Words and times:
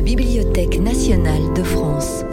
la 0.00 0.06
Bibliothèque 0.06 0.80
nationale 0.80 1.52
de 1.52 1.62
France. 1.62 2.24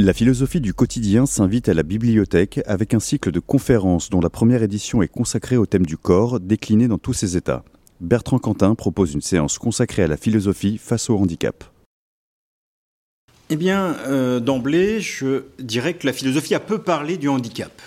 La 0.00 0.12
philosophie 0.12 0.60
du 0.60 0.74
quotidien 0.74 1.26
s'invite 1.26 1.68
à 1.68 1.74
la 1.74 1.84
bibliothèque 1.84 2.60
avec 2.66 2.92
un 2.92 2.98
cycle 2.98 3.30
de 3.30 3.38
conférences 3.38 4.10
dont 4.10 4.20
la 4.20 4.28
première 4.28 4.64
édition 4.64 5.00
est 5.02 5.06
consacrée 5.06 5.56
au 5.56 5.64
thème 5.64 5.86
du 5.86 5.96
corps, 5.96 6.40
décliné 6.40 6.88
dans 6.88 6.98
tous 6.98 7.12
ses 7.12 7.36
états. 7.36 7.62
Bertrand 8.00 8.40
Quentin 8.40 8.74
propose 8.74 9.14
une 9.14 9.20
séance 9.20 9.58
consacrée 9.58 10.02
à 10.02 10.08
la 10.08 10.16
philosophie 10.16 10.76
face 10.76 11.08
au 11.08 11.16
handicap. 11.16 11.62
Eh 13.50 13.54
bien, 13.54 13.94
euh, 14.08 14.40
d'emblée, 14.40 15.00
je 15.00 15.44
dirais 15.60 15.94
que 15.94 16.04
la 16.04 16.12
philosophie 16.12 16.56
a 16.56 16.60
peu 16.60 16.78
parlé 16.78 17.16
du 17.16 17.28
handicap. 17.28 17.80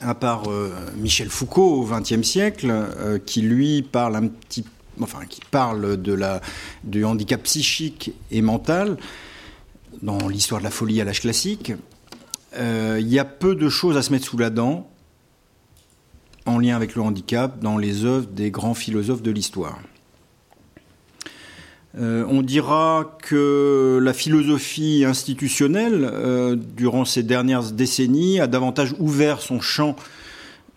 À 0.00 0.14
part 0.14 0.48
euh, 0.48 0.70
Michel 0.96 1.28
Foucault 1.28 1.82
au 1.82 1.86
XXe 1.86 2.22
siècle, 2.22 2.68
euh, 2.70 3.18
qui 3.18 3.42
lui 3.42 3.82
parle 3.82 4.14
un 4.14 4.28
petit, 4.28 4.64
enfin, 5.00 5.24
qui 5.28 5.40
parle 5.50 5.98
du 6.84 7.04
handicap 7.04 7.42
psychique 7.42 8.12
et 8.30 8.42
mental 8.42 8.96
dans 10.02 10.28
l'histoire 10.28 10.60
de 10.60 10.64
la 10.64 10.70
folie 10.70 11.00
à 11.00 11.04
l'âge 11.04 11.20
classique. 11.20 11.72
Il 12.56 13.08
y 13.08 13.18
a 13.18 13.24
peu 13.24 13.54
de 13.54 13.68
choses 13.68 13.96
à 13.96 14.02
se 14.02 14.12
mettre 14.12 14.26
sous 14.26 14.38
la 14.38 14.50
dent 14.50 14.90
en 16.46 16.58
lien 16.58 16.76
avec 16.76 16.94
le 16.94 17.02
handicap 17.02 17.60
dans 17.60 17.78
les 17.78 18.04
œuvres 18.04 18.26
des 18.26 18.50
grands 18.50 18.74
philosophes 18.74 19.22
de 19.22 19.30
l'histoire. 19.30 19.78
Euh, 21.98 22.24
on 22.28 22.42
dira 22.42 23.18
que 23.22 23.98
la 24.00 24.12
philosophie 24.12 25.04
institutionnelle, 25.04 26.08
euh, 26.12 26.56
durant 26.56 27.04
ces 27.04 27.22
dernières 27.22 27.72
décennies, 27.72 28.38
a 28.38 28.46
davantage 28.46 28.94
ouvert 28.98 29.40
son 29.40 29.60
champ 29.60 29.96
euh, 29.96 30.19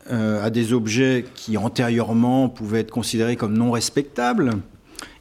à 0.09 0.49
des 0.49 0.73
objets 0.73 1.25
qui 1.35 1.57
antérieurement 1.57 2.49
pouvaient 2.49 2.81
être 2.81 2.91
considérés 2.91 3.35
comme 3.35 3.57
non 3.57 3.71
respectables. 3.71 4.51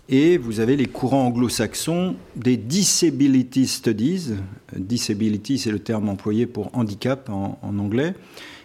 Et 0.09 0.37
vous 0.37 0.61
avez 0.61 0.77
les 0.77 0.87
courants 0.87 1.27
anglo-saxons 1.27 2.17
des 2.37 2.57
disability 2.57 3.67
studies. 3.67 4.35
Disability, 4.77 5.59
c'est 5.59 5.71
le 5.71 5.79
terme 5.79 6.09
employé 6.09 6.47
pour 6.47 6.77
handicap 6.77 7.31
en 7.31 7.79
anglais. 7.79 8.15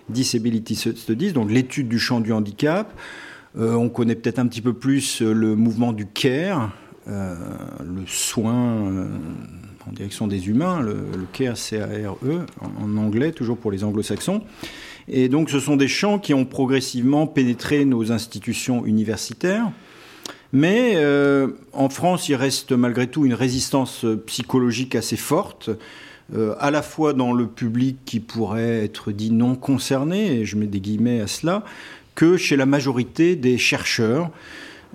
Disability 0.09 0.75
Studies, 0.75 1.33
donc 1.33 1.51
l'étude 1.51 1.87
du 1.87 1.99
champ 1.99 2.19
du 2.19 2.31
handicap. 2.31 2.93
Euh, 3.57 3.73
on 3.73 3.89
connaît 3.89 4.15
peut-être 4.15 4.39
un 4.39 4.47
petit 4.47 4.61
peu 4.61 4.73
plus 4.73 5.21
euh, 5.21 5.33
le 5.33 5.55
mouvement 5.55 5.91
du 5.91 6.05
CARE, 6.05 6.71
euh, 7.07 7.35
le 7.83 8.05
soin 8.05 9.07
en 9.87 9.91
direction 9.93 10.27
des 10.27 10.47
humains, 10.49 10.81
le, 10.81 10.97
CARE, 11.33 11.57
C-A-R-E, 11.57 12.45
en, 12.61 12.97
anglais, 12.97 13.31
toujours 13.31 13.57
pour 13.57 13.71
les 13.71 13.83
anglo-saxons. 13.83 14.43
Et 15.09 15.29
donc 15.29 15.49
ce 15.49 15.59
sont 15.59 15.77
des 15.77 15.87
champs 15.87 16.19
qui 16.19 16.33
ont 16.33 16.45
progressivement 16.45 17.27
pénétré 17.27 17.85
nos 17.85 18.11
institutions 18.11 18.85
universitaires. 18.85 19.71
Mais 20.53 20.97
en 21.73 21.89
France, 21.89 22.29
il 22.29 22.35
reste 22.35 22.71
malgré 22.71 23.07
tout 23.07 23.25
une 23.25 23.33
résistance 23.33 24.05
psychologique 24.25 24.95
assez 24.95 25.17
forte 25.17 25.69
euh, 26.35 26.55
à 26.59 26.71
la 26.71 26.81
fois 26.81 27.13
dans 27.13 27.31
le 27.31 27.47
public 27.47 27.99
qui 28.03 28.19
pourrait 28.19 28.83
être 28.83 29.13
dit 29.13 29.31
non 29.31 29.55
concerné, 29.55 30.39
et 30.39 30.45
je 30.45 30.57
mets 30.57 30.67
des 30.67 30.81
guillemets 30.81 31.21
à 31.21 31.27
cela, 31.27 31.63
que 32.15 32.35
chez 32.35 32.57
la 32.57 32.65
majorité 32.65 33.35
des 33.35 33.57
chercheurs. 33.57 34.29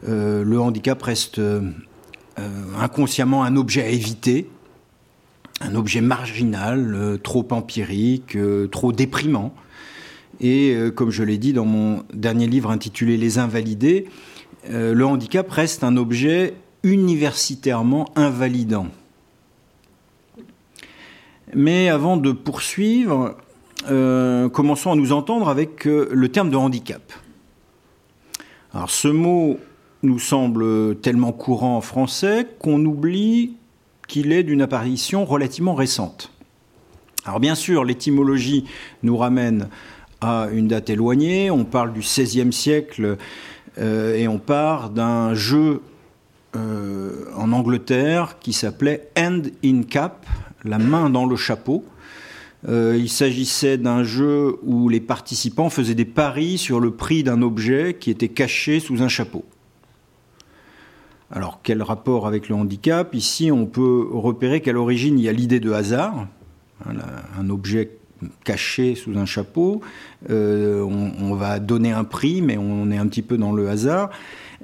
Euh, 0.09 0.45
le 0.45 0.61
handicap 0.61 1.01
reste 1.03 1.39
euh, 1.39 1.71
inconsciemment 2.79 3.45
un 3.45 3.57
objet 3.57 3.83
à 3.83 3.89
éviter, 3.89 4.51
un 5.63 5.75
objet 5.75 6.03
marginal, 6.03 7.19
trop 7.23 7.47
empirique, 7.51 8.37
trop 8.71 8.93
déprimant. 8.93 9.55
Et 10.43 10.77
comme 10.97 11.11
je 11.11 11.23
l'ai 11.23 11.39
dit 11.39 11.53
dans 11.53 11.65
mon 11.65 12.03
dernier 12.13 12.49
livre 12.49 12.71
intitulé 12.71 13.17
Les 13.17 13.39
Invalidés, 13.39 14.09
le 14.69 15.03
handicap 15.05 15.49
reste 15.49 15.85
un 15.85 15.97
objet 15.97 16.55
universitairement 16.83 18.09
invalidant. 18.17 18.89
Mais 21.55 21.89
avant 21.89 22.17
de 22.17 22.33
poursuivre, 22.33 23.37
euh, 23.91 24.49
commençons 24.49 24.93
à 24.93 24.97
nous 24.97 25.13
entendre 25.13 25.49
avec 25.49 25.87
euh, 25.87 26.09
le 26.13 26.29
terme 26.31 26.51
de 26.51 26.57
handicap. 26.57 27.13
Alors 28.73 28.91
ce 28.91 29.09
mot 29.09 29.59
nous 30.03 30.19
semble 30.19 30.97
tellement 31.01 31.33
courant 31.33 31.77
en 31.77 31.81
français 31.81 32.47
qu'on 32.59 32.85
oublie 32.85 33.57
qu'il 34.09 34.33
est 34.33 34.43
d'une 34.43 34.63
apparition 34.63 35.25
relativement 35.25 35.75
récente. 35.75 36.33
Alors 37.25 37.39
bien 37.39 37.55
sûr, 37.55 37.85
l'étymologie 37.85 38.65
nous 39.03 39.17
ramène 39.17 39.69
à 40.25 40.49
une 40.53 40.69
date 40.69 40.91
éloignée, 40.91 41.51
on 41.51 41.65
parle 41.65 41.93
du 41.93 42.01
XVIe 42.01 42.53
siècle 42.53 43.17
euh, 43.79 44.17
et 44.17 44.29
on 44.29 44.39
part 44.39 44.91
d'un 44.91 45.35
jeu 45.35 45.83
en 46.55 47.51
Angleterre 47.51 48.39
qui 48.39 48.53
s'appelait 48.53 49.09
Hand 49.17 49.51
in 49.65 49.85
Cap, 49.85 50.27
la 50.65 50.79
main 50.79 51.09
dans 51.09 51.25
le 51.25 51.35
chapeau. 51.35 51.83
Euh, 52.69 52.97
il 52.97 53.09
s'agissait 53.09 53.77
d'un 53.77 54.05
jeu 54.05 54.59
où 54.63 54.89
les 54.89 55.01
participants 55.01 55.69
faisaient 55.69 55.97
des 55.97 56.05
paris 56.05 56.59
sur 56.59 56.79
le 56.79 56.93
prix 56.93 57.25
d'un 57.25 57.43
objet 57.43 57.97
qui 57.99 58.11
était 58.11 58.29
caché 58.29 58.79
sous 58.79 59.03
un 59.03 59.09
chapeau. 59.09 59.45
Alors 61.31 61.61
quel 61.63 61.83
rapport 61.83 62.27
avec 62.27 62.49
le 62.49 62.55
handicap? 62.55 63.15
Ici 63.15 63.51
on 63.51 63.67
peut 63.67 64.07
repérer 64.13 64.61
qu'à 64.61 64.73
l'origine 64.73 65.19
il 65.19 65.25
y 65.25 65.29
a 65.29 65.33
l'idée 65.33 65.59
de 65.59 65.73
hasard, 65.73 66.29
hein, 66.87 66.95
un 67.37 67.51
objet 67.51 67.99
caché 68.45 68.95
sous 68.95 69.17
un 69.17 69.27
chapeau, 69.27 69.81
euh, 70.31 70.83
on, 70.83 71.35
va 71.35 71.59
donner 71.59 71.93
un 71.93 72.05
prix 72.05 72.43
mais 72.43 72.57
on 72.57 72.91
est 72.91 72.99
un 72.99 73.07
petit 73.07 73.23
peu 73.23 73.37
dans 73.37 73.53
le 73.53 73.69
hasard, 73.69 74.11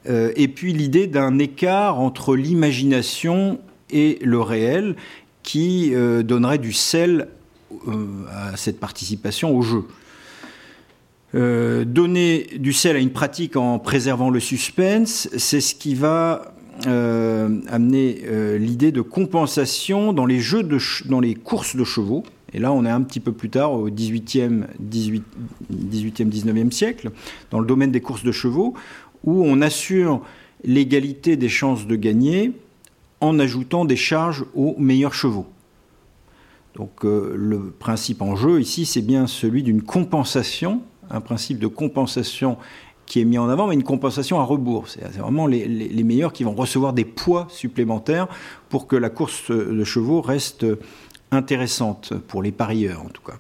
euh, 0.09 0.33
et 0.37 0.49
puis 0.49 0.73
l'idée 0.73 1.07
d'un 1.07 1.39
écart 1.39 1.99
entre 2.01 2.37
l'imagination 2.37 3.61
et 3.91 4.19
le 4.23 4.41
réel, 4.41 4.97
qui 5.43 5.95
euh, 5.95 6.23
donnerait 6.23 6.59
du 6.59 6.73
sel 6.73 7.29
à 8.31 8.57
cette 8.57 8.81
participation 8.81 9.55
au 9.57 9.63
jeu. 9.63 9.85
Donner 11.35 12.47
du 12.59 12.73
sel 12.73 12.97
à 12.97 12.99
une 12.99 13.13
pratique 13.13 13.57
en 13.57 13.79
préservant 13.79 14.31
le 14.31 14.41
suspense, 14.41 15.29
c'est 15.37 15.61
ce 15.61 15.75
qui 15.75 15.95
va 15.95 16.55
amener 16.87 18.23
l'idée 18.59 18.91
de 18.91 19.03
compensation 19.03 20.15
dans 20.15 20.25
les 20.25 20.41
dans 21.05 21.21
les 21.21 21.35
courses 21.35 21.77
de 21.77 21.85
chevaux. 21.85 22.25
Et 22.53 22.59
là, 22.59 22.73
on 22.73 22.85
est 22.85 22.91
un 22.91 23.03
petit 23.03 23.21
peu 23.21 23.33
plus 23.33 23.51
tard, 23.51 23.73
au 23.73 23.91
18e, 23.91 24.65
18, 24.79 25.25
18e 25.73 26.29
19e 26.31 26.71
siècle, 26.71 27.11
dans 27.51 27.61
le 27.61 27.67
domaine 27.67 27.93
des 27.93 28.01
courses 28.01 28.25
de 28.25 28.33
chevaux, 28.33 28.75
où 29.25 29.45
on 29.45 29.61
assure 29.61 30.23
l'égalité 30.65 31.37
des 31.37 31.49
chances 31.49 31.87
de 31.87 31.97
gagner 31.97 32.53
en 33.21 33.39
ajoutant 33.39 33.85
des 33.85 33.97
charges 33.97 34.45
aux 34.55 34.75
meilleurs 34.79 35.15
chevaux. 35.15 35.47
Donc 36.75 37.05
euh, 37.05 37.35
le 37.37 37.71
principe 37.71 38.23
en 38.23 38.37
jeu 38.37 38.61
ici, 38.61 38.87
c'est 38.87 39.03
bien 39.03 39.27
celui 39.27 39.63
d'une 39.63 39.83
compensation, 39.83 40.81
un 41.11 41.21
principe 41.21 41.59
de 41.59 41.67
compensation 41.67 42.57
qui 43.07 43.21
est 43.21 43.25
mis 43.25 43.39
en 43.39 43.49
avant, 43.49 43.67
mais 43.67 43.75
une 43.75 43.83
compensation 43.83 44.39
à 44.39 44.45
rebours. 44.45 44.87
C'est 44.89 45.03
vraiment 45.19 45.47
les, 45.47 45.67
meilleurs 46.05 46.33
qui 46.33 46.45
vont 46.45 46.53
recevoir 46.53 46.93
des 46.93 47.07
poids 47.07 47.47
supplémentaires 47.49 48.29
pour 48.69 48.87
que 48.87 48.97
la 48.97 49.09
course 49.09 49.51
de 49.51 49.83
chevaux 49.85 50.21
reste 50.21 50.67
intéressante 51.31 52.15
pour 52.29 52.43
les 52.43 52.53
parieurs 52.53 53.03
en 53.03 53.09
tout 53.09 53.23
cas. 53.23 53.39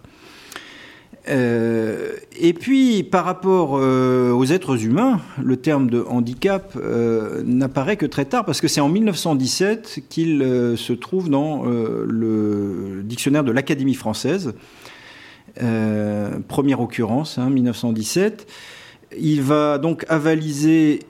Euh, 1.28 2.12
et 2.38 2.52
puis, 2.52 3.02
par 3.02 3.24
rapport 3.24 3.76
euh, 3.76 4.32
aux 4.32 4.46
êtres 4.46 4.84
humains, 4.84 5.20
le 5.42 5.56
terme 5.56 5.90
de 5.90 6.04
handicap 6.08 6.72
euh, 6.76 7.42
n'apparaît 7.44 7.96
que 7.96 8.06
très 8.06 8.24
tard, 8.24 8.44
parce 8.44 8.60
que 8.60 8.68
c'est 8.68 8.80
en 8.80 8.88
1917 8.88 10.04
qu'il 10.08 10.40
se 10.76 10.92
trouve 10.92 11.28
dans 11.28 11.64
le 11.64 13.02
dictionnaire 13.04 13.44
de 13.44 13.52
l'Académie 13.52 13.94
française. 13.94 14.54
première 15.56 16.80
occurrence, 16.80 17.38
1917. 17.38 18.46
Hein, 18.48 19.16
Il 19.18 19.42
va 19.42 19.78
donc 19.78 20.04
avaliser 20.08 21.00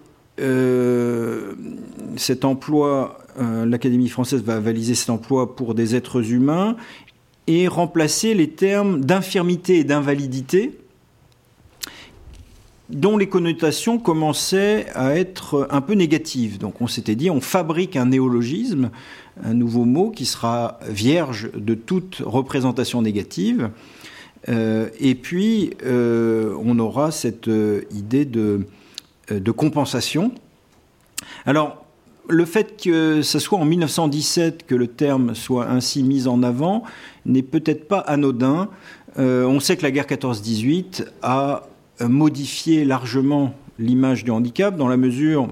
cet 2.17 2.45
emploi, 2.45 3.19
l'Académie 3.39 4.09
française 4.09 4.43
va 4.43 4.57
avaliser 4.57 4.95
cet 4.95 5.11
emploi 5.11 5.55
pour 5.55 5.75
des 5.75 5.95
êtres 5.95 6.33
humains 6.33 6.77
et 7.47 7.69
remplacer 7.69 8.35
les 8.35 8.51
termes 8.51 9.01
d'infirmité 9.01 9.79
et 9.79 9.85
d'invalidité 9.85 10.79
dont 12.91 13.19
les 13.19 13.29
connotations 13.29 13.99
commençaient 13.99 14.87
à 14.95 15.15
être 15.17 15.69
un 15.71 15.81
peu 15.81 15.95
négatives. 15.95 16.59
Donc 16.59 16.81
on 16.81 16.87
s'était 16.87 17.17
dit, 17.17 17.31
on 17.31 17.41
fabrique 17.41 17.97
un 17.97 18.07
néologisme, 18.07 18.91
un 19.43 19.55
nouveau 19.55 19.85
mot 19.85 20.11
qui 20.11 20.25
sera 20.25 20.79
vierge 20.89 21.51
de 21.55 21.75
toute 21.75 22.23
représentation 22.25 23.03
négative. 23.03 23.71
Euh, 24.49 24.89
et 25.01 25.15
puis, 25.15 25.75
euh, 25.85 26.55
on 26.63 26.79
aura 26.79 27.11
cette 27.11 27.49
euh, 27.49 27.83
idée 27.91 28.25
de, 28.25 28.67
de 29.31 29.51
compensation. 29.51 30.33
Alors, 31.45 31.85
le 32.29 32.45
fait 32.45 32.81
que 32.81 33.23
ce 33.23 33.39
soit 33.39 33.59
en 33.59 33.65
1917 33.65 34.67
que 34.67 34.75
le 34.75 34.87
terme 34.87 35.35
soit 35.35 35.69
ainsi 35.69 36.03
mis 36.03 36.27
en 36.27 36.43
avant 36.43 36.83
n'est 37.27 37.43
peut-être 37.43 37.89
pas 37.89 37.99
anodin. 37.99 38.69
Euh, 39.19 39.45
on 39.45 39.61
sait 39.61 39.77
que 39.77 39.83
la 39.83 39.91
guerre 39.91 40.07
14-18 40.07 41.07
a 41.23 41.67
modifié 42.01 42.85
largement 42.85 43.55
l'image 43.79 44.25
du 44.25 44.31
handicap 44.31 44.77
dans 44.77 44.89
la 44.89 44.97
mesure 44.97 45.49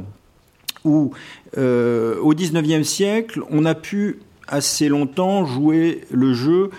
où 0.84 1.11
au 1.56 2.34
XIXe 2.34 2.87
siècle, 2.87 3.40
on 3.50 3.64
a 3.64 3.75
pu 3.75 4.20
assez 4.46 4.88
longtemps 4.88 5.44
jouer 5.44 6.02
le 6.12 6.34
jeu 6.34 6.70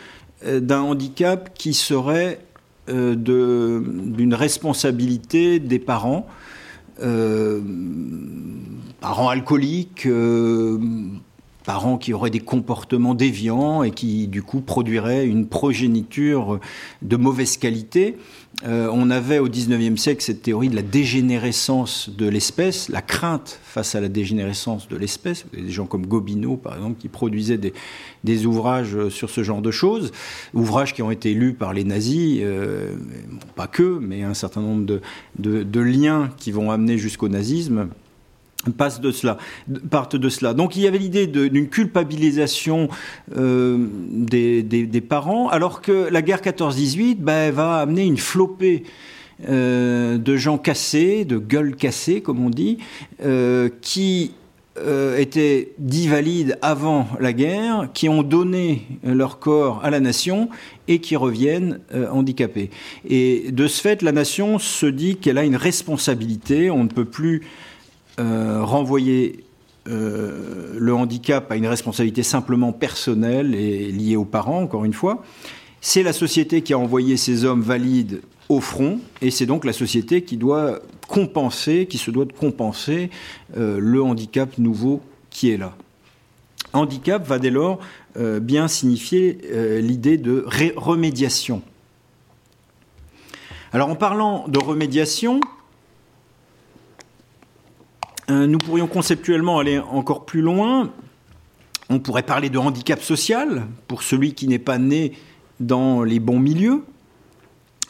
d'un 0.46 0.80
handicap 0.80 1.54
qui 1.56 1.74
serait 1.74 2.40
d'une 2.88 4.34
responsabilité 4.34 5.60
des 5.60 5.80
parents, 5.80 6.28
parents 9.00 9.30
alcooliques, 9.30 10.08
parents 11.68 11.98
qui 11.98 12.14
auraient 12.14 12.30
des 12.30 12.40
comportements 12.40 13.14
déviants 13.14 13.84
et 13.84 13.92
qui 13.92 14.28
du 14.28 14.42
coup 14.42 14.62
produiraient 14.62 15.28
une 15.28 15.48
progéniture 15.48 16.60
de 17.02 17.18
mauvaise 17.18 17.58
qualité. 17.58 18.18
Euh, 18.66 18.90
on 18.92 19.12
avait 19.12 19.38
au 19.38 19.48
XIXe 19.48 20.02
siècle 20.02 20.24
cette 20.24 20.42
théorie 20.42 20.70
de 20.70 20.76
la 20.76 20.82
dégénérescence 20.82 22.10
de 22.10 22.28
l'espèce, 22.28 22.90
la 22.90 23.04
crainte 23.04 23.60
face 23.64 23.94
à 23.94 24.02
la 24.02 24.10
dégénérescence 24.10 24.88
de 24.88 24.98
l'espèce. 24.98 25.46
Des 25.54 25.70
gens 25.70 25.86
comme 25.86 26.08
Gobineau, 26.08 26.58
par 26.58 26.74
exemple, 26.74 27.00
qui 27.00 27.08
produisaient 27.08 27.60
des, 27.60 28.46
ouvrages 28.46 29.10
sur 29.10 29.30
ce 29.30 29.44
genre 29.44 29.62
de 29.62 29.70
choses, 29.70 30.12
ouvrages 30.56 30.96
qui 30.96 31.04
ont 31.04 31.12
été 31.12 31.34
lus 31.36 31.54
par 31.54 31.74
les 31.74 31.84
nazis, 31.84 32.40
euh, 32.42 32.96
pas 33.56 33.68
que, 33.68 34.00
mais 34.02 34.24
un 34.24 34.34
certain 34.34 34.62
nombre 34.62 35.00
de 35.38 35.80
liens 35.80 36.32
qui 36.38 36.52
vont 36.52 36.72
amener 36.72 36.98
jusqu'au 36.98 37.30
nazisme 37.30 37.90
de 38.66 39.12
cela, 39.12 39.38
partent 39.90 40.16
de 40.16 40.30
cela. 40.30 40.54
Donc 40.54 40.76
il 40.76 40.82
y 40.82 40.88
avait 40.88 40.98
l'idée 40.98 41.28
d'une 41.28 41.70
culpabilisation 41.70 42.90
euh, 43.38 43.88
des, 44.12 45.02
parents, 45.08 45.48
alors 45.50 45.82
que 45.82 46.10
la 46.10 46.22
guerre 46.22 46.42
14-18 46.42 47.18
ben, 47.18 47.52
va 47.52 47.78
amener 47.78 48.06
une 48.06 48.18
flopée 48.18 48.84
euh, 49.48 50.18
de 50.18 50.36
gens 50.36 50.58
cassés, 50.58 51.24
de 51.24 51.38
gueules 51.38 51.76
cassées, 51.76 52.22
comme 52.22 52.44
on 52.44 52.50
dit, 52.50 52.80
euh, 53.24 53.70
qui 53.82 54.34
étaient 55.18 55.74
dits 55.80 56.08
valides 56.08 56.60
avant 56.62 57.08
la 57.20 57.34
guerre, 57.34 57.90
qui 57.96 58.10
ont 58.10 58.22
donné 58.22 58.86
leur 59.04 59.40
corps 59.40 59.84
à 59.84 59.90
la 59.90 60.00
nation 60.00 60.50
et 60.88 61.00
qui 61.00 61.16
reviennent 61.16 61.80
handicapés. 62.12 62.70
Et 63.10 63.52
de 63.52 63.66
ce 63.66 63.82
fait, 63.82 64.04
la 64.04 64.12
nation 64.12 64.60
se 64.60 64.86
dit 64.86 65.16
qu'elle 65.16 65.40
a 65.40 65.46
une 65.46 65.56
responsabilité, 65.56 66.70
on 66.70 66.84
ne 66.84 66.90
peut 66.90 67.06
plus 67.06 67.42
euh, 68.20 68.64
renvoyer 68.64 69.44
euh, 69.88 70.74
le 70.76 70.94
handicap 70.96 71.52
à 71.52 71.56
une 71.56 71.68
responsabilité 71.68 72.24
simplement 72.24 72.72
personnelle 72.72 73.54
et 73.54 73.92
liée 73.92 74.16
aux 74.16 74.26
parents, 74.26 74.62
encore 74.62 74.86
une 74.86 74.94
fois. 74.94 75.24
C'est 75.82 76.02
la 76.02 76.14
société 76.14 76.64
qui 76.64 76.74
a 76.74 76.80
envoyé 76.80 77.16
ces 77.16 77.46
hommes 77.46 77.62
valides 77.62 78.22
au 78.50 78.60
front, 78.60 79.00
et 79.22 79.30
c'est 79.30 79.46
donc 79.46 79.66
la 79.66 79.74
société 79.74 80.24
qui 80.24 80.38
doit 80.38 80.80
compenser, 81.08 81.86
qui 81.86 82.00
se 82.00 82.10
doit 82.10 82.26
de 82.26 82.34
compenser 82.34 83.12
euh, 83.56 83.78
le 83.80 84.02
handicap 84.02 84.58
nouveau 84.58 85.02
qui 85.30 85.52
est 85.52 85.58
là. 85.58 85.76
Handicap 86.74 87.26
va 87.28 87.40
dès 87.40 87.52
lors 87.52 87.80
bien 88.42 88.68
signifier 88.68 89.38
l'idée 89.80 90.18
de 90.18 90.44
remédiation. 90.76 91.62
Alors 93.72 93.90
en 93.90 93.96
parlant 93.96 94.48
de 94.48 94.58
remédiation, 94.58 95.40
nous 98.30 98.58
pourrions 98.58 98.88
conceptuellement 98.88 99.60
aller 99.60 99.80
encore 99.80 100.26
plus 100.26 100.42
loin. 100.42 100.92
On 101.90 102.00
pourrait 102.00 102.24
parler 102.24 102.50
de 102.50 102.58
handicap 102.58 103.02
social 103.02 103.66
pour 103.88 104.04
celui 104.04 104.34
qui 104.34 104.48
n'est 104.48 104.60
pas 104.60 104.78
né 104.78 105.14
dans 105.60 106.04
les 106.04 106.20
bons 106.20 106.40
milieux, 106.40 106.84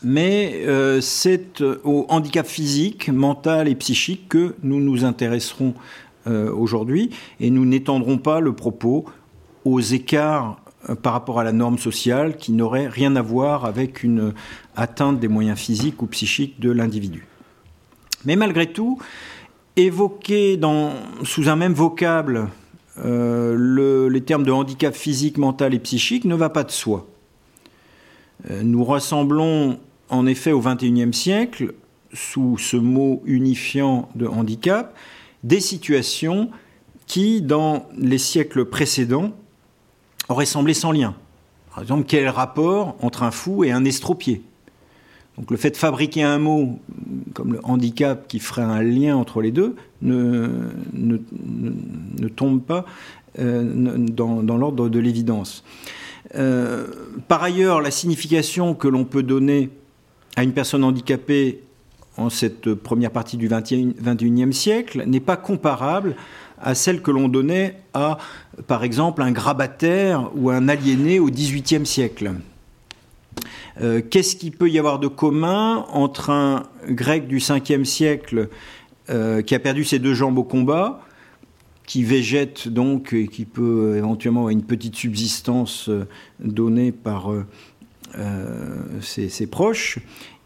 mais 0.04 0.62
euh, 0.68 1.02
c'est 1.02 1.62
au 1.62 2.06
handicap 2.10 2.46
physique, 2.46 3.10
mental 3.10 3.68
et 3.68 3.76
psychique 3.76 4.30
que 4.30 4.56
nous 4.64 4.80
nous 4.80 5.04
intéresserons 5.04 5.74
euh, 6.28 6.52
aujourd'hui 6.52 7.10
et 7.40 7.50
nous 7.50 7.66
n'étendrons 7.66 8.18
pas 8.18 8.40
le 8.40 8.54
propos 8.54 9.06
aux 9.66 9.80
écarts 9.80 10.62
par 11.02 11.14
rapport 11.14 11.40
à 11.40 11.44
la 11.44 11.52
norme 11.52 11.78
sociale 11.78 12.38
qui 12.38 12.52
n'auraient 12.52 12.88
rien 12.88 13.16
à 13.16 13.22
voir 13.22 13.66
avec 13.66 14.04
une 14.04 14.34
atteinte 14.76 15.20
des 15.20 15.28
moyens 15.28 15.58
physiques 15.60 16.02
ou 16.02 16.06
psychiques 16.06 16.60
de 16.60 16.72
l'individu. 16.72 17.28
Mais 18.26 18.36
malgré 18.36 18.68
tout, 18.68 19.00
évoquer 19.78 20.60
sous 21.24 21.50
un 21.50 21.56
même 21.56 21.74
vocable 21.74 22.50
euh, 23.06 24.10
les 24.10 24.22
termes 24.22 24.44
de 24.44 24.52
handicap 24.52 24.94
physique, 24.94 25.38
mental 25.38 25.74
et 25.74 25.80
psychique 25.80 26.26
ne 26.26 26.36
va 26.36 26.50
pas 26.50 26.64
de 26.64 26.72
soi. 26.72 27.08
Euh, 28.50 28.64
nous 28.64 28.84
rassemblons 28.84 29.80
en 30.10 30.26
effet 30.26 30.52
au 30.52 30.62
XXIe 30.62 31.14
siècle, 31.14 31.74
sous 32.14 32.58
ce 32.58 32.78
mot 32.78 33.22
unifiant 33.26 34.10
de 34.16 34.26
handicap, 34.26 34.96
des 35.44 35.60
situations 35.60 36.50
qui, 37.06 37.42
dans 37.42 37.86
les 37.98 38.18
siècles 38.18 38.66
précédents, 38.66 39.32
auraient 40.30 40.46
semblé 40.46 40.74
sans 40.74 40.92
lien. 40.92 41.16
Par 41.70 41.84
exemple, 41.84 42.06
quel 42.08 42.28
rapport 42.30 42.96
entre 43.02 43.24
un 43.24 43.32
fou 43.32 43.64
et 43.64 43.72
un 43.72 43.86
estropié? 43.86 44.42
Donc 45.38 45.52
le 45.52 45.58
fait 45.58 45.72
de 45.72 45.78
fabriquer 45.78 46.24
un 46.24 46.40
mot 46.40 46.80
comme 47.34 47.54
le 47.54 47.60
handicap 47.64 48.28
qui 48.28 48.40
ferait 48.40 48.64
un 48.64 48.82
lien 48.82 49.16
entre 49.16 49.42
les 49.42 49.52
deux 49.52 49.76
ne, 50.02 51.18
tombe 52.36 52.62
pas 52.62 52.86
euh, 53.40 53.98
dans, 53.98 54.42
l'ordre 54.42 54.90
de 54.90 55.00
l'évidence. 55.00 55.64
Euh, 56.36 56.88
par 57.28 57.44
ailleurs, 57.44 57.82
la 57.82 57.92
signification 57.92 58.74
que 58.74 58.88
l'on 58.88 59.06
peut 59.06 59.24
donner 59.24 59.70
à 60.36 60.44
une 60.44 60.54
personne 60.54 60.84
handicapée 60.84 61.62
en 62.18 62.32
cette 62.32 62.74
première 62.74 63.12
partie 63.12 63.38
du 63.38 63.48
XXIe 63.48 64.54
siècle 64.54 65.04
n'est 65.06 65.20
pas 65.20 65.38
comparable 65.38 66.16
à 66.60 66.74
celle 66.74 67.04
que 67.04 67.12
l'on 67.12 67.28
donnait 67.30 67.78
à, 67.94 68.18
par 68.66 68.84
exemple, 68.84 69.22
un 69.22 69.32
grabataire 69.32 70.32
ou 70.36 70.50
un 70.50 70.68
aliéné 70.68 71.20
au 71.20 71.30
XVIIIe 71.30 71.86
siècle. 71.86 72.34
Euh, 73.82 74.02
qu'est-ce 74.08 74.36
qu'il 74.36 74.52
peut 74.52 74.70
y 74.70 74.80
avoir 74.80 75.00
de 75.00 75.08
commun 75.08 75.86
entre 75.92 76.30
un 76.30 76.64
grec 76.90 77.28
du 77.28 77.38
5e 77.38 77.84
siècle 77.84 78.50
euh, 79.10 79.42
qui 79.42 79.56
a 79.56 79.60
perdu 79.60 79.84
ses 79.84 80.00
deux 80.00 80.14
jambes 80.14 80.38
au 80.38 80.44
combat, 80.44 81.02
qui 81.86 82.04
végète 82.04 82.68
donc 82.68 83.14
et 83.14 83.28
qui 83.28 83.46
peut 83.46 83.96
éventuellement 83.96 84.42
avoir 84.42 84.52
une 84.52 84.64
petite 84.64 84.96
subsistance 84.96 85.90
euh, 85.90 86.08
donnée 86.40 86.92
par 86.92 87.32
ses, 89.02 89.48
proches, 89.48 90.00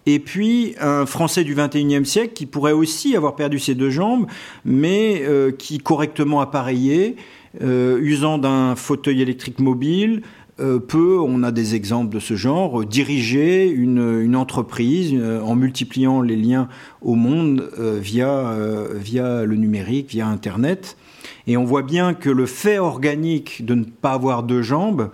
et 0.05 0.19
puis 0.19 0.75
un 0.79 1.05
Français 1.05 1.43
du 1.43 1.55
21e 1.55 2.03
siècle 2.03 2.33
qui 2.33 2.45
pourrait 2.45 2.73
aussi 2.73 3.15
avoir 3.15 3.35
perdu 3.35 3.59
ses 3.59 3.75
deux 3.75 3.91
jambes, 3.91 4.25
mais 4.65 5.23
qui 5.57 5.77
correctement 5.77 6.41
appareillé, 6.41 7.15
usant 7.61 8.39
d'un 8.39 8.75
fauteuil 8.75 9.21
électrique 9.21 9.59
mobile, 9.59 10.23
euh, 10.23 10.25
peut, 10.57 11.19
on 11.19 11.43
a 11.43 11.51
des 11.51 11.75
exemples 11.75 12.13
de 12.13 12.19
ce 12.19 12.35
genre, 12.35 12.85
diriger 12.85 13.67
une, 13.69 14.35
entreprise 14.35 15.11
euh, 15.13 15.41
en 15.41 15.55
multipliant 15.55 16.21
les 16.21 16.35
liens 16.35 16.67
au 17.01 17.15
monde 17.15 17.69
euh, 17.79 17.99
via, 18.01 18.55
via 18.95 19.43
le 19.43 19.55
numérique, 19.55 20.09
via 20.09 20.27
Internet. 20.27 20.97
Et 21.47 21.57
on 21.57 21.63
voit 21.63 21.83
bien 21.83 22.13
que 22.13 22.29
le 22.29 22.45
fait 22.45 22.77
organique 22.77 23.65
de 23.65 23.75
ne 23.75 23.83
pas 23.83 24.11
avoir 24.11 24.43
deux 24.43 24.61
jambes 24.61 25.09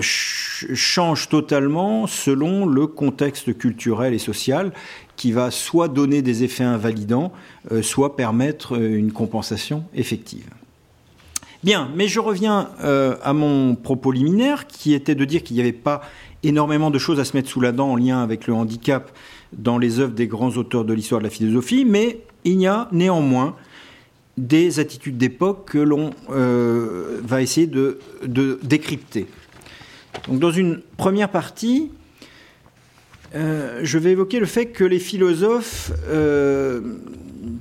change 0.00 1.28
totalement 1.28 2.08
selon 2.08 2.66
le 2.66 2.88
contexte 2.88 3.56
culturel 3.56 4.12
et 4.12 4.18
social 4.18 4.72
qui 5.14 5.30
va 5.30 5.52
soit 5.52 5.86
donner 5.86 6.20
des 6.20 6.42
effets 6.42 6.64
invalidants, 6.64 7.30
soit 7.80 8.16
permettre 8.16 8.76
une 8.76 9.12
compensation 9.12 9.84
effective. 9.94 10.48
Bien, 11.62 11.90
mais 11.94 12.08
je 12.08 12.20
reviens 12.20 12.70
euh, 12.82 13.16
à 13.22 13.34
mon 13.34 13.74
propos 13.74 14.12
liminaire, 14.12 14.66
qui 14.66 14.94
était 14.94 15.14
de 15.14 15.24
dire 15.26 15.42
qu'il 15.42 15.56
n'y 15.56 15.62
avait 15.62 15.72
pas 15.72 16.00
énormément 16.42 16.90
de 16.90 16.98
choses 16.98 17.20
à 17.20 17.24
se 17.24 17.36
mettre 17.36 17.50
sous 17.50 17.60
la 17.60 17.72
dent 17.72 17.90
en 17.90 17.96
lien 17.96 18.22
avec 18.22 18.46
le 18.46 18.54
handicap 18.54 19.10
dans 19.52 19.76
les 19.76 20.00
œuvres 20.00 20.14
des 20.14 20.26
grands 20.26 20.56
auteurs 20.56 20.86
de 20.86 20.94
l'histoire 20.94 21.20
de 21.20 21.24
la 21.26 21.30
philosophie, 21.30 21.84
mais 21.84 22.20
il 22.44 22.60
y 22.62 22.66
a 22.66 22.88
néanmoins 22.92 23.56
des 24.38 24.80
attitudes 24.80 25.18
d'époque 25.18 25.70
que 25.70 25.78
l'on 25.78 26.10
euh, 26.30 27.20
va 27.22 27.42
essayer 27.42 27.66
de, 27.66 27.98
décrypter. 28.62 29.26
Donc, 30.28 30.38
dans 30.38 30.50
une 30.50 30.80
première 30.96 31.28
partie, 31.28 31.90
euh, 33.34 33.80
je 33.82 33.98
vais 33.98 34.12
évoquer 34.12 34.40
le 34.40 34.46
fait 34.46 34.66
que 34.66 34.84
les 34.84 34.98
philosophes 34.98 35.92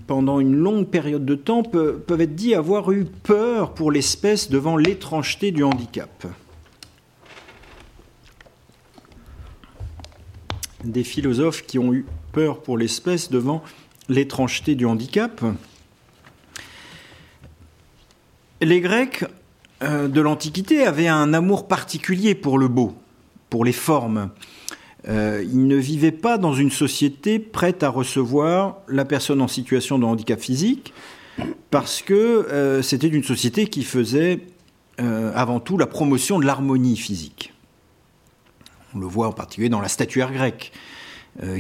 pendant 0.08 0.40
une 0.40 0.56
longue 0.56 0.88
période 0.88 1.26
de 1.26 1.36
temps, 1.36 1.64
peuvent, 1.64 2.22
être 2.22 2.36
dit 2.36 2.56
avoir 2.56 2.92
eu 2.92 3.06
peur 3.06 3.74
pour 3.74 3.92
l'espèce 3.92 4.50
devant 4.50 4.76
l'étrangeté 4.76 5.52
du 5.52 5.64
handicap. 5.64 6.26
Des 10.84 11.04
philosophes 11.04 11.66
qui 11.66 11.78
ont 11.78 11.94
eu 11.94 12.06
peur 12.32 12.62
pour 12.62 12.78
l'espèce 12.78 13.30
devant 13.30 13.64
l'étrangeté 14.08 14.76
du 14.76 14.86
handicap. 14.86 15.44
Les 18.62 18.82
Grecs 18.82 19.26
euh, 19.84 20.08
de 20.08 20.22
l'Antiquité 20.22 20.86
avaient 20.86 21.08
un 21.08 21.34
amour 21.34 21.68
particulier 21.68 22.36
pour 22.36 22.58
le 22.58 22.68
beau, 22.68 22.96
pour 23.50 23.64
les 23.64 23.74
formes. 23.74 24.32
Euh, 25.08 25.44
il 25.44 25.68
ne 25.68 25.78
vivait 25.78 26.12
pas 26.12 26.38
dans 26.38 26.54
une 26.54 26.72
société 26.72 27.40
prête 27.40 27.84
à 27.84 27.90
recevoir 27.90 28.80
la 28.88 29.06
personne 29.06 29.42
en 29.42 29.48
situation 29.48 29.98
de 29.98 30.06
handicap 30.06 30.40
physique. 30.40 30.94
parce 31.72 32.02
que 32.02 32.82
c'était 32.84 33.08
une 33.08 33.24
société 33.24 33.68
qui 33.68 33.84
faisait 33.84 34.42
avant 34.98 35.62
tout 35.62 35.78
la 35.78 35.88
promotion 35.88 36.38
de 36.38 36.46
l'harmonie 36.46 36.98
physique. 36.98 37.54
On 38.94 39.00
le 39.00 39.08
voit 39.08 39.28
en 39.28 39.32
particulier 39.32 39.70
dans 39.70 39.80
la 39.80 39.88
statuaire 39.88 40.34
grecque, 40.34 40.74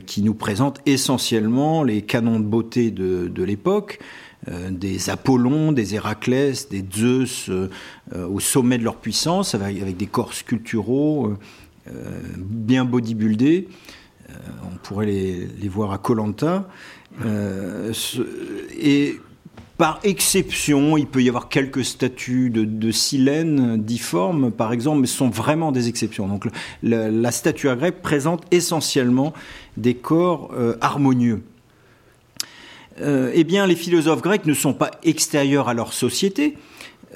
qui 0.05 0.21
nous 0.21 0.33
présente 0.33 0.81
essentiellement 0.85 1.83
les 1.83 2.01
canons 2.01 2.41
de 2.41 2.45
beauté 2.45 2.91
de 2.91 3.43
l'époque, 3.43 3.99
euh, 4.47 4.69
des 4.71 5.09
Apollons, 5.09 5.73
des 5.73 5.95
Héraclès, 5.95 6.69
des 6.69 6.83
Zeus 6.95 7.49
euh, 7.49 7.69
euh, 8.15 8.25
au 8.25 8.39
sommet 8.39 8.77
de 8.77 8.85
leur 8.85 8.95
puissance, 8.95 9.53
avec, 9.53 9.97
des 9.97 10.05
corps 10.05 10.33
sculpturaux 10.33 11.33
bien 12.37 12.85
bodybuildés. 12.85 13.67
on 14.63 14.77
pourrait 14.83 15.05
les, 15.07 15.67
voir 15.67 15.91
à 15.91 15.97
Colanta. 15.97 16.67
et 18.79 19.15
par 19.77 19.99
exception, 20.03 20.97
il 20.97 21.07
peut 21.07 21.23
y 21.23 21.29
avoir 21.29 21.47
quelques 21.47 21.85
statues 21.85 22.49
de, 22.49 22.65
de 22.65 22.91
silènes 22.91 23.81
difformes, 23.81 24.51
par 24.51 24.73
exemple, 24.73 25.01
mais 25.01 25.07
ce 25.07 25.15
sont 25.15 25.29
vraiment 25.29 25.71
des 25.71 25.87
exceptions. 25.87 26.27
Donc 26.27 26.47
la, 26.83 27.31
statue 27.31 27.73
grecque 27.75 28.01
présente 28.01 28.43
essentiellement 28.51 29.33
des 29.77 29.95
corps 29.95 30.51
harmonieux. 30.81 31.43
Euh, 33.01 33.31
eh 33.33 33.43
bien, 33.43 33.65
les 33.65 33.75
philosophes 33.75 34.21
grecs 34.21 34.45
ne 34.45 34.53
sont 34.53 34.73
pas 34.73 34.91
extérieurs 35.03 35.69
à 35.69 35.73
leur 35.73 35.93
société. 35.93 36.57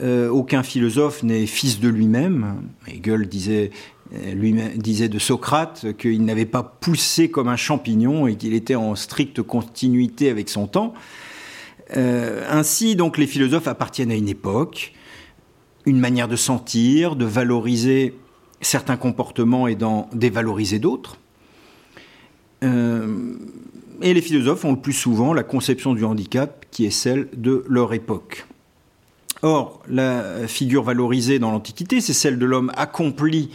Euh, 0.02 0.30
aucun 0.30 0.64
philosophe 0.64 1.24
n'est 1.24 1.46
fils 1.46 1.80
de 1.80 1.90
lui-même. 1.90 2.62
Hegel 2.88 3.28
disait, 3.28 3.72
euh, 3.72 4.03
lui 4.34 4.56
disait 4.76 5.10
de 5.10 5.20
Socrate 5.20 5.98
qu'il 5.98 6.24
n'avait 6.24 6.46
pas 6.46 6.64
poussé 6.64 7.30
comme 7.30 7.48
un 7.48 7.56
champignon 7.56 8.28
et 8.28 8.36
qu'il 8.36 8.54
était 8.54 8.76
en 8.76 8.96
stricte 8.96 9.42
continuité 9.42 10.30
avec 10.30 10.50
son 10.50 10.68
temps. 10.68 10.94
ainsi, 11.96 12.96
donc, 12.96 13.18
les 13.18 13.28
philosophes 13.28 13.68
appartiennent 13.68 14.12
à 14.12 14.16
une 14.16 14.30
époque, 14.30 14.94
une 15.86 16.00
manière 16.00 16.28
de 16.28 16.36
sentir, 16.36 17.16
de 17.16 17.26
valoriser 17.26 18.14
certains 18.62 18.98
comportements 18.98 19.68
et 19.68 19.76
d'en 19.76 20.10
dévaloriser 20.14 20.80
d'autres. 20.80 21.18
Et 22.62 24.14
les 24.14 24.22
philosophes 24.22 24.66
ont 24.66 24.72
le 24.72 24.80
plus 24.80 24.94
souvent 24.94 25.34
la 25.34 25.44
conception 25.44 25.94
du 25.94 26.04
handicap 26.04 26.66
qui 26.72 26.86
est 26.86 26.92
celle 26.92 27.30
de 27.36 27.64
leur 27.68 27.94
époque. 27.94 28.46
Or, 29.42 29.82
la 29.90 30.48
figure 30.48 30.84
valorisée 30.84 31.40
dans 31.40 31.52
l'Antiquité, 31.52 32.02
c'est 32.02 32.14
celle 32.14 32.40
de 32.40 32.46
l'homme 32.46 32.72
accompli 32.76 33.50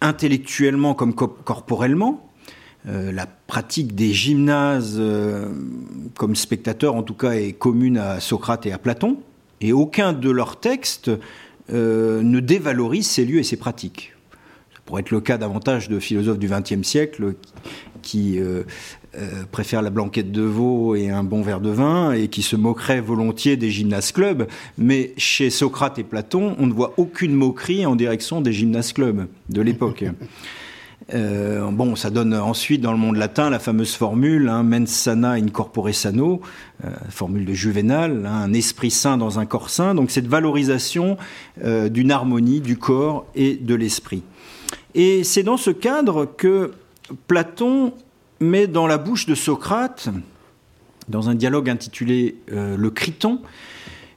intellectuellement 0.00 0.94
comme 0.94 1.14
corporellement. 1.14 2.30
Euh, 2.88 3.12
la 3.12 3.26
pratique 3.26 3.94
des 3.94 4.12
gymnases 4.12 4.96
euh, 4.98 5.50
comme 6.16 6.34
spectateur, 6.34 6.94
en 6.94 7.02
tout 7.02 7.14
cas, 7.14 7.32
est 7.32 7.52
commune 7.52 7.98
à 7.98 8.20
Socrate 8.20 8.66
et 8.66 8.72
à 8.72 8.78
Platon. 8.78 9.18
Et 9.60 9.72
aucun 9.72 10.14
de 10.14 10.30
leurs 10.30 10.58
textes 10.60 11.10
euh, 11.72 12.22
ne 12.22 12.40
dévalorise 12.40 13.08
ces 13.08 13.26
lieux 13.26 13.40
et 13.40 13.42
ces 13.42 13.58
pratiques. 13.58 14.14
Ça 14.74 14.80
pourrait 14.86 15.02
être 15.02 15.10
le 15.10 15.20
cas 15.20 15.36
davantage 15.36 15.90
de 15.90 15.98
philosophes 15.98 16.38
du 16.38 16.48
XXe 16.48 16.82
siècle 16.82 17.34
qui 18.00 18.40
euh, 19.18 19.42
préfère 19.50 19.82
la 19.82 19.90
blanquette 19.90 20.30
de 20.30 20.42
veau 20.42 20.94
et 20.94 21.10
un 21.10 21.24
bon 21.24 21.42
verre 21.42 21.60
de 21.60 21.70
vin 21.70 22.12
et 22.12 22.28
qui 22.28 22.42
se 22.42 22.54
moquerait 22.54 23.00
volontiers 23.00 23.56
des 23.56 23.68
gymnases 23.68 24.12
clubs. 24.12 24.46
Mais 24.78 25.14
chez 25.16 25.50
Socrate 25.50 25.98
et 25.98 26.04
Platon, 26.04 26.54
on 26.60 26.66
ne 26.68 26.72
voit 26.72 26.94
aucune 26.96 27.34
moquerie 27.34 27.84
en 27.86 27.96
direction 27.96 28.40
des 28.40 28.52
gymnases 28.52 28.92
clubs 28.92 29.26
de 29.48 29.62
l'époque. 29.62 30.04
Euh, 31.14 31.68
bon, 31.72 31.96
ça 31.96 32.08
donne 32.10 32.34
ensuite 32.34 32.82
dans 32.82 32.92
le 32.92 32.98
monde 32.98 33.16
latin 33.16 33.50
la 33.50 33.58
fameuse 33.58 33.94
formule 33.94 34.48
hein, 34.48 34.62
mens 34.62 34.86
sana 34.86 35.30
in 35.32 35.48
corpore 35.48 35.92
sano, 35.92 36.40
euh, 36.84 36.90
formule 37.08 37.46
de 37.46 37.52
Juvénal, 37.52 38.26
hein, 38.26 38.42
un 38.44 38.52
esprit 38.52 38.92
sain 38.92 39.16
dans 39.16 39.40
un 39.40 39.46
corps 39.46 39.70
sain. 39.70 39.96
Donc 39.96 40.12
cette 40.12 40.28
valorisation 40.28 41.16
d'une 41.56 42.12
harmonie 42.12 42.60
du 42.60 42.76
corps 42.76 43.26
et 43.34 43.56
de 43.56 43.74
l'esprit. 43.74 44.22
Et 44.94 45.24
c'est 45.24 45.42
dans 45.42 45.56
ce 45.56 45.70
cadre 45.70 46.26
que 46.26 46.72
Platon 47.26 47.92
mais 48.40 48.66
dans 48.66 48.86
la 48.86 48.98
bouche 48.98 49.26
de 49.26 49.34
Socrate, 49.34 50.08
dans 51.08 51.28
un 51.28 51.34
dialogue 51.34 51.68
intitulé 51.68 52.36
euh, 52.52 52.76
Le 52.76 52.90
Criton, 52.90 53.40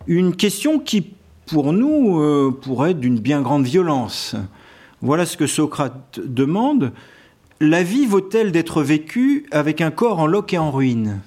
une 0.08 0.36
question 0.36 0.80
qui, 0.80 1.14
pour 1.48 1.74
nous, 1.74 2.20
euh, 2.20 2.58
pourrait 2.62 2.92
être 2.92 3.00
d'une 3.00 3.20
bien 3.20 3.42
grande 3.42 3.66
violence. 3.66 4.36
Voilà 5.02 5.26
ce 5.26 5.36
que 5.36 5.48
Socrate 5.48 6.22
demande. 6.24 6.94
La 7.60 7.84
vie 7.84 8.06
vaut-elle 8.06 8.52
d'être 8.52 8.82
vécue 8.82 9.46
avec 9.52 9.82
un 9.82 9.92
corps 9.92 10.20
en 10.20 10.28
loques 10.28 10.54
et 10.54 10.58
en 10.58 10.72
ruine 10.72 11.20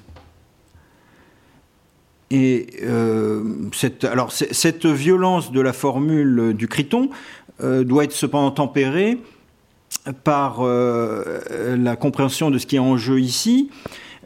et 2.33 2.67
euh, 2.83 3.45
cette 3.71 4.85
violence 4.85 5.53
de 5.53 5.61
la 5.61 5.73
formule 5.73 6.55
du 6.55 6.67
Criton 6.67 7.09
doit 7.63 8.03
être 8.03 8.13
cependant 8.13 8.51
tempérée 8.51 9.21
par 10.13 10.59
euh, 10.61 11.77
la 11.77 11.97
compréhension 11.97 12.51
de 12.51 12.59
ce 12.59 12.67
qui 12.67 12.77
est 12.77 12.81
en 12.81 12.97
jeu 12.97 13.21
ici, 13.21 13.71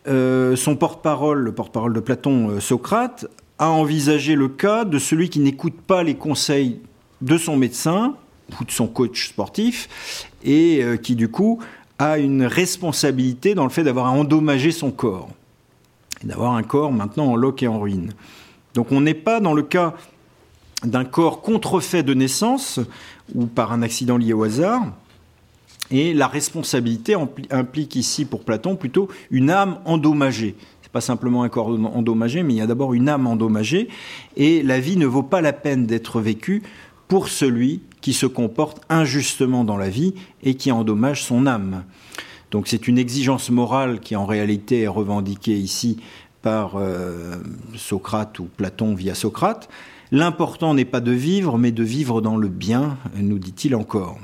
euh, 0.08 0.56
son 0.56 0.76
porte-parole, 0.76 1.40
le 1.40 1.52
porte-parole 1.52 1.92
de 1.92 2.00
Platon, 2.00 2.50
euh, 2.50 2.60
Socrate, 2.60 3.26
a 3.58 3.68
envisagé 3.68 4.34
le 4.34 4.48
cas 4.48 4.84
de 4.84 4.98
celui 4.98 5.28
qui 5.28 5.40
n'écoute 5.40 5.74
pas 5.86 6.02
les 6.02 6.14
conseils 6.14 6.80
de 7.20 7.36
son 7.36 7.56
médecin 7.56 8.14
ou 8.58 8.64
de 8.64 8.70
son 8.70 8.86
coach 8.86 9.28
sportif 9.28 10.26
et 10.42 10.82
qui 11.02 11.14
du 11.14 11.28
coup 11.28 11.58
a 11.98 12.16
une 12.16 12.44
responsabilité 12.44 13.54
dans 13.54 13.64
le 13.64 13.70
fait 13.70 13.84
d'avoir 13.84 14.10
endommagé 14.10 14.72
son 14.72 14.90
corps 14.90 15.28
et 16.24 16.26
d'avoir 16.26 16.54
un 16.54 16.62
corps 16.62 16.90
maintenant 16.90 17.26
en 17.26 17.36
loque 17.36 17.62
et 17.62 17.68
en 17.68 17.78
ruine. 17.78 18.14
Donc 18.72 18.92
on 18.92 19.02
n'est 19.02 19.12
pas 19.12 19.40
dans 19.40 19.52
le 19.52 19.62
cas 19.62 19.94
d'un 20.82 21.04
corps 21.04 21.42
contrefait 21.42 22.02
de 22.02 22.14
naissance 22.14 22.80
ou 23.34 23.46
par 23.46 23.72
un 23.72 23.82
accident 23.82 24.16
lié 24.16 24.32
au 24.32 24.44
hasard, 24.44 24.86
et 25.90 26.14
la 26.14 26.28
responsabilité 26.28 27.16
implique 27.50 27.96
ici 27.96 28.24
pour 28.24 28.44
Platon 28.44 28.76
plutôt 28.76 29.08
une 29.30 29.50
âme 29.50 29.78
endommagée. 29.84 30.54
C'est 30.82 30.92
pas 30.92 31.00
simplement 31.00 31.42
un 31.42 31.48
corps 31.48 31.68
endommagé, 31.68 32.42
mais 32.42 32.54
il 32.54 32.56
y 32.56 32.60
a 32.60 32.66
d'abord 32.66 32.94
une 32.94 33.08
âme 33.08 33.26
endommagée. 33.26 33.88
Et 34.36 34.62
la 34.62 34.80
vie 34.80 34.96
ne 34.96 35.06
vaut 35.06 35.22
pas 35.22 35.40
la 35.40 35.52
peine 35.52 35.86
d'être 35.86 36.20
vécue 36.20 36.62
pour 37.08 37.28
celui 37.28 37.82
qui 38.00 38.12
se 38.12 38.26
comporte 38.26 38.80
injustement 38.88 39.64
dans 39.64 39.76
la 39.76 39.88
vie 39.88 40.14
et 40.42 40.54
qui 40.54 40.72
endommage 40.72 41.24
son 41.24 41.46
âme. 41.46 41.84
Donc 42.50 42.66
c'est 42.66 42.88
une 42.88 42.98
exigence 42.98 43.50
morale 43.50 44.00
qui 44.00 44.16
en 44.16 44.26
réalité 44.26 44.82
est 44.82 44.88
revendiquée 44.88 45.56
ici 45.56 45.98
par 46.42 46.76
euh, 46.76 47.36
Socrate 47.76 48.38
ou 48.38 48.44
Platon 48.44 48.94
via 48.94 49.14
Socrate. 49.14 49.68
L'important 50.12 50.74
n'est 50.74 50.84
pas 50.84 51.00
de 51.00 51.12
vivre, 51.12 51.58
mais 51.58 51.70
de 51.70 51.84
vivre 51.84 52.20
dans 52.20 52.36
le 52.36 52.48
bien, 52.48 52.98
nous 53.16 53.38
dit-il 53.38 53.76
encore. 53.76 54.18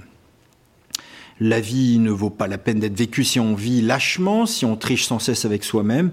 La 1.41 1.61
vie 1.61 1.99
ne 1.99 2.11
vaut 2.11 2.31
pas 2.31 2.47
la 2.47 2.59
peine 2.59 2.81
d'être 2.81 2.97
vécue 2.97 3.25
si 3.25 3.39
on 3.39 3.55
vit 3.55 3.83
lâchement, 3.83 4.47
si 4.47 4.65
on 4.65 4.77
triche 4.77 5.05
sans 5.05 5.19
cesse 5.19 5.45
avec 5.45 5.65
soi-même. 5.65 6.11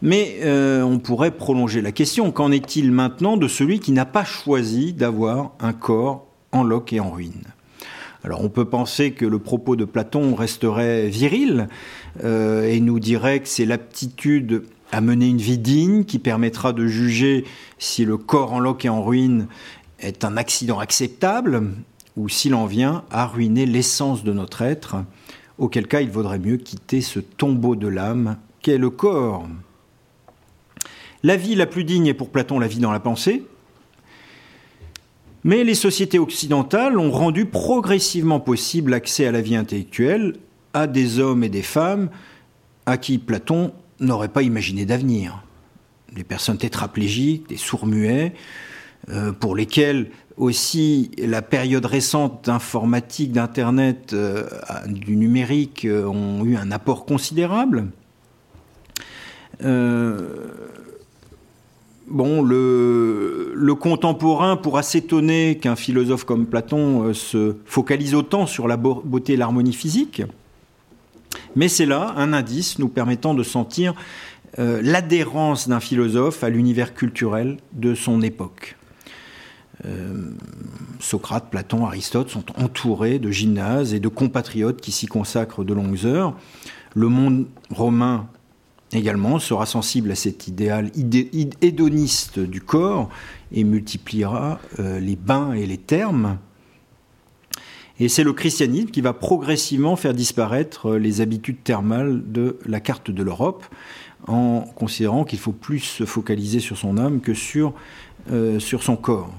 Mais 0.00 0.38
euh, 0.42 0.82
on 0.82 0.98
pourrait 0.98 1.30
prolonger 1.30 1.82
la 1.82 1.92
question. 1.92 2.30
Qu'en 2.32 2.50
est-il 2.50 2.90
maintenant 2.90 3.36
de 3.36 3.48
celui 3.48 3.78
qui 3.78 3.92
n'a 3.92 4.06
pas 4.06 4.24
choisi 4.24 4.92
d'avoir 4.92 5.52
un 5.60 5.72
corps 5.72 6.26
en 6.52 6.62
loque 6.62 6.92
et 6.92 7.00
en 7.00 7.10
ruine 7.10 7.42
alors 8.24 8.42
on 8.42 8.48
peut 8.48 8.64
penser 8.64 9.12
que 9.12 9.26
le 9.26 9.38
propos 9.38 9.76
de 9.76 9.84
Platon 9.84 10.34
resterait 10.34 11.08
viril 11.08 11.68
euh, 12.24 12.66
et 12.66 12.80
nous 12.80 12.98
dirait 12.98 13.40
que 13.40 13.48
c'est 13.48 13.66
l'aptitude 13.66 14.62
à 14.92 15.02
mener 15.02 15.28
une 15.28 15.38
vie 15.38 15.58
digne 15.58 16.04
qui 16.04 16.18
permettra 16.18 16.72
de 16.72 16.86
juger 16.86 17.44
si 17.78 18.06
le 18.06 18.16
corps 18.16 18.54
en 18.54 18.60
loque 18.60 18.86
et 18.86 18.88
en 18.88 19.04
ruine 19.04 19.46
est 20.00 20.24
un 20.24 20.38
accident 20.38 20.78
acceptable 20.78 21.64
ou 22.16 22.28
s'il 22.28 22.54
en 22.54 22.66
vient 22.66 23.04
à 23.10 23.26
ruiner 23.26 23.66
l'essence 23.66 24.24
de 24.24 24.32
notre 24.32 24.62
être, 24.62 24.96
auquel 25.58 25.86
cas 25.86 26.00
il 26.00 26.10
vaudrait 26.10 26.38
mieux 26.38 26.56
quitter 26.56 27.00
ce 27.00 27.20
tombeau 27.20 27.76
de 27.76 27.88
l'âme 27.88 28.36
qu'est 28.60 28.78
le 28.78 28.90
corps. 28.90 29.46
La 31.22 31.36
vie 31.36 31.54
la 31.54 31.66
plus 31.66 31.84
digne 31.84 32.06
est 32.06 32.14
pour 32.14 32.30
Platon 32.30 32.58
la 32.58 32.66
vie 32.66 32.78
dans 32.78 32.92
la 32.92 33.00
pensée, 33.00 33.44
mais 35.42 35.64
les 35.64 35.74
sociétés 35.74 36.18
occidentales 36.18 36.98
ont 36.98 37.10
rendu 37.10 37.44
progressivement 37.44 38.40
possible 38.40 38.92
l'accès 38.92 39.26
à 39.26 39.32
la 39.32 39.42
vie 39.42 39.56
intellectuelle 39.56 40.36
à 40.72 40.86
des 40.86 41.18
hommes 41.18 41.44
et 41.44 41.48
des 41.48 41.62
femmes 41.62 42.10
à 42.86 42.96
qui 42.96 43.18
Platon 43.18 43.72
n'aurait 44.00 44.28
pas 44.28 44.42
imaginé 44.42 44.86
d'avenir. 44.86 45.44
Des 46.12 46.24
personnes 46.24 46.58
tétraplégiques, 46.58 47.48
des 47.48 47.56
sourds-muets, 47.56 48.34
euh, 49.10 49.32
pour 49.32 49.54
lesquels 49.54 50.10
aussi 50.36 51.10
la 51.18 51.42
période 51.42 51.86
récente 51.86 52.46
d'informatique, 52.46 53.32
d'Internet, 53.32 54.12
euh, 54.12 54.48
du 54.86 55.16
numérique 55.16 55.84
euh, 55.84 56.06
ont 56.06 56.44
eu 56.44 56.56
un 56.56 56.70
apport 56.70 57.06
considérable. 57.06 57.86
bon, 62.08 62.42
le, 62.42 63.52
le, 63.54 63.74
contemporain 63.74 64.56
pourra 64.56 64.82
s'étonner 64.82 65.58
qu'un 65.58 65.76
philosophe 65.76 66.24
comme 66.24 66.46
Platon 66.46 67.14
se 67.14 67.56
focalise 67.64 68.14
autant 68.14 68.46
sur 68.46 68.66
la 68.66 68.76
beauté 68.76 69.34
et 69.34 69.36
l'harmonie 69.36 69.72
physique, 69.72 70.22
mais 71.54 71.68
c'est 71.68 71.86
là 71.86 72.12
un 72.16 72.32
indice 72.32 72.78
nous 72.78 72.88
permettant 72.88 73.34
de 73.34 73.42
sentir 73.42 73.94
l'adhérence 74.58 75.68
d'un 75.68 75.80
philosophe 75.80 76.44
à 76.44 76.48
l'univers 76.48 76.94
culturel 76.94 77.56
de 77.72 77.94
son 77.94 78.22
époque. 78.22 78.76
Socrate, 81.00 81.50
Platon, 81.50 81.84
Aristote 81.86 82.30
sont 82.30 82.44
entourés 82.58 83.18
de 83.18 83.30
gymnases 83.30 83.92
et 83.92 84.00
de 84.00 84.08
compatriotes 84.08 84.80
qui 84.80 84.92
s'y 84.92 85.06
consacrent 85.06 85.64
de 85.64 85.74
longues 85.74 86.06
heures. 86.06 86.36
Le 86.94 87.08
monde 87.08 87.46
romain 87.70 88.28
également 88.92 89.38
sera 89.38 89.66
sensible 89.66 90.10
à 90.10 90.14
cet 90.14 90.48
idéal 90.48 90.90
hédoniste 91.60 92.38
du 92.38 92.60
corps 92.60 93.08
et 93.52 93.64
multipliera 93.64 94.60
euh, 94.78 95.00
les 95.00 95.16
bains 95.16 95.52
et 95.52 95.66
les 95.66 95.78
termes. 95.78 96.38
Et 98.00 98.08
c'est 98.08 98.24
le 98.24 98.32
christianisme 98.32 98.88
qui 98.88 99.00
va 99.00 99.12
progressivement 99.12 99.96
faire 99.96 100.14
disparaître 100.14 100.90
euh, 100.92 100.98
les 100.98 101.20
habitudes 101.20 101.62
thermales 101.62 102.22
de 102.26 102.58
la 102.66 102.80
carte 102.80 103.10
de 103.10 103.22
l'Europe, 103.22 103.64
en 104.26 104.62
considérant 104.74 105.24
qu'il 105.24 105.38
faut 105.38 105.52
plus 105.52 105.80
se 105.80 106.04
focaliser 106.04 106.60
sur 106.60 106.76
son 106.76 106.96
âme 106.98 107.20
que 107.20 107.32
euh, 108.30 108.58
sur 108.58 108.82
son 108.82 108.96
corps. 108.96 109.32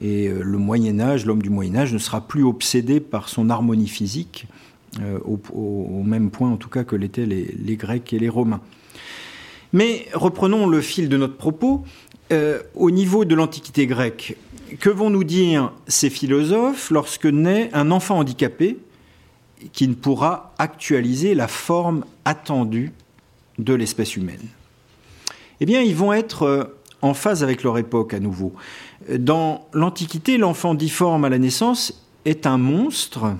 Et 0.00 0.28
le 0.28 0.58
Moyen 0.58 1.00
Âge, 1.00 1.26
l'homme 1.26 1.42
du 1.42 1.50
Moyen 1.50 1.76
Âge, 1.76 1.92
ne 1.92 1.98
sera 1.98 2.26
plus 2.26 2.44
obsédé 2.44 2.98
par 3.00 3.28
son 3.28 3.50
harmonie 3.50 3.88
physique, 3.88 4.46
au, 5.24 6.02
même 6.04 6.30
point 6.30 6.50
en 6.50 6.56
tout 6.56 6.70
cas 6.70 6.84
que 6.84 6.96
l'étaient 6.96 7.26
les 7.26 7.76
Grecs 7.76 8.12
et 8.12 8.18
les 8.18 8.30
Romains. 8.30 8.60
Mais 9.72 10.06
reprenons 10.14 10.66
le 10.66 10.80
fil 10.80 11.08
de 11.08 11.16
notre 11.16 11.36
propos. 11.36 11.84
Euh, 12.32 12.62
au 12.74 12.90
niveau 12.90 13.24
de 13.24 13.34
l'Antiquité 13.34 13.86
grecque, 13.86 14.36
que 14.80 14.88
vont 14.88 15.10
nous 15.10 15.24
dire 15.24 15.72
ces 15.86 16.08
philosophes 16.08 16.90
lorsque 16.90 17.26
naît 17.26 17.68
un 17.74 17.90
enfant 17.90 18.18
handicapé 18.18 18.78
qui 19.72 19.86
ne 19.86 19.92
pourra 19.92 20.54
actualiser 20.56 21.34
la 21.34 21.46
forme 21.46 22.04
attendue 22.24 22.92
de 23.58 23.74
l'espèce 23.74 24.16
humaine? 24.16 24.48
Eh 25.60 25.66
bien, 25.66 25.82
ils 25.82 25.94
vont 25.94 26.12
être 26.12 26.44
euh, 26.44 26.64
en 27.02 27.12
phase 27.12 27.42
avec 27.42 27.64
leur 27.64 27.76
époque 27.76 28.14
à 28.14 28.20
nouveau. 28.20 28.54
Dans 29.08 29.66
l'Antiquité, 29.72 30.38
l'enfant 30.38 30.74
difforme 30.74 31.24
à 31.24 31.28
la 31.28 31.38
naissance 31.38 32.06
est 32.24 32.46
un 32.46 32.58
monstre. 32.58 33.34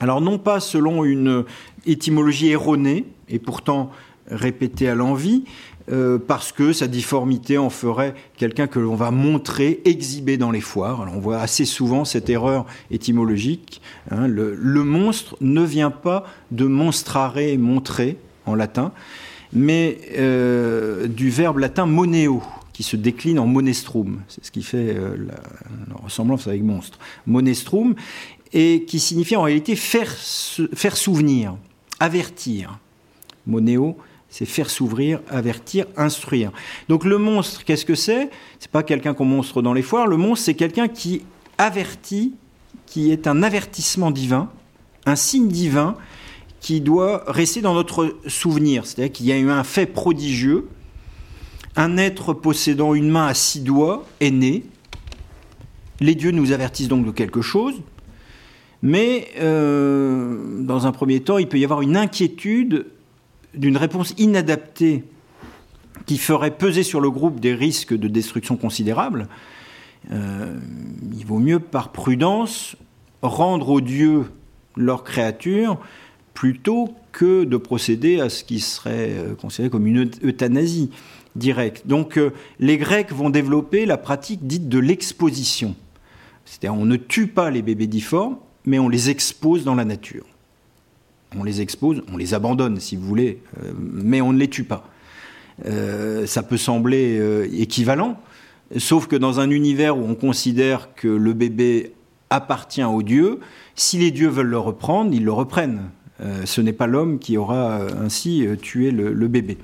Alors 0.00 0.20
non 0.20 0.38
pas 0.38 0.60
selon 0.60 1.04
une 1.04 1.44
étymologie 1.86 2.50
erronée, 2.50 3.04
et 3.28 3.38
pourtant 3.38 3.90
répété 4.30 4.88
à 4.88 4.94
l'envie, 4.94 5.44
euh, 5.90 6.18
parce 6.18 6.50
que 6.50 6.72
sa 6.72 6.88
difformité 6.88 7.58
en 7.58 7.70
ferait 7.70 8.14
quelqu'un 8.36 8.66
que 8.66 8.80
l'on 8.80 8.96
va 8.96 9.12
montrer, 9.12 9.80
exhiber 9.84 10.36
dans 10.36 10.50
les 10.50 10.60
foires. 10.60 11.06
On 11.14 11.20
voit 11.20 11.38
assez 11.38 11.64
souvent 11.64 12.04
cette 12.04 12.28
erreur 12.28 12.66
étymologique. 12.90 13.80
Hein. 14.10 14.26
le, 14.26 14.56
monstre 14.82 15.36
ne 15.40 15.62
vient 15.62 15.92
pas 15.92 16.24
de 16.50 16.66
monstrare, 16.66 17.36
montrer 17.58 18.16
en 18.46 18.54
latin, 18.54 18.92
mais 19.52 19.98
euh, 20.18 21.06
du 21.06 21.30
verbe 21.30 21.58
latin 21.58 21.86
moneo, 21.86 22.42
qui 22.76 22.82
se 22.82 22.96
décline 22.96 23.38
en 23.38 23.46
monestrum. 23.46 24.20
C'est 24.28 24.44
ce 24.44 24.50
qui 24.50 24.62
fait 24.62 24.94
euh, 24.94 25.16
la, 25.16 25.96
ressemblance 26.02 26.46
avec 26.46 26.62
monstre. 26.62 26.98
Monestrum, 27.26 27.94
et 28.52 28.84
qui 28.86 29.00
signifie 29.00 29.34
en 29.34 29.42
réalité 29.42 29.76
faire, 29.76 30.10
faire 30.10 30.94
souvenir, 30.98 31.56
avertir. 32.00 32.78
Moneo, 33.46 33.96
c'est 34.28 34.44
faire 34.44 34.68
s'ouvrir, 34.68 35.20
avertir, 35.30 35.86
instruire. 35.96 36.52
Donc 36.90 37.06
le 37.06 37.16
monstre, 37.16 37.64
qu'est-ce 37.64 37.86
que 37.86 37.94
c'est? 37.94 38.28
C'est 38.58 38.70
pas 38.70 38.82
quelqu'un 38.82 39.14
qu'on 39.14 39.24
monstre 39.24 39.62
dans 39.62 39.72
les 39.72 39.80
foires. 39.80 40.06
Le 40.06 40.18
monstre, 40.18 40.44
c'est 40.44 40.54
quelqu'un 40.54 40.88
qui 40.88 41.22
avertit, 41.56 42.34
qui 42.84 43.10
est 43.10 43.26
un 43.26 43.42
avertissement 43.42 44.10
divin, 44.10 44.50
un 45.06 45.16
signe 45.16 45.48
divin 45.48 45.96
qui 46.60 46.82
doit 46.82 47.24
rester 47.26 47.62
dans 47.62 47.72
notre 47.72 48.18
souvenir. 48.26 48.84
C'est-à-dire 48.84 49.12
qu'il 49.12 49.24
y 49.24 49.32
a 49.32 49.38
eu 49.38 49.48
un 49.48 49.64
fait 49.64 49.86
prodigieux. 49.86 50.68
Un 51.76 51.96
être 51.96 52.32
possédant 52.32 52.94
une 52.94 53.10
main 53.10 53.26
à 53.26 53.34
six 53.34 53.60
doigts 53.60 54.06
est 54.20 54.30
né. 54.30 54.64
Les 56.00 56.14
dieux 56.14 56.30
nous 56.30 56.52
avertissent 56.52 56.88
donc 56.88 57.06
de 57.06 57.10
quelque 57.10 57.42
chose. 57.42 57.74
Mais 58.82 59.28
euh, 59.38 60.62
dans 60.62 60.86
un 60.86 60.92
premier 60.92 61.20
temps, 61.20 61.38
il 61.38 61.48
peut 61.48 61.58
y 61.58 61.64
avoir 61.64 61.82
une 61.82 61.96
inquiétude 61.96 62.86
d'une 63.54 63.76
réponse 63.76 64.14
inadaptée 64.18 65.04
qui 66.04 66.18
ferait 66.18 66.56
peser 66.56 66.82
sur 66.82 67.00
le 67.00 67.10
groupe 67.10 67.40
des 67.40 67.54
risques 67.54 67.94
de 67.94 68.08
destruction 68.08 68.56
considérables, 68.56 69.28
euh, 70.12 70.54
il 71.12 71.26
vaut 71.26 71.38
mieux, 71.38 71.58
par 71.58 71.90
prudence, 71.90 72.76
rendre 73.22 73.70
aux 73.70 73.80
dieux 73.80 74.24
leur 74.76 75.04
créature 75.04 75.78
plutôt 76.34 76.94
que 77.12 77.44
de 77.44 77.56
procéder 77.56 78.20
à 78.20 78.28
ce 78.28 78.44
qui 78.44 78.60
serait 78.60 79.10
euh, 79.10 79.34
considéré 79.34 79.70
comme 79.70 79.86
une 79.86 80.10
euthanasie 80.22 80.90
directe. 81.36 81.86
Donc 81.86 82.18
euh, 82.18 82.32
les 82.58 82.78
Grecs 82.78 83.12
vont 83.12 83.30
développer 83.30 83.86
la 83.86 83.96
pratique 83.96 84.46
dite 84.46 84.68
de 84.68 84.78
l'exposition. 84.78 85.74
C'est-à-dire 86.44 86.78
on 86.78 86.84
ne 86.84 86.96
tue 86.96 87.26
pas 87.26 87.50
les 87.50 87.62
bébés 87.62 87.86
difformes, 87.86 88.36
mais 88.64 88.78
on 88.78 88.88
les 88.88 89.10
expose 89.10 89.64
dans 89.64 89.74
la 89.74 89.84
nature 89.84 90.24
on 91.38 91.44
les 91.44 91.60
expose, 91.60 92.02
on 92.10 92.16
les 92.16 92.32
abandonne 92.32 92.80
si 92.80 92.96
vous 92.96 93.06
voulez, 93.06 93.42
euh, 93.62 93.72
mais 93.76 94.22
on 94.22 94.32
ne 94.32 94.38
les 94.38 94.48
tue 94.48 94.64
pas. 94.64 94.88
Euh, 95.66 96.24
ça 96.24 96.42
peut 96.42 96.56
sembler 96.56 97.20
équivalent, 97.52 98.18
sauf 98.78 99.06
que 99.06 99.16
dans 99.16 99.38
un 99.38 99.50
univers 99.50 99.98
où 99.98 100.04
on 100.08 100.14
considère 100.14 100.94
que 100.94 101.08
le 101.08 101.34
bébé 101.34 101.92
appartient 102.30 102.84
aux 102.84 103.02
dieux, 103.02 103.40
si 103.74 103.98
les 103.98 104.10
dieux 104.12 104.28
veulent 104.28 104.46
le 104.46 104.58
reprendre, 104.58 105.12
ils 105.12 105.24
le 105.24 105.32
reprennent. 105.32 105.90
Ce 106.44 106.60
n'est 106.60 106.72
pas 106.72 106.86
l'homme 106.86 107.18
qui 107.18 107.36
aura 107.36 107.80
ainsi 108.02 108.46
tué 108.62 108.90
le, 108.90 109.28
bébé. 109.28 109.58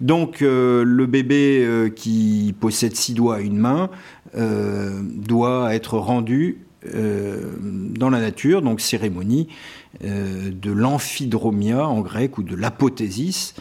Donc 0.00 0.40
le 0.40 1.06
bébé 1.06 1.90
qui 1.96 2.54
possède 2.60 2.94
six 2.94 3.14
doigts 3.14 3.36
à 3.36 3.40
une 3.40 3.56
main 3.56 3.90
doit 4.34 5.74
être 5.74 5.98
rendu 5.98 6.58
dans 6.84 8.10
la 8.10 8.20
nature, 8.20 8.62
donc 8.62 8.80
cérémonie 8.80 9.48
euh, 10.04 10.50
de 10.50 10.70
l'amphidromia 10.70 11.88
en 11.88 12.00
grec 12.00 12.36
ou 12.36 12.42
de 12.42 12.54
l'apothésis 12.54 13.54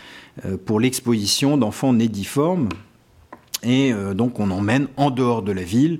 euh, 0.43 0.57
pour 0.57 0.81
l'exposition 0.81 1.57
d'enfants 1.57 1.93
nés 1.93 2.09
difformes. 2.09 2.67
Et 3.63 3.93
euh, 3.93 4.13
donc 4.13 4.39
on 4.39 4.51
emmène 4.51 4.87
en 4.97 5.11
dehors 5.11 5.43
de 5.43 5.51
la 5.51 5.63
ville, 5.63 5.99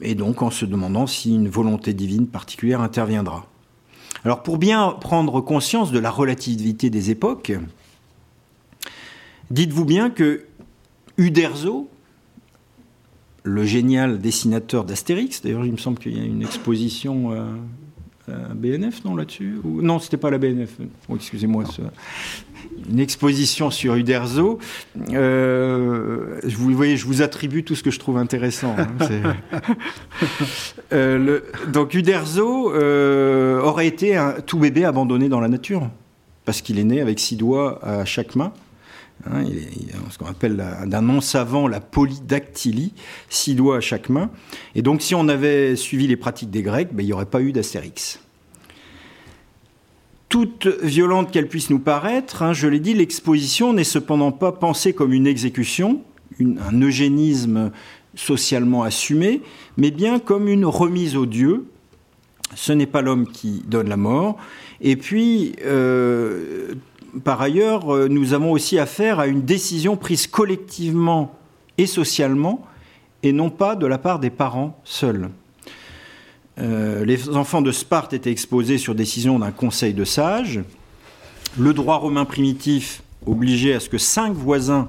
et 0.00 0.14
donc 0.14 0.40
en 0.40 0.50
se 0.50 0.64
demandant 0.64 1.06
si 1.06 1.34
une 1.34 1.48
volonté 1.48 1.92
divine 1.92 2.26
particulière 2.26 2.80
interviendra. 2.80 3.46
Alors 4.24 4.42
pour 4.42 4.58
bien 4.58 4.96
prendre 5.00 5.40
conscience 5.40 5.92
de 5.92 5.98
la 5.98 6.10
relativité 6.10 6.88
des 6.88 7.10
époques, 7.10 7.52
dites-vous 9.50 9.84
bien 9.84 10.10
que 10.10 10.46
Uderzo, 11.18 11.88
le 13.42 13.64
génial 13.64 14.18
dessinateur 14.18 14.84
d'Astérix, 14.84 15.42
d'ailleurs 15.42 15.66
il 15.66 15.72
me 15.72 15.76
semble 15.76 15.98
qu'il 15.98 16.16
y 16.16 16.20
a 16.20 16.24
une 16.24 16.42
exposition 16.42 17.32
euh, 17.32 18.54
BNF, 18.54 19.04
non, 19.04 19.14
là-dessus 19.14 19.58
Ou... 19.64 19.82
Non, 19.82 19.98
c'était 19.98 20.16
pas 20.16 20.30
la 20.30 20.38
BNF. 20.38 20.78
Oh, 21.08 21.16
excusez-moi. 21.16 21.64
Une 22.90 23.00
exposition 23.00 23.70
sur 23.70 23.94
Uderzo. 23.94 24.58
Euh, 25.10 26.40
vous 26.44 26.70
voyez, 26.74 26.96
je 26.96 27.06
vous 27.06 27.22
attribue 27.22 27.64
tout 27.64 27.74
ce 27.74 27.82
que 27.82 27.90
je 27.90 27.98
trouve 27.98 28.18
intéressant. 28.18 28.76
Hein, 28.78 28.88
euh. 30.92 31.40
Donc 31.68 31.94
Uderzo 31.94 32.72
aurait 33.62 33.86
été 33.86 34.16
un 34.16 34.32
tout 34.40 34.58
bébé 34.58 34.84
abandonné 34.84 35.28
dans 35.28 35.40
la 35.40 35.48
nature, 35.48 35.88
parce 36.44 36.60
qu'il 36.60 36.78
est 36.78 36.84
né 36.84 37.00
avec 37.00 37.18
six 37.20 37.36
doigts 37.36 37.84
à 37.84 38.04
chaque 38.04 38.36
main. 38.36 38.52
Hein, 39.30 39.44
ce 40.10 40.18
qu'on 40.18 40.26
appelle 40.26 40.62
d'un 40.86 41.00
nom 41.00 41.20
savant 41.20 41.66
la 41.68 41.80
polydactylie, 41.80 42.92
six 43.30 43.54
doigts 43.54 43.78
à 43.78 43.80
chaque 43.80 44.08
main. 44.08 44.30
Et 44.74 44.82
donc, 44.82 45.00
si 45.00 45.14
on 45.14 45.28
avait 45.28 45.76
suivi 45.76 46.06
les 46.06 46.16
pratiques 46.16 46.50
des 46.50 46.62
Grecs, 46.62 46.88
ben, 46.92 47.02
il 47.02 47.06
n'y 47.06 47.12
aurait 47.12 47.24
pas 47.24 47.40
eu 47.40 47.52
d'Astérix. 47.52 48.20
Toute 50.34 50.66
violente 50.66 51.30
qu'elle 51.30 51.46
puisse 51.46 51.70
nous 51.70 51.78
paraître, 51.78 52.42
hein, 52.42 52.52
je 52.52 52.66
l'ai 52.66 52.80
dit, 52.80 52.92
l'exposition 52.92 53.72
n'est 53.72 53.84
cependant 53.84 54.32
pas 54.32 54.50
pensée 54.50 54.92
comme 54.92 55.12
une 55.12 55.28
exécution, 55.28 56.02
un 56.40 56.80
eugénisme 56.80 57.70
socialement 58.16 58.82
assumé, 58.82 59.42
mais 59.76 59.92
bien 59.92 60.18
comme 60.18 60.48
une 60.48 60.64
remise 60.64 61.14
au 61.14 61.26
Dieu. 61.26 61.66
Ce 62.56 62.72
n'est 62.72 62.88
pas 62.88 63.00
l'homme 63.00 63.28
qui 63.28 63.62
donne 63.68 63.88
la 63.88 63.96
mort. 63.96 64.36
Et 64.80 64.96
puis, 64.96 65.54
euh, 65.64 66.74
par 67.22 67.40
ailleurs, 67.40 67.94
euh, 67.94 68.08
nous 68.08 68.34
avons 68.34 68.50
aussi 68.50 68.76
affaire 68.76 69.20
à 69.20 69.28
une 69.28 69.42
décision 69.42 69.96
prise 69.96 70.26
collectivement 70.26 71.38
et 71.78 71.86
socialement, 71.86 72.66
et 73.22 73.30
non 73.30 73.50
pas 73.50 73.76
de 73.76 73.86
la 73.86 73.98
part 73.98 74.18
des 74.18 74.30
parents 74.30 74.80
seuls. 74.82 75.30
Euh, 76.58 77.04
les 77.04 77.28
enfants 77.30 77.62
de 77.62 77.72
Sparte 77.72 78.12
étaient 78.12 78.30
exposés 78.30 78.78
sur 78.78 78.94
décision 78.94 79.38
d'un 79.38 79.50
conseil 79.50 79.92
de 79.92 80.04
sages. 80.04 80.60
Le 81.58 81.72
droit 81.72 81.96
romain 81.96 82.24
primitif 82.24 83.02
obligeait 83.26 83.74
à 83.74 83.80
ce 83.80 83.88
que 83.88 83.98
cinq 83.98 84.32
voisins 84.32 84.88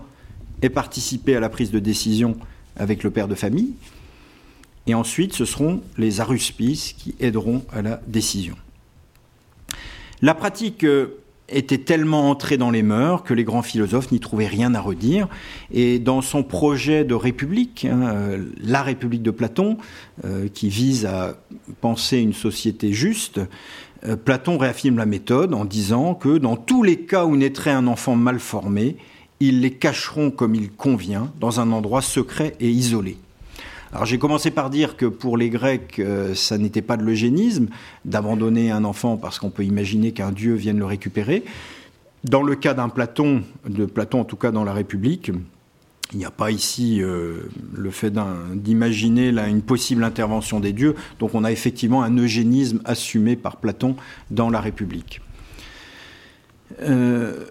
aient 0.62 0.70
participé 0.70 1.36
à 1.36 1.40
la 1.40 1.50
prise 1.50 1.72
de 1.72 1.80
décision 1.80 2.38
avec 2.76 3.04
le 3.04 3.12
père 3.12 3.28
de 3.28 3.36
famille. 3.36 3.74
Et 4.88 4.94
ensuite, 4.94 5.34
ce 5.34 5.46
seront 5.46 5.82
les 5.98 6.22
aruspices 6.22 6.94
qui 6.94 7.16
aideront 7.20 7.64
à 7.72 7.82
la 7.82 8.02
décision. 8.08 8.56
La 10.22 10.36
pratique 10.36 10.84
euh, 10.84 11.20
était 11.50 11.78
tellement 11.78 12.30
entré 12.30 12.58
dans 12.58 12.72
les 12.72 12.84
mœurs 12.84 13.24
que 13.24 13.34
les 13.34 13.44
grands 13.44 13.62
philosophes 13.62 14.12
n'y 14.12 14.20
trouvaient 14.20 14.48
rien 14.48 14.74
à 14.74 14.82
redire. 14.82 15.28
Et 15.72 16.00
dans 16.00 16.22
son 16.22 16.44
projet 16.44 17.04
de 17.04 17.14
république, 17.14 17.86
hein, 17.86 18.02
euh, 18.04 18.46
la 18.62 18.82
République 18.82 19.22
de 19.22 19.32
Platon, 19.32 19.78
euh, 20.24 20.48
qui 20.48 20.70
vise 20.70 21.06
à 21.06 21.38
penser 21.82 22.18
une 22.18 22.34
société 22.34 22.94
juste, 22.94 23.40
euh, 24.06 24.16
Platon 24.16 24.58
réaffirme 24.58 24.98
la 24.98 25.06
méthode 25.06 25.54
en 25.54 25.66
disant 25.66 26.16
que 26.16 26.38
dans 26.38 26.56
tous 26.56 26.84
les 26.84 27.02
cas 27.02 27.26
où 27.26 27.36
naîtrait 27.36 27.72
un 27.72 27.88
enfant 27.88 28.16
mal 28.16 28.40
formé, 28.40 28.98
ils 29.40 29.62
les 29.62 29.72
cacheront 29.72 30.32
comme 30.32 30.56
il 30.56 30.72
convient 30.72 31.32
dans 31.40 31.60
un 31.60 31.72
endroit 31.72 32.02
secret 32.02 32.56
et 32.60 32.70
isolé. 32.70 33.18
Alors 33.96 34.06
j'ai 34.06 34.18
commencé 34.18 34.52
par 34.52 34.70
dire 34.70 34.98
que 34.98 35.06
pour 35.06 35.38
les 35.38 35.50
Grecs, 35.50 36.00
euh, 36.00 36.36
ça 36.36 36.58
n'était 36.58 36.82
pas 36.82 36.98
de 36.98 37.04
l'eugénisme 37.04 37.68
d'abandonner 38.04 38.70
un 38.70 38.84
enfant 38.84 39.16
parce 39.16 39.40
qu'on 39.40 39.50
peut 39.50 39.64
imaginer 39.64 40.12
qu'un 40.12 40.34
dieu 40.34 40.54
vienne 40.54 40.78
le 40.78 40.86
récupérer. 40.86 41.46
Dans 42.26 42.44
le 42.44 42.56
cas 42.56 42.74
d'un 42.74 42.90
Platon, 42.90 43.44
de 43.66 43.86
Platon 43.86 44.20
en 44.20 44.26
tout 44.26 44.36
cas 44.36 44.52
dans 44.52 44.66
la 44.66 44.74
République, 44.74 45.32
il 46.12 46.18
n'y 46.18 46.26
a 46.26 46.32
pas 46.32 46.52
ici 46.52 47.02
euh, 47.02 47.44
le 47.74 47.90
fait 47.90 48.14
d'imaginer 48.56 49.30
une 49.30 49.62
possible 49.62 50.04
intervention 50.04 50.60
des 50.60 50.74
dieux. 50.74 50.96
Donc 51.20 51.34
on 51.34 51.46
a 51.46 51.52
effectivement 51.54 52.04
un 52.04 52.18
eugénisme 52.18 52.82
assumé 52.84 53.38
par 53.38 53.56
Platon 53.56 53.96
dans 54.30 54.50
la 54.50 54.60
République. 54.60 55.22
Euh, 56.82 57.46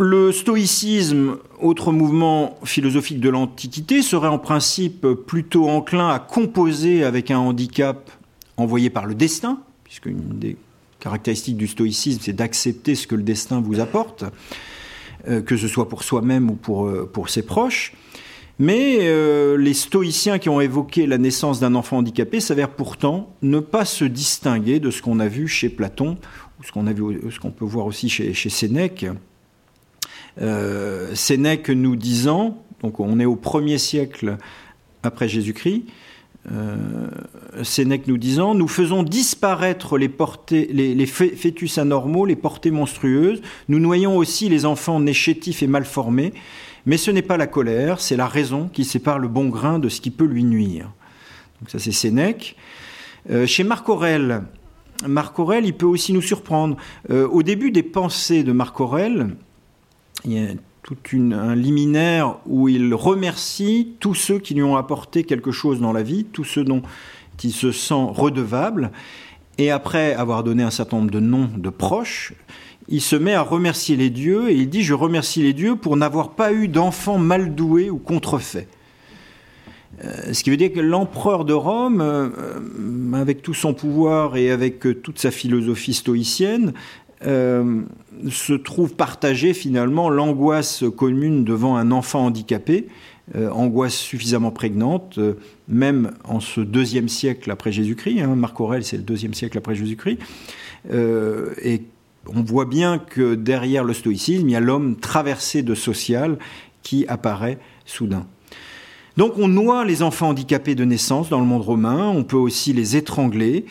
Le 0.00 0.30
stoïcisme, 0.30 1.38
autre 1.60 1.90
mouvement 1.90 2.56
philosophique 2.62 3.18
de 3.18 3.30
l'Antiquité, 3.30 4.00
serait 4.00 4.28
en 4.28 4.38
principe 4.38 5.04
plutôt 5.26 5.68
enclin 5.68 6.08
à 6.08 6.20
composer 6.20 7.02
avec 7.02 7.32
un 7.32 7.38
handicap 7.38 8.08
envoyé 8.56 8.90
par 8.90 9.06
le 9.06 9.16
destin, 9.16 9.58
puisque 9.82 10.06
une 10.06 10.38
des 10.38 10.56
caractéristiques 11.00 11.56
du 11.56 11.66
stoïcisme, 11.66 12.20
c'est 12.22 12.32
d'accepter 12.32 12.94
ce 12.94 13.08
que 13.08 13.16
le 13.16 13.24
destin 13.24 13.60
vous 13.60 13.80
apporte, 13.80 14.22
euh, 15.26 15.42
que 15.42 15.56
ce 15.56 15.66
soit 15.66 15.88
pour 15.88 16.04
soi-même 16.04 16.48
ou 16.48 16.54
pour, 16.54 16.86
euh, 16.86 17.10
ses 17.26 17.42
proches. 17.42 17.92
Mais 18.60 18.98
euh, 19.00 19.56
les 19.56 19.74
stoïciens 19.74 20.38
qui 20.38 20.48
ont 20.48 20.60
évoqué 20.60 21.08
la 21.08 21.18
naissance 21.18 21.58
d'un 21.58 21.74
enfant 21.74 21.98
handicapé 21.98 22.38
s'avèrent 22.38 22.70
pourtant 22.70 23.34
ne 23.42 23.58
pas 23.58 23.84
se 23.84 24.04
distinguer 24.04 24.78
de 24.78 24.92
ce 24.92 25.02
qu'on 25.02 25.18
a 25.18 25.26
vu 25.26 25.48
chez 25.48 25.68
Platon, 25.68 26.18
ou 26.60 26.62
ce 26.62 27.38
qu'on 27.40 27.50
peut 27.50 27.64
voir 27.64 27.86
aussi 27.86 28.08
chez, 28.08 28.32
Sénèque, 28.32 29.06
Sénèque 31.14 31.70
nous 31.70 31.96
disant, 31.96 32.62
donc 32.82 33.00
on 33.00 33.18
est 33.18 33.24
au 33.24 33.36
premier 33.36 33.78
siècle 33.78 34.36
après 35.02 35.28
Jésus-Christ, 35.28 35.84
euh, 36.52 37.08
Sénèque 37.62 38.06
nous 38.06 38.16
disant, 38.16 38.54
nous 38.54 38.68
faisons 38.68 39.02
disparaître 39.02 39.98
les, 39.98 40.08
portées, 40.08 40.68
les, 40.72 41.06
fœtus 41.06 41.78
anormaux, 41.78 42.24
les 42.24 42.36
portées 42.36 42.70
monstrueuses, 42.70 43.42
nous 43.68 43.78
noyons 43.78 44.16
aussi 44.16 44.48
les 44.48 44.64
enfants 44.64 45.00
nés 45.00 45.12
chétifs 45.12 45.62
et 45.62 45.66
mal 45.66 45.84
formés, 45.84 46.32
mais 46.86 46.96
ce 46.96 47.10
n'est 47.10 47.22
pas 47.22 47.36
la 47.36 47.46
colère, 47.46 48.00
c'est 48.00 48.16
la 48.16 48.28
raison 48.28 48.68
qui 48.72 48.84
sépare 48.84 49.18
le 49.18 49.28
bon 49.28 49.48
grain 49.48 49.78
de 49.78 49.88
ce 49.88 50.00
qui 50.00 50.10
peut 50.10 50.24
lui 50.24 50.44
nuire. 50.44 50.90
Donc 51.60 51.70
ça 51.70 51.78
c'est 51.78 51.92
Sénèque. 51.92 52.56
Euh, 53.30 53.46
chez 53.46 53.64
Marc 53.64 53.88
Aurèle, 53.88 54.42
Marc 55.06 55.38
Aurèle, 55.38 55.66
il 55.66 55.74
peut 55.74 55.86
aussi 55.86 56.12
nous 56.12 56.22
surprendre. 56.22 56.76
au 57.08 57.42
début 57.44 57.70
des 57.70 57.84
pensées 57.84 58.42
de 58.42 58.50
Marc 58.50 58.80
Aurèle, 58.80 59.28
il 60.24 60.32
y 60.32 60.38
a 60.38 60.48
tout 60.82 60.96
un 61.14 61.54
liminaire 61.54 62.38
où 62.46 62.68
il 62.68 62.94
remercie 62.94 63.94
tous 64.00 64.14
ceux 64.14 64.38
qui 64.38 64.54
lui 64.54 64.62
ont 64.62 64.76
apporté 64.76 65.24
quelque 65.24 65.50
chose 65.50 65.80
dans 65.80 65.92
la 65.92 66.02
vie, 66.02 66.24
tous 66.24 66.44
ceux 66.44 66.64
dont 66.64 66.82
il 67.44 67.52
se 67.52 67.72
sent 67.72 68.06
redevable. 68.14 68.90
Et 69.58 69.70
après 69.70 70.14
avoir 70.14 70.44
donné 70.44 70.62
un 70.62 70.70
certain 70.70 70.98
nombre 70.98 71.10
de 71.10 71.20
noms 71.20 71.50
de 71.54 71.68
proches, 71.68 72.32
il 72.88 73.02
se 73.02 73.16
met 73.16 73.34
à 73.34 73.42
remercier 73.42 73.96
les 73.96 74.08
dieux 74.08 74.50
et 74.50 74.54
il 74.54 74.70
dit 74.70 74.82
Je 74.82 74.94
remercie 74.94 75.42
les 75.42 75.52
dieux 75.52 75.76
pour 75.76 75.96
n'avoir 75.96 76.30
pas 76.30 76.52
eu 76.52 76.68
d'enfants 76.68 77.18
mal 77.18 77.54
doués 77.54 77.90
ou 77.90 77.98
contrefaits. 77.98 78.68
Euh, 80.04 80.32
ce 80.32 80.44
qui 80.44 80.50
veut 80.50 80.56
dire 80.56 80.72
que 80.72 80.80
l'empereur 80.80 81.44
de 81.44 81.52
Rome, 81.52 82.00
euh, 82.00 82.30
avec 83.14 83.42
tout 83.42 83.54
son 83.54 83.74
pouvoir 83.74 84.36
et 84.36 84.50
avec 84.50 84.86
euh, 84.86 84.94
toute 84.94 85.18
sa 85.18 85.30
philosophie 85.30 85.94
stoïcienne, 85.94 86.72
se 88.30 88.52
trouve 88.52 88.94
partagée 88.94 89.54
finalement 89.54 90.08
l'angoisse 90.08 90.84
commune 90.96 91.44
devant 91.44 91.76
un 91.76 91.90
enfant 91.90 92.26
handicapé, 92.26 92.88
euh, 93.36 93.50
angoisse 93.50 93.94
suffisamment 93.94 94.50
prégnante, 94.50 95.18
euh, 95.18 95.34
même 95.68 96.12
en 96.24 96.40
ce 96.40 96.60
deuxième 96.60 97.08
siècle 97.08 97.50
après 97.50 97.72
Jésus-Christ. 97.72 98.20
Hein, 98.20 98.34
Marc 98.36 98.60
Aurèle, 98.60 98.84
c'est 98.84 98.96
le 98.96 99.02
deuxième 99.02 99.34
siècle 99.34 99.58
après 99.58 99.74
Jésus-Christ. 99.74 100.18
et 100.90 101.82
on 102.34 102.42
voit 102.42 102.66
bien 102.66 102.98
que 102.98 103.34
derrière 103.34 103.84
le 103.84 103.94
stoïcisme, 103.94 104.48
il 104.48 104.52
y 104.52 104.56
a 104.56 104.60
l'homme 104.60 104.96
traversé 104.96 105.62
de 105.62 105.74
social 105.74 106.38
qui 106.82 107.06
apparaît 107.08 107.58
soudain. 107.86 108.26
Donc 109.18 109.36
on 109.36 109.48
noie 109.48 109.84
les 109.84 110.04
enfants 110.04 110.28
handicapés 110.28 110.76
de 110.76 110.84
naissance 110.84 111.28
dans 111.28 111.40
le 111.40 111.44
monde 111.44 111.62
romain, 111.62 112.06
on 112.06 112.22
peut 112.22 112.36
aussi 112.36 112.72
les 112.72 112.96
étrangler, 112.96 113.64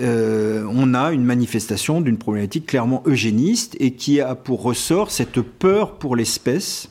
euh, 0.00 0.64
on 0.70 0.94
a 0.94 1.12
une 1.12 1.24
manifestation 1.24 2.00
d'une 2.00 2.18
problématique 2.18 2.66
clairement 2.66 3.02
eugéniste 3.06 3.76
et 3.80 3.92
qui 3.92 4.20
a 4.20 4.34
pour 4.34 4.62
ressort 4.62 5.10
cette 5.10 5.40
peur 5.40 5.94
pour 5.94 6.16
l'espèce. 6.16 6.88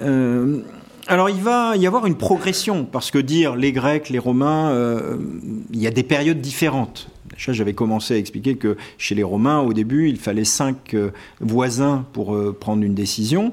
Euh, 0.00 0.60
alors 1.06 1.30
il 1.30 1.40
va 1.40 1.76
y 1.76 1.86
avoir 1.86 2.06
une 2.06 2.16
progression, 2.16 2.84
parce 2.84 3.10
que 3.10 3.18
dire 3.18 3.56
les 3.56 3.72
Grecs, 3.72 4.08
les 4.10 4.18
Romains, 4.18 4.70
euh, 4.70 5.16
il 5.72 5.80
y 5.80 5.86
a 5.86 5.90
des 5.90 6.02
périodes 6.02 6.40
différentes. 6.40 7.08
J'avais 7.38 7.72
commencé 7.72 8.14
à 8.14 8.18
expliquer 8.18 8.54
que 8.54 8.76
chez 8.98 9.14
les 9.16 9.24
Romains, 9.24 9.60
au 9.60 9.72
début, 9.72 10.08
il 10.08 10.18
fallait 10.18 10.44
cinq 10.44 10.94
voisins 11.40 12.04
pour 12.12 12.38
prendre 12.60 12.84
une 12.84 12.94
décision. 12.94 13.52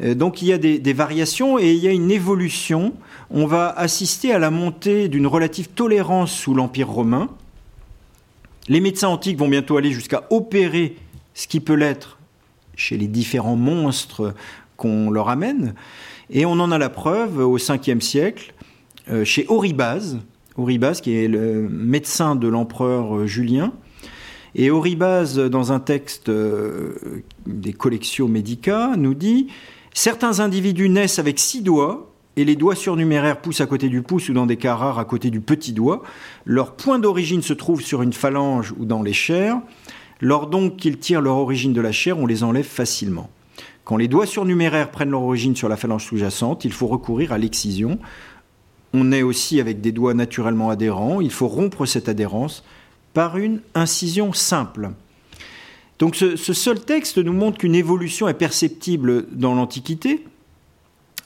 donc 0.00 0.40
il 0.40 0.48
y 0.48 0.52
a 0.54 0.58
des, 0.58 0.92
variations 0.94 1.58
et 1.58 1.72
il 1.72 1.82
y 1.84 1.88
a 1.88 1.90
une 1.90 2.10
évolution 2.10 2.94
on 3.30 3.46
va 3.46 3.70
assister 3.70 4.32
à 4.32 4.38
la 4.38 4.50
montée 4.50 5.08
d'une 5.08 5.26
relative 5.26 5.68
tolérance 5.68 6.32
sous 6.32 6.54
l'Empire 6.54 6.88
romain. 6.88 7.28
Les 8.68 8.80
médecins 8.80 9.08
antiques 9.08 9.38
vont 9.38 9.48
bientôt 9.48 9.76
aller 9.76 9.92
jusqu'à 9.92 10.24
opérer 10.30 10.96
ce 11.34 11.46
qui 11.46 11.60
peut 11.60 11.74
l'être 11.74 12.18
chez 12.76 12.96
les 12.96 13.08
différents 13.08 13.56
monstres 13.56 14.34
qu'on 14.76 15.10
leur 15.10 15.28
amène. 15.28 15.74
Et 16.30 16.44
on 16.44 16.52
en 16.52 16.70
a 16.70 16.78
la 16.78 16.88
preuve 16.88 17.38
au 17.38 17.58
5e 17.58 18.00
siècle 18.00 18.54
euh, 19.10 19.24
chez 19.24 19.46
Oribase, 19.48 20.18
Oribase 20.56 21.00
qui 21.00 21.16
est 21.16 21.28
le 21.28 21.68
médecin 21.68 22.36
de 22.36 22.48
l'empereur 22.48 23.26
Julien. 23.26 23.72
Et 24.54 24.70
Oribase, 24.70 25.38
dans 25.38 25.72
un 25.72 25.80
texte 25.80 26.28
euh, 26.28 27.22
des 27.46 27.72
collections 27.72 28.28
médicales, 28.28 28.96
nous 28.96 29.14
dit 29.14 29.48
Certains 29.92 30.40
individus 30.40 30.88
naissent 30.88 31.18
avec 31.18 31.38
six 31.38 31.62
doigts 31.62 32.12
et 32.36 32.44
les 32.44 32.56
doigts 32.56 32.74
surnuméraires 32.74 33.40
poussent 33.40 33.62
à 33.62 33.66
côté 33.66 33.88
du 33.88 34.02
pouce 34.02 34.28
ou 34.28 34.34
dans 34.34 34.46
des 34.46 34.56
cas 34.56 34.76
rares 34.76 34.98
à 34.98 35.04
côté 35.04 35.30
du 35.30 35.40
petit 35.40 35.72
doigt. 35.72 36.02
Leur 36.44 36.76
point 36.76 36.98
d'origine 36.98 37.42
se 37.42 37.54
trouve 37.54 37.80
sur 37.80 38.02
une 38.02 38.12
phalange 38.12 38.74
ou 38.78 38.84
dans 38.84 39.02
les 39.02 39.14
chairs. 39.14 39.58
Lors 40.20 40.46
donc 40.46 40.76
qu'ils 40.76 40.98
tirent 40.98 41.22
leur 41.22 41.36
origine 41.36 41.72
de 41.72 41.80
la 41.80 41.92
chair, 41.92 42.18
on 42.18 42.26
les 42.26 42.42
enlève 42.42 42.66
facilement. 42.66 43.30
Quand 43.84 43.96
les 43.96 44.08
doigts 44.08 44.26
surnuméraires 44.26 44.90
prennent 44.90 45.10
leur 45.10 45.22
origine 45.22 45.56
sur 45.56 45.68
la 45.68 45.76
phalange 45.76 46.04
sous-jacente, 46.04 46.64
il 46.64 46.72
faut 46.72 46.86
recourir 46.86 47.32
à 47.32 47.38
l'excision. 47.38 47.98
On 48.92 49.12
est 49.12 49.22
aussi 49.22 49.60
avec 49.60 49.80
des 49.80 49.92
doigts 49.92 50.14
naturellement 50.14 50.70
adhérents. 50.70 51.20
Il 51.20 51.30
faut 51.30 51.48
rompre 51.48 51.86
cette 51.86 52.08
adhérence 52.08 52.64
par 53.14 53.38
une 53.38 53.60
incision 53.74 54.32
simple. 54.32 54.90
Donc 55.98 56.16
ce, 56.16 56.36
ce 56.36 56.52
seul 56.52 56.80
texte 56.80 57.18
nous 57.18 57.32
montre 57.32 57.58
qu'une 57.58 57.74
évolution 57.74 58.28
est 58.28 58.34
perceptible 58.34 59.26
dans 59.32 59.54
l'Antiquité. 59.54 60.24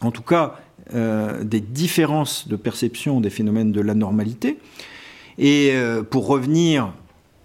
En 0.00 0.10
tout 0.10 0.22
cas, 0.22 0.60
euh, 0.94 1.44
des 1.44 1.60
différences 1.60 2.48
de 2.48 2.56
perception 2.56 3.20
des 3.20 3.30
phénomènes 3.30 3.72
de 3.72 3.80
l'anormalité. 3.80 4.58
Et 5.38 5.70
euh, 5.72 6.02
pour 6.02 6.26
revenir 6.26 6.92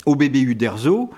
au 0.06 0.16
bébé 0.16 0.42
Uderzo, 0.42 1.12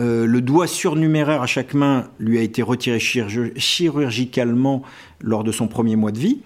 euh, 0.00 0.26
le 0.26 0.40
doigt 0.40 0.66
surnuméraire 0.66 1.42
à 1.42 1.46
chaque 1.46 1.74
main 1.74 2.08
lui 2.18 2.38
a 2.38 2.42
été 2.42 2.62
retiré 2.62 2.98
chirurgicalement 2.98 4.82
lors 5.20 5.44
de 5.44 5.52
son 5.52 5.68
premier 5.68 5.94
mois 5.96 6.10
de 6.10 6.18
vie. 6.18 6.40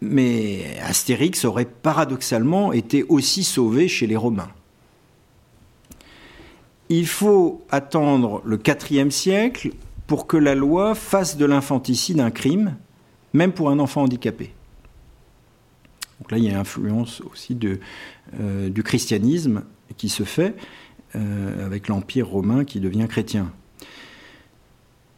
Mais 0.00 0.64
Astérix 0.82 1.44
aurait 1.44 1.64
paradoxalement 1.64 2.72
été 2.72 3.04
aussi 3.04 3.44
sauvé 3.44 3.88
chez 3.88 4.06
les 4.06 4.16
Romains. 4.16 4.50
Il 6.90 7.06
faut 7.06 7.64
attendre 7.70 8.42
le 8.44 8.60
IVe 8.90 9.10
siècle 9.10 9.70
pour 10.06 10.26
que 10.26 10.36
la 10.36 10.54
loi 10.54 10.94
fasse 10.94 11.38
de 11.38 11.46
l'infanticide 11.46 12.20
un 12.20 12.30
crime 12.30 12.76
même 13.34 13.52
pour 13.52 13.68
un 13.68 13.78
enfant 13.78 14.02
handicapé. 14.02 14.52
Donc 16.20 16.30
là, 16.30 16.38
il 16.38 16.44
y 16.44 16.50
a 16.50 16.58
influence 16.58 17.20
aussi 17.30 17.58
euh, 18.40 18.70
du 18.70 18.82
christianisme 18.82 19.64
qui 19.98 20.08
se 20.08 20.22
fait 20.22 20.54
euh, 21.16 21.66
avec 21.66 21.88
l'Empire 21.88 22.28
romain 22.28 22.64
qui 22.64 22.80
devient 22.80 23.06
chrétien. 23.08 23.52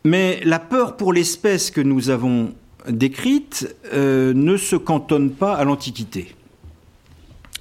Mais 0.04 0.40
la 0.44 0.58
peur 0.58 0.96
pour 0.96 1.12
l'espèce 1.12 1.70
que 1.70 1.80
nous 1.80 2.10
avons 2.10 2.54
décrite 2.88 3.76
euh, 3.92 4.32
ne 4.34 4.56
se 4.56 4.76
cantonne 4.76 5.30
pas 5.30 5.54
à 5.54 5.64
l'Antiquité. 5.64 6.34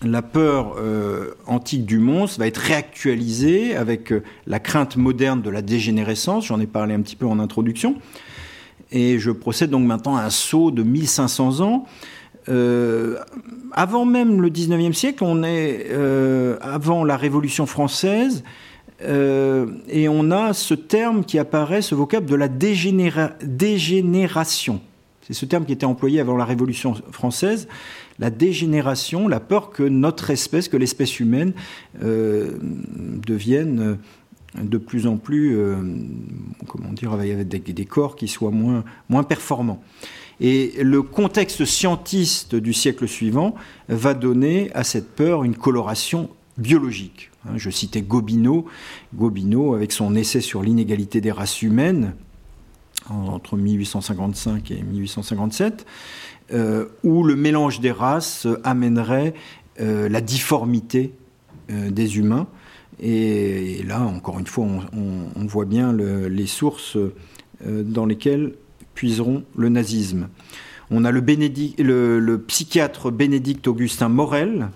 la 0.04 0.22
peur 0.22 0.76
antique 1.48 1.86
du 1.86 2.00
monstre 2.00 2.40
va 2.40 2.48
être 2.48 2.58
réactualisée 2.58 3.76
avec 3.76 4.14
la 4.46 4.60
crainte 4.60 4.98
moderne 4.98 5.42
de 5.42 5.50
la 5.50 5.62
dégénérescence. 5.62 6.46
J'en 6.48 6.60
ai 6.60 6.68
parlé 6.68 6.94
un 6.94 7.02
petit 7.02 7.16
peu 7.16 7.26
en 7.26 7.40
introduction. 7.40 7.96
Et 8.92 9.20
je 9.20 9.32
procède 9.32 9.70
donc 9.70 9.86
maintenant 9.86 10.16
à 10.16 10.24
un 10.24 10.30
saut 10.30 10.72
de 10.72 10.84
1500 10.84 11.60
ans. 11.62 11.86
Euh, 12.48 13.18
avant 13.72 14.06
même 14.06 14.42
le 14.42 14.50
19e 14.50 14.94
siècle, 14.94 15.24
on 15.24 15.44
est 15.44 15.92
avant 16.62 17.04
la 17.04 17.18
Révolution 17.18 17.66
française, 17.66 18.44
et 19.02 20.08
on 20.08 20.32
a 20.32 20.54
ce 20.54 20.74
terme 20.74 21.26
qui 21.26 21.38
apparaît, 21.40 21.82
ce 21.82 21.96
vocable 21.96 22.28
de 22.28 22.36
la 22.36 22.48
dégénération. 22.48 24.80
C'est 25.28 25.34
ce 25.34 25.46
terme 25.46 25.66
qui 25.66 25.74
était 25.74 25.86
employé 25.86 26.22
avant 26.22 26.38
la 26.38 26.46
Révolution 26.46 26.94
française 27.12 27.68
la 28.20 28.30
dégénération, 28.30 29.28
la 29.28 29.40
peur 29.40 29.72
que 29.72 29.84
notre 29.84 30.30
espèce, 30.30 30.70
que 30.70 30.78
l'espèce 30.78 31.20
humaine 31.20 31.54
euh, 32.04 32.52
devienne 32.62 33.80
euh, 33.80 33.96
de 34.62 34.78
plus 34.78 35.08
en 35.08 35.18
plus, 35.18 35.58
euh, 35.58 35.76
comment 36.68 36.94
dire, 36.94 37.14
avec 37.14 37.48
des, 37.48 37.86
corps 37.86 38.16
qui 38.16 38.28
soient 38.28 38.52
moins, 38.52 38.84
moins 39.10 39.24
performants. 39.24 39.82
Et 40.40 40.74
le 40.82 41.02
contexte 41.02 41.66
scientiste 41.66 42.56
du 42.56 42.74
siècle 42.74 43.08
suivant 43.08 43.56
va 43.88 44.14
donner 44.14 44.72
à 44.74 44.84
cette 44.84 45.10
peur 45.16 45.44
une 45.44 45.56
coloration 45.56 46.30
biologique. 46.58 47.32
Hein, 47.46 47.54
je 47.58 47.70
citais 47.70 48.02
Gobineau, 48.02 48.66
Gobineau 49.14 49.76
avec 49.76 49.92
son 49.92 50.16
essai 50.16 50.42
sur 50.42 50.62
l'inégalité 50.62 51.22
des 51.22 51.32
races 51.32 51.62
humaines 51.62 52.14
entre 53.10 53.56
1855 53.56 54.72
et 54.72 54.82
1857, 54.82 55.86
euh, 56.52 56.86
où 57.04 57.24
le 57.24 57.36
mélange 57.36 57.80
des 57.80 57.92
races 57.92 58.48
amènerait 58.64 59.34
euh, 59.80 60.10
la 60.10 60.22
difformité 60.22 61.14
des 61.68 62.20
humains. 62.20 62.46
Et, 63.02 63.84
là, 63.84 64.02
encore 64.02 64.40
une 64.40 64.48
fois, 64.48 64.66
on, 64.94 65.46
voit 65.46 65.66
bien 65.66 65.94
les 65.94 66.48
sources 66.48 66.98
dans 67.64 68.06
lesquelles 68.06 68.54
puiseront 68.94 69.44
le 69.56 69.70
nazisme. 69.70 70.30
On 70.90 71.04
a 71.04 71.12
le, 71.12 71.20
le, 71.20 72.42
psychiatre 72.42 73.12
Bénédicte 73.12 73.68
Augustin 73.68 74.10
Morel, 74.10 74.70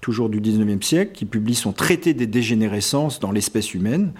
toujours 0.00 0.28
du 0.28 0.40
19e 0.40 0.82
siècle, 0.82 1.12
qui 1.14 1.24
publie 1.24 1.54
son 1.54 1.72
traité 1.72 2.14
des 2.14 2.26
dégénérescences 2.26 3.20
dans 3.20 3.32
l'espèce 3.32 3.74
humaine, 3.74 4.12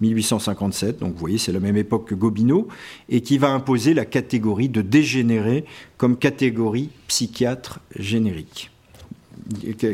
1857, 0.00 0.98
donc 0.98 1.12
vous 1.12 1.18
voyez 1.18 1.38
c'est 1.38 1.52
la 1.52 1.60
même 1.60 1.76
époque 1.76 2.08
que 2.08 2.14
Gobineau, 2.14 2.68
et 3.08 3.20
qui 3.20 3.38
va 3.38 3.50
imposer 3.50 3.94
la 3.94 4.04
catégorie 4.04 4.68
de 4.68 4.82
dégénéré 4.82 5.64
comme 5.96 6.16
catégorie 6.16 6.90
psychiatre 7.06 7.80
générique, 7.96 8.70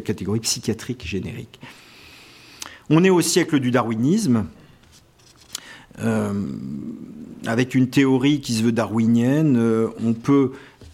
catégorie 0.04 0.40
psychiatrique 0.40 1.06
générique. 1.06 1.60
On 2.90 3.04
est 3.04 3.10
au 3.10 3.20
siècle 3.20 3.60
du 3.60 3.70
darwinisme, 3.70 4.46
euh, 6.00 6.32
avec 7.46 7.74
une 7.74 7.88
théorie 7.88 8.40
qui 8.40 8.54
se 8.54 8.62
veut 8.62 8.72
darwinienne, 8.72 9.56
euh, 9.58 9.88
on 10.04 10.14
peut 10.14 10.52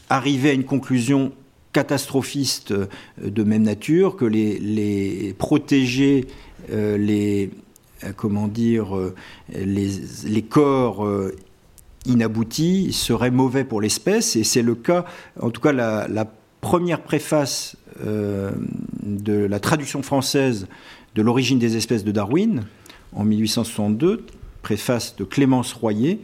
arriver 0.08 0.50
à 0.50 0.52
une 0.54 0.64
conclusion 0.64 1.32
catastrophiste 1.72 2.72
euh, 2.72 2.86
de 3.22 3.44
même 3.44 3.62
nature, 3.62 4.16
que 4.16 4.24
les, 4.24 4.58
les 4.58 5.34
protégés, 5.38 6.26
les, 6.70 7.50
comment 8.16 8.48
dire, 8.48 8.96
les, 9.54 10.42
corps 10.42 11.06
inaboutis 12.06 12.92
seraient 12.94 13.30
mauvais 13.30 13.64
pour 13.64 13.82
l'espèce, 13.82 14.34
et 14.36 14.44
c'est 14.44 14.62
le 14.62 14.74
cas, 14.74 15.04
en 15.40 15.50
tout 15.50 15.60
cas 15.60 15.72
la, 15.72 16.26
première 16.62 17.02
préface 17.02 17.76
de 18.02 19.34
la 19.34 19.60
traduction 19.60 20.02
française 20.02 20.66
de 21.14 21.22
l'origine 21.22 21.58
des 21.58 21.76
espèces 21.76 22.04
de 22.04 22.12
Darwin, 22.12 22.64
en 23.12 23.24
1862, 23.24 24.26
préface 24.62 25.16
de 25.16 25.24
Clémence 25.24 25.72
Royer, 25.72 26.20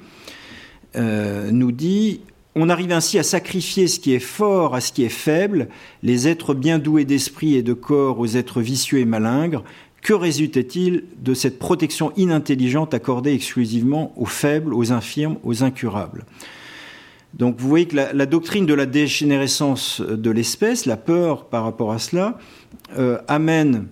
nous 0.97 1.71
dit 1.71 2.21
on 2.57 2.69
arrive 2.69 2.93
ainsi 2.93 3.19
à 3.19 3.23
sacrifier 3.23 3.87
ce 3.87 4.01
qui 4.01 4.13
est 4.13 4.19
fort 4.19 4.75
à 4.75 4.81
ce 4.81 4.93
qui 4.93 5.05
est 5.05 5.09
faible, 5.09 5.69
les 6.03 6.27
êtres 6.27 6.55
bien 6.55 6.79
doués 6.79 7.05
d'esprit 7.05 7.55
et 7.55 7.63
de 7.63 7.75
corps 7.75 8.19
aux 8.19 8.27
êtres 8.27 8.61
vicieux 8.61 8.99
et 8.99 9.05
malingres, 9.05 9.63
que 10.03 10.13
résultait-il 10.13 11.05
de 11.23 11.35
cette 11.35 11.59
protection 11.59 12.13
inintelligente 12.17 12.95
accordée 12.95 13.33
exclusivement 13.35 14.13
aux 14.17 14.27
faibles, 14.27 14.75
aux 14.75 14.93
infirmes, 14.93 15.37
aux 15.45 15.63
incurables? 15.63 16.25
Donc 17.35 17.57
vous 17.59 17.69
voyez 17.69 17.87
que 17.87 17.95
la, 17.95 18.27
doctrine 18.27 18.67
de 18.67 18.75
la 18.75 18.87
dégénérescence 18.87 20.01
de 20.01 20.31
l'espèce, 20.31 20.87
la 20.87 20.97
peur 20.97 21.45
par 21.45 21.63
rapport 21.63 21.93
à 21.93 22.01
cela, 22.01 22.39
euh, 22.99 23.19
amène 23.29 23.87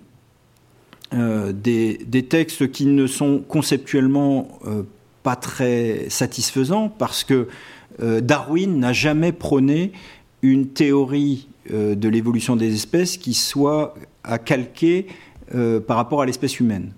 euh, 1.14 1.53
des, 1.53 2.27
textes 2.29 2.71
qui 2.71 2.87
ne 2.87 3.07
sont 3.07 3.38
conceptuellement 3.47 4.59
euh, 4.66 4.83
pas 5.23 5.37
très 5.37 6.07
satisfaisants 6.09 6.88
parce 6.88 7.25
que 7.25 7.49
Darwin 8.01 8.79
n'a 8.79 8.92
jamais 8.92 9.33
prôné 9.33 9.90
une 10.42 10.68
théorie 10.68 11.49
de 11.68 12.09
l'évolution 12.09 12.55
des 12.55 12.73
espèces 12.73 13.16
qui 13.16 13.35
soit 13.35 13.97
à 14.23 14.38
calquer 14.38 15.09
euh, 15.55 15.81
par 15.81 15.97
rapport 15.97 16.21
à 16.21 16.27
l'espèce 16.27 16.61
humaine. 16.61 16.92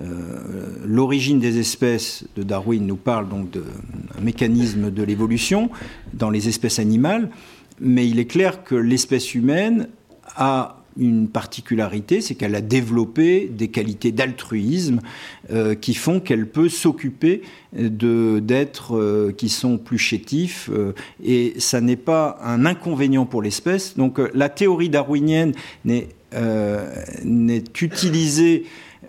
Euh, 0.00 0.76
l'origine 0.84 1.38
des 1.38 1.60
espèces 1.60 2.24
de 2.34 2.42
Darwin 2.42 2.84
nous 2.84 2.96
parle 2.96 3.28
donc 3.28 3.50
d'un 3.50 4.20
mécanisme 4.20 4.90
de 4.90 5.02
l'évolution 5.04 5.70
dans 6.12 6.30
les 6.30 6.48
espèces 6.48 6.80
animales, 6.80 7.30
mais 7.78 8.08
il 8.08 8.18
est 8.18 8.24
clair 8.24 8.64
que 8.64 8.74
l'espèce 8.74 9.32
humaine 9.36 9.86
a 10.34 10.83
une 10.96 11.28
particularité, 11.28 12.20
c'est 12.20 12.34
qu'elle 12.34 12.54
a 12.54 12.60
développé 12.60 13.50
des 13.50 13.68
qualités 13.68 14.12
d'altruisme 14.12 15.00
euh, 15.50 15.74
qui 15.74 15.94
font 15.94 16.20
qu'elle 16.20 16.48
peut 16.48 16.68
s'occuper 16.68 17.42
d'êtres 17.72 19.32
qui 19.36 19.48
sont 19.48 19.78
plus 19.78 19.98
chétifs, 19.98 20.70
et 21.24 21.54
ça 21.58 21.80
n'est 21.80 21.96
pas 21.96 22.38
un 22.40 22.66
inconvénient 22.66 23.26
pour 23.26 23.42
l'espèce. 23.42 23.96
Donc 23.96 24.20
la 24.32 24.48
théorie 24.48 24.90
darwinienne 24.90 25.52
n'est 25.84 26.08
euh, 26.34 26.88
n'est 27.22 27.62
utilisé 27.80 28.64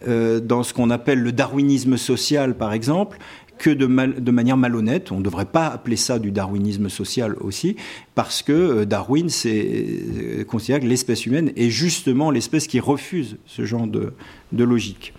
euh, 0.07 0.39
dans 0.39 0.61
ce 0.61 0.75
qu'on 0.75 0.91
appelle 0.91 1.21
le 1.21 1.31
darwinisme 1.31 1.97
social, 1.97 2.55
par 2.55 2.71
exemple, 2.71 3.17
que 3.57 3.69
de, 3.69 3.85
manière 4.31 4.57
malhonnête. 4.57 5.11
On 5.11 5.19
ne 5.19 5.23
devrait 5.23 5.45
pas 5.45 5.67
appeler 5.67 5.95
ça 5.95 6.19
du 6.19 6.31
darwinisme 6.31 6.89
social 6.89 7.35
aussi, 7.41 7.75
parce 8.15 8.41
que 8.41 8.51
euh, 8.51 8.85
Darwin 8.85 9.27
considère 10.47 10.79
que 10.79 10.85
l'espèce 10.85 11.25
humaine 11.25 11.51
est 11.55 11.69
justement 11.69 12.31
l'espèce 12.31 12.67
qui 12.67 12.79
refuse 12.79 13.37
ce 13.45 13.65
genre 13.65 13.87
de, 13.87 14.13
logique. 14.51 15.13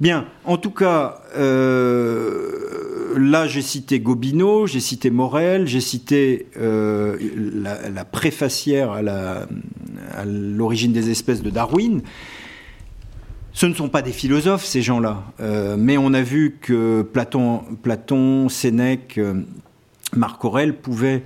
Bien, 0.00 0.26
en 0.44 0.56
tout 0.56 0.70
cas, 0.70 1.22
euh, 1.36 3.14
là 3.18 3.46
j'ai 3.46 3.60
cité 3.60 4.00
Gobineau, 4.00 4.66
j'ai 4.66 4.80
cité 4.80 5.10
Morel, 5.10 5.66
j'ai 5.66 5.80
cité 5.80 6.46
euh, 6.58 7.18
la, 7.94 8.04
préfacière 8.06 8.92
à 8.92 10.24
l'origine 10.24 10.92
des 10.92 11.10
espèces 11.10 11.42
de 11.42 11.50
Darwin. 11.50 12.00
Ce 13.52 13.66
ne 13.66 13.74
sont 13.74 13.88
pas 13.88 14.02
des 14.02 14.12
philosophes, 14.12 14.64
ces 14.64 14.80
gens-là, 14.80 15.24
euh, 15.40 15.76
mais 15.78 15.98
on 15.98 16.14
a 16.14 16.22
vu 16.22 16.58
que 16.60 17.02
Platon, 17.02 17.62
Platon 17.82 18.48
Sénèque, 18.48 19.20
Marc 20.14 20.44
Aurèle 20.44 20.76
pouvaient 20.76 21.24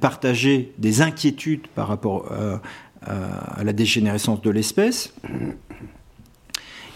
partager 0.00 0.72
des 0.78 1.02
inquiétudes 1.02 1.66
par 1.68 1.88
rapport 1.88 2.32
à 3.02 3.64
la 3.64 3.72
dégénérescence 3.72 4.40
de 4.40 4.50
l'espèce. 4.50 5.12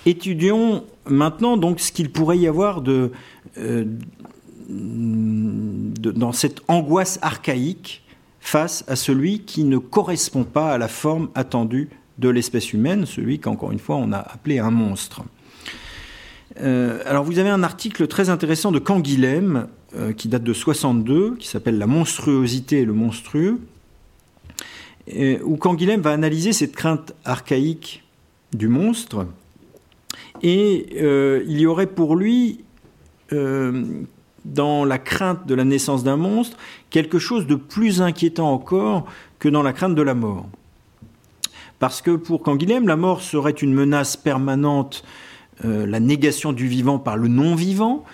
Étudions 0.07 0.85
maintenant 1.07 1.57
donc 1.57 1.81
ce 1.81 1.91
qu'il 1.91 2.11
pourrait 2.11 2.39
y 2.39 2.47
avoir 2.47 2.83
de, 2.83 3.11
euh, 3.59 3.85
dans 4.69 6.33
cette 6.33 6.61
angoisse 6.69 7.19
archaïque 7.23 8.03
face 8.41 8.85
à 8.87 8.97
celui 8.97 9.41
qui 9.41 9.65
ne 9.65 9.79
correspond 9.79 10.45
pas 10.45 10.73
à 10.73 10.79
la 10.79 10.89
forme 10.89 11.31
attendue 11.35 11.89
de 12.19 12.29
l'espèce 12.29 12.73
humaine, 12.73 13.07
celui 13.07 13.39
qu'encore 13.39 13.73
une 13.73 13.79
fois 13.79 13.97
on 13.97 14.13
a 14.13 14.19
appelé 14.19 14.59
un 14.59 14.71
monstre. 14.71 15.23
Euh, 16.61 17.01
alors 17.07 17.25
vous 17.25 17.39
avez 17.39 17.51
un 17.51 17.63
article 17.63 18.07
très 18.07 18.31
intéressant 18.31 18.71
de 18.71 18.79
Canguilhem 18.79 19.67
euh, 19.97 20.13
qui 20.13 20.29
date 20.29 20.45
de 20.45 20.53
62, 20.53 21.37
qui 21.37 21.49
s'appelle 21.49 21.79
La 21.79 21.87
monstruosité 21.87 22.81
et 22.81 22.85
le 22.85 22.93
monstrueux, 22.93 23.61
où 25.43 25.57
Canguilhem 25.59 26.01
va 26.01 26.13
analyser 26.13 26.55
cette 26.55 26.75
crainte 26.75 27.13
archaïque 27.27 28.05
du 28.55 28.69
monstre 28.69 29.27
et 30.43 30.87
euh, 30.97 31.45
il 31.47 31.61
y 31.61 31.67
aurait 31.67 31.87
pour 31.87 32.17
lui, 32.17 32.61
dans 34.45 34.85
la 34.85 34.99
crainte 34.99 35.47
de 35.47 35.55
la 35.55 35.65
naissance 35.65 36.05
d'un 36.05 36.17
monstre, 36.17 36.57
quelque 36.91 37.19
chose 37.19 37.49
de 37.49 37.57
plus 37.57 38.01
inquiétant 38.01 38.53
encore 38.53 39.07
que 39.41 39.49
dans 39.49 39.63
la 39.63 39.73
crainte 39.73 39.97
de 39.97 40.03
la 40.03 40.15
mort. 40.15 40.47
Parce 41.79 42.03
que 42.03 42.13
pour 42.13 42.43
Canguilhem, 42.43 42.87
la 42.87 42.97
mort 42.97 43.23
serait 43.23 43.51
une 43.51 43.73
menace 43.73 44.17
permanente, 44.17 45.05
euh, 45.65 45.87
la 45.87 46.01
négation 46.01 46.53
du 46.53 46.67
vivant 46.67 46.99
par 46.99 47.17
le 47.17 47.29
non-vivant. 47.29 48.05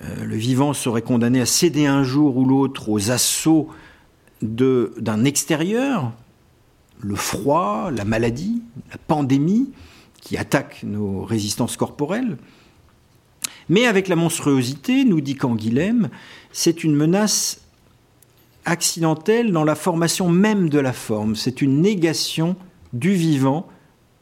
le 0.00 0.36
vivant 0.36 0.72
serait 0.72 1.02
condamné 1.02 1.42
à 1.42 1.46
céder 1.46 1.84
un 1.84 2.04
jour 2.04 2.38
ou 2.38 2.46
l'autre 2.46 2.88
aux 2.88 3.10
assauts 3.10 3.68
d'un 4.40 5.24
extérieur, 5.24 6.12
le 7.00 7.16
froid, 7.16 7.90
la 7.90 8.06
maladie, 8.06 8.62
la 8.90 8.96
pandémie 8.96 9.70
qui 10.20 10.36
attaquent 10.36 10.82
nos 10.84 11.22
résistances 11.22 11.76
corporelles. 11.76 12.36
Mais 13.68 13.86
avec 13.86 14.08
la 14.08 14.16
monstruosité, 14.16 15.04
nous 15.04 15.20
dit 15.20 15.36
Canguilhem, 15.36 16.10
c'est 16.52 16.84
une 16.84 16.94
menace 16.94 17.60
accidentelle 18.64 19.52
dans 19.52 19.64
la 19.64 19.74
formation 19.74 20.28
même 20.28 20.68
de 20.68 20.78
la 20.78 20.92
forme. 20.92 21.36
C'est 21.36 21.62
une 21.62 21.80
négation 21.80 22.56
du 22.92 23.14
vivant 23.14 23.68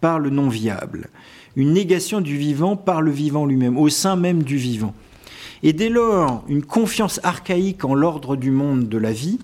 par 0.01 0.19
le 0.19 0.31
non 0.31 0.49
viable, 0.49 1.09
une 1.57 1.73
négation 1.73 2.21
du 2.21 2.37
vivant 2.37 2.77
par 2.77 3.03
le 3.03 3.11
vivant 3.11 3.47
lui-même, 3.47 3.79
au 3.79 3.89
sein 3.89 4.17
même 4.17 4.43
du 4.43 4.57
vivant. 4.57 4.95
Et 5.63 5.73
dès 5.73 5.89
lors, 5.89 6.45
une 6.49 6.65
confiance 6.65 7.21
archaïque 7.25 7.85
en 7.85 7.95
l'ordre 7.95 8.37
du 8.37 8.51
monde 8.51 8.89
de 8.89 8.99
la 8.99 9.13
vie 9.13 9.39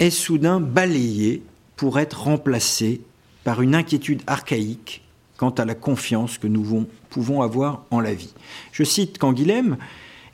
est 0.00 0.10
soudain 0.10 0.58
balayée 0.58 1.42
pour 1.76 2.00
être 2.00 2.22
remplacée 2.22 3.00
par 3.44 3.62
une 3.62 3.74
inquiétude 3.74 4.22
archaïque 4.26 5.02
quant 5.36 5.50
à 5.50 5.64
la 5.64 5.74
confiance 5.74 6.38
que 6.38 6.46
nous 6.46 6.86
pouvons 7.10 7.42
avoir 7.42 7.84
en 7.90 8.00
la 8.00 8.14
vie. 8.14 8.34
Je 8.72 8.84
cite 8.84 9.18
Canguilhem, 9.18 9.76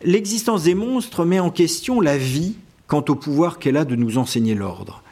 L'existence 0.05 0.63
des 0.63 0.75
monstres 0.75 1.25
met 1.25 1.41
en 1.41 1.51
question 1.51 2.01
la 2.01 2.17
vie 2.17 2.55
quant 2.87 3.05
au 3.09 3.17
pouvoir 3.17 3.59
qu'elle 3.59 3.77
a 3.77 3.85
de 3.85 3.97
nous 3.97 4.17
enseigner 4.17 4.55
l'ordre. 4.55 5.03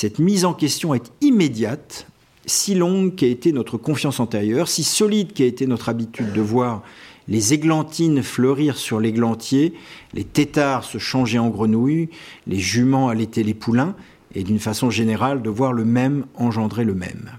Cette 0.00 0.20
mise 0.20 0.44
en 0.44 0.54
question 0.54 0.94
est 0.94 1.10
immédiate, 1.22 2.06
si 2.46 2.76
longue 2.76 3.16
qu'a 3.16 3.26
été 3.26 3.50
notre 3.50 3.76
confiance 3.76 4.20
antérieure, 4.20 4.68
si 4.68 4.84
solide 4.84 5.32
qu'a 5.32 5.44
été 5.44 5.66
notre 5.66 5.88
habitude 5.88 6.32
de 6.32 6.40
voir 6.40 6.84
les 7.26 7.52
églantines 7.52 8.22
fleurir 8.22 8.76
sur 8.76 9.00
l'églantier, 9.00 9.74
les 10.14 10.22
têtards 10.22 10.84
se 10.84 10.98
changer 10.98 11.40
en 11.40 11.48
grenouilles, 11.48 12.10
les 12.46 12.60
juments 12.60 13.08
allaiter 13.08 13.42
les 13.42 13.54
poulains, 13.54 13.96
et 14.36 14.44
d'une 14.44 14.60
façon 14.60 14.88
générale 14.88 15.42
de 15.42 15.50
voir 15.50 15.72
le 15.72 15.84
même 15.84 16.26
engendrer 16.36 16.84
le 16.84 16.94
même. 16.94 17.32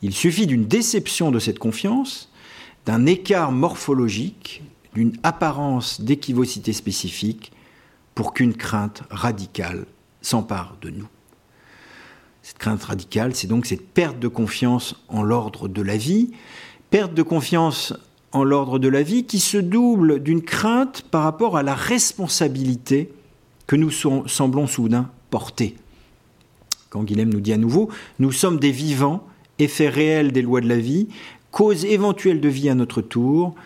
Il 0.00 0.14
suffit 0.14 0.46
d'une 0.46 0.66
déception 0.66 1.32
de 1.32 1.40
cette 1.40 1.58
confiance, 1.58 2.30
d'un 2.86 3.06
écart 3.06 3.50
morphologique, 3.50 4.62
d'une 4.94 5.18
apparence 5.24 6.00
d'équivocité 6.00 6.72
spécifique, 6.72 7.50
pour 8.14 8.34
qu'une 8.34 8.54
crainte 8.54 9.02
radicale 9.10 9.84
s'empare 10.22 10.76
de 10.80 10.90
nous. 10.90 11.08
Cette 12.48 12.56
crainte 12.56 12.84
radicale, 12.84 13.34
c'est 13.34 13.46
donc 13.46 13.66
cette 13.66 13.86
perte 13.86 14.18
de 14.18 14.26
confiance 14.26 14.96
en 15.08 15.22
l'ordre 15.22 15.68
de 15.68 15.82
la 15.82 15.98
vie, 15.98 16.30
perte 16.88 17.12
de 17.12 17.22
confiance 17.22 17.92
en 18.32 18.42
l'ordre 18.42 18.78
de 18.78 18.88
la 18.88 19.02
vie 19.02 19.26
qui 19.26 19.38
se 19.38 19.58
double 19.58 20.22
d'une 20.22 20.40
crainte 20.40 21.02
par 21.10 21.24
rapport 21.24 21.58
à 21.58 21.62
la 21.62 21.74
responsabilité 21.74 23.12
que 23.66 23.76
nous 23.76 23.90
semblons 23.90 24.66
soudain 24.66 25.10
porter. 25.28 25.76
Quand 26.88 27.04
Guilhem 27.04 27.28
nous 27.28 27.42
dit 27.42 27.52
à 27.52 27.58
nouveau, 27.58 27.90
nous 28.18 28.32
sommes 28.32 28.58
des 28.58 28.72
vivants, 28.72 29.26
effets 29.58 29.90
réels 29.90 30.32
des 30.32 30.40
lois 30.40 30.62
de 30.62 30.68
la 30.70 30.78
vie, 30.78 31.08
cause 31.50 31.84
éventuelle 31.84 32.40
de 32.40 32.48
vie 32.48 32.70
à 32.70 32.74
notre 32.74 33.02
tour, 33.02 33.56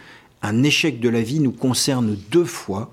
un 0.43 0.65
échec 0.65 0.99
de 0.99 1.09
la 1.09 1.23
vie 1.23 1.39
nous 1.39 1.53
concerne 1.53 2.19
deux 2.33 2.45
fois, 2.45 2.93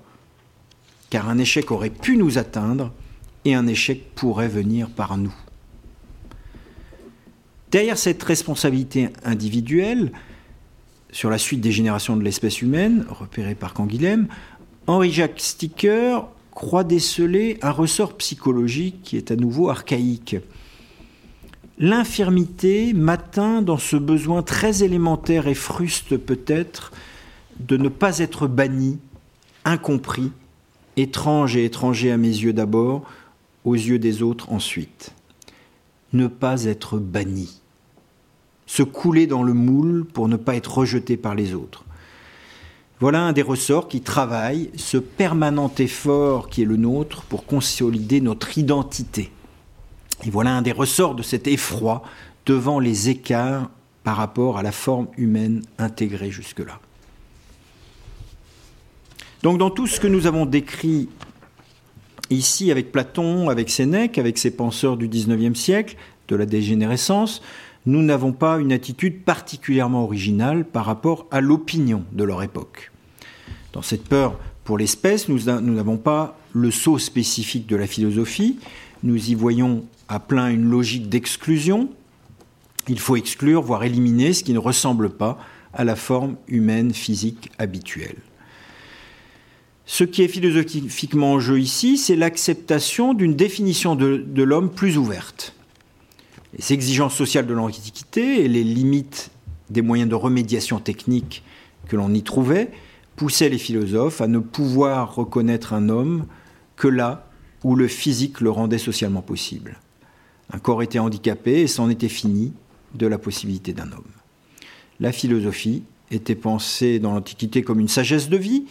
car 1.10 1.28
un 1.28 1.38
échec 1.38 1.72
aurait 1.72 1.90
pu 1.90 2.16
nous 2.16 2.38
atteindre 2.38 2.92
et 3.44 3.56
un 3.56 3.66
échec 3.66 4.14
pourrait 4.14 4.46
venir 4.46 4.88
par 4.88 5.16
nous. 5.16 5.34
Derrière 7.70 7.98
cette 7.98 8.22
responsabilité 8.22 9.10
individuelle, 9.24 10.10
sur 11.12 11.30
la 11.30 11.38
suite 11.38 11.60
des 11.60 11.70
générations 11.70 12.16
de 12.16 12.24
l'espèce 12.24 12.62
humaine, 12.62 13.06
repérée 13.08 13.54
par 13.54 13.74
Canguilhem, 13.74 14.26
Henri-Jacques 14.88 15.40
Sticker 15.40 16.26
croit 16.50 16.82
déceler 16.82 17.58
un 17.62 17.70
ressort 17.70 18.16
psychologique 18.16 19.02
qui 19.02 19.16
est 19.16 19.30
à 19.30 19.36
nouveau 19.36 19.68
archaïque. 19.68 20.36
L'infirmité 21.78 22.92
m'atteint 22.92 23.62
dans 23.62 23.78
ce 23.78 23.96
besoin 23.96 24.42
très 24.42 24.82
élémentaire 24.82 25.46
et 25.46 25.54
fruste 25.54 26.16
peut-être 26.16 26.92
de 27.60 27.76
ne 27.76 27.88
pas 27.88 28.18
être 28.18 28.48
banni, 28.48 28.98
incompris, 29.64 30.32
étrange 30.96 31.56
et 31.56 31.64
étranger 31.64 32.10
à 32.10 32.16
mes 32.16 32.26
yeux 32.26 32.52
d'abord, 32.52 33.04
aux 33.64 33.74
yeux 33.74 33.98
des 33.98 34.22
autres 34.22 34.52
ensuite. 34.52 35.14
Ne 36.12 36.26
pas 36.26 36.64
être 36.64 36.98
banni. 36.98 37.59
Se 38.70 38.84
couler 38.84 39.26
dans 39.26 39.42
le 39.42 39.52
moule 39.52 40.04
pour 40.04 40.28
ne 40.28 40.36
pas 40.36 40.54
être 40.54 40.78
rejeté 40.78 41.16
par 41.16 41.34
les 41.34 41.54
autres. 41.54 41.84
Voilà 43.00 43.20
un 43.20 43.32
des 43.32 43.42
ressorts 43.42 43.88
qui 43.88 44.00
travaille 44.00 44.70
ce 44.76 44.96
permanent 44.96 45.72
effort 45.78 46.48
qui 46.48 46.62
est 46.62 46.66
le 46.66 46.76
nôtre 46.76 47.22
pour 47.22 47.46
consolider 47.46 48.20
notre 48.20 48.58
identité. 48.58 49.32
Et 50.24 50.30
voilà 50.30 50.52
un 50.52 50.62
des 50.62 50.70
ressorts 50.70 51.16
de 51.16 51.24
cet 51.24 51.48
effroi 51.48 52.04
devant 52.46 52.78
les 52.78 53.08
écarts 53.08 53.68
par 54.04 54.16
rapport 54.16 54.56
à 54.56 54.62
la 54.62 54.70
forme 54.70 55.08
humaine 55.16 55.62
intégrée 55.78 56.30
jusque-là. 56.30 56.78
Donc 59.42 59.58
dans 59.58 59.70
tout 59.70 59.88
ce 59.88 59.98
que 59.98 60.06
nous 60.06 60.28
avons 60.28 60.46
décrit 60.46 61.08
ici 62.30 62.70
avec 62.70 62.92
Platon, 62.92 63.48
avec 63.48 63.68
Sénèque, 63.68 64.16
avec 64.16 64.38
ces 64.38 64.52
penseurs 64.52 64.96
du 64.96 65.08
XIXe 65.08 65.58
siècle, 65.58 65.96
de 66.28 66.36
la 66.36 66.46
dégénérescence, 66.46 67.42
nous 67.86 68.02
n'avons 68.02 68.32
pas 68.32 68.58
une 68.58 68.72
attitude 68.72 69.22
particulièrement 69.22 70.04
originale 70.04 70.64
par 70.64 70.84
rapport 70.84 71.26
à 71.30 71.40
l'opinion 71.40 72.04
de 72.12 72.24
leur 72.24 72.42
époque. 72.42 72.90
Dans 73.72 73.82
cette 73.82 74.04
peur 74.04 74.38
pour 74.64 74.78
l'espèce, 74.78 75.28
nous 75.28 75.40
n'avons 75.40 75.96
pas 75.96 76.38
le 76.52 76.70
saut 76.70 76.98
spécifique 76.98 77.66
de 77.66 77.76
la 77.76 77.86
philosophie, 77.86 78.58
nous 79.02 79.30
y 79.30 79.34
voyons 79.34 79.84
à 80.08 80.20
plein 80.20 80.48
une 80.48 80.68
logique 80.68 81.08
d'exclusion. 81.08 81.88
Il 82.88 82.98
faut 82.98 83.16
exclure, 83.16 83.62
voire 83.62 83.84
éliminer 83.84 84.32
ce 84.32 84.44
qui 84.44 84.52
ne 84.52 84.58
ressemble 84.58 85.10
pas 85.10 85.38
à 85.72 85.84
la 85.84 85.96
forme 85.96 86.36
humaine 86.48 86.92
physique 86.92 87.50
habituelle. 87.58 88.16
Ce 89.86 90.04
qui 90.04 90.22
est 90.22 90.28
philosophiquement 90.28 91.32
en 91.32 91.40
jeu 91.40 91.58
ici, 91.58 91.96
c'est 91.96 92.16
l'acceptation 92.16 93.14
d'une 93.14 93.34
définition 93.34 93.96
de, 93.96 94.42
l'homme 94.42 94.70
plus 94.70 94.98
ouverte. 94.98 95.54
Les 96.58 96.72
exigences 96.72 97.14
sociales 97.14 97.46
de 97.46 97.54
l'Antiquité 97.54 98.44
et 98.44 98.48
les 98.48 98.64
limites 98.64 99.30
des 99.70 99.82
moyens 99.82 100.10
de 100.10 100.14
remédiation 100.14 100.80
technique 100.80 101.44
que 101.88 101.96
l'on 101.96 102.12
y 102.12 102.22
trouvait 102.22 102.70
poussaient 103.16 103.48
les 103.48 103.58
philosophes 103.58 104.20
à 104.20 104.26
ne 104.26 104.38
pouvoir 104.38 105.14
reconnaître 105.14 105.72
un 105.72 105.88
homme 105.88 106.26
que 106.76 106.88
là 106.88 107.28
où 107.62 107.76
le 107.76 107.86
physique 107.86 108.40
le 108.40 108.50
rendait 108.50 108.78
socialement 108.78 109.22
possible. 109.22 109.78
Un 110.52 110.58
corps 110.58 110.82
était 110.82 110.98
handicapé 110.98 111.60
et 111.60 111.66
c'en 111.66 111.90
était 111.90 112.08
fini 112.08 112.52
de 112.94 113.06
la 113.06 113.18
possibilité 113.18 113.72
d'un 113.72 113.92
homme. 113.92 114.10
La 114.98 115.12
philosophie 115.12 115.84
était 116.10 116.34
pensée 116.34 116.98
dans 116.98 117.14
l'Antiquité 117.14 117.62
comme 117.62 117.78
une 117.78 117.88
sagesse 117.88 118.28
de 118.28 118.36
vie, 118.36 118.64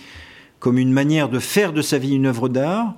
comme 0.60 0.78
une 0.78 0.92
manière 0.92 1.30
de 1.30 1.40
faire 1.40 1.72
de 1.72 1.82
sa 1.82 1.98
vie 1.98 2.16
une 2.16 2.26
œuvre 2.26 2.50
d'art, 2.50 2.96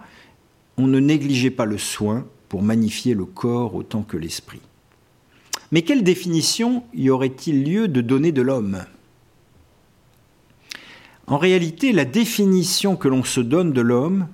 on 0.77 0.87
ne 0.87 0.99
négligeait 0.99 1.51
pas 1.51 1.65
le 1.65 1.77
soin 1.77 2.25
pour 2.49 2.63
magnifier 2.63 3.13
le 3.13 3.25
corps 3.25 3.75
autant 3.75 4.01
que 4.01 4.17
l'esprit. 4.17 4.61
Mais 5.71 5.83
quelle 5.83 6.03
définition 6.03 6.83
y 6.93 7.09
aurait-il 7.09 7.63
lieu 7.63 7.87
de 7.87 8.01
donner 8.01 8.31
de 8.31 8.41
l'homme? 8.41 8.83
En 11.27 11.37
réalité, 11.37 11.93
la 11.93 12.05
définition 12.05 12.97
que 12.97 13.07
l'on 13.07 13.23
se 13.23 13.39
donne 13.39 13.71
de 13.71 13.81
l'homme 13.81 14.27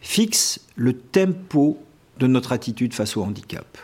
fixe 0.00 0.60
le 0.76 0.92
tempo 0.92 1.78
de 2.18 2.26
notre 2.26 2.52
attitude 2.52 2.92
face 2.92 3.16
au 3.16 3.22
handicap. 3.22 3.78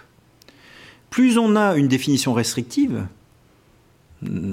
Plus 1.09 1.39
on 1.39 1.57
a 1.57 1.77
une 1.77 1.89
définition 1.89 2.35
restrictive, 2.35 3.07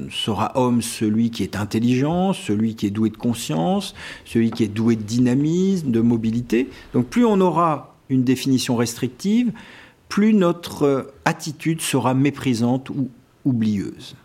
sera 0.10 0.58
homme 0.58 0.82
celui 0.82 1.30
qui 1.32 1.44
est 1.44 1.56
intelligent, 1.56 2.34
celui 2.34 2.76
qui 2.76 2.88
est 2.88 2.92
doué 2.92 3.10
de 3.10 3.18
conscience, 3.18 3.94
celui 4.26 4.52
qui 4.52 4.64
est 4.64 4.68
doué 4.68 4.96
de 4.96 5.04
dynamisme, 5.04 5.92
de 5.92 6.02
mobilité. 6.02 6.70
Donc 6.94 7.08
plus 7.08 7.26
on 7.26 7.40
aura 7.40 7.96
une 8.10 8.24
définition 8.24 8.76
restrictive, 8.76 9.52
plus 10.10 10.34
notre 10.34 11.14
attitude 11.24 11.82
sera 11.82 12.14
méprisante 12.14 12.90
ou 12.90 13.10
oublieuse. 13.46 14.16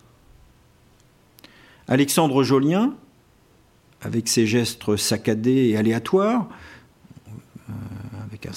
Alexandre 1.87 2.43
Jolien, 2.43 2.95
avec 4.01 4.29
ses 4.29 4.47
gestes 4.47 4.97
saccadés 4.97 5.69
et 5.69 5.77
aléatoires, 5.77 6.49
euh, 7.69 7.73
avec 8.27 8.49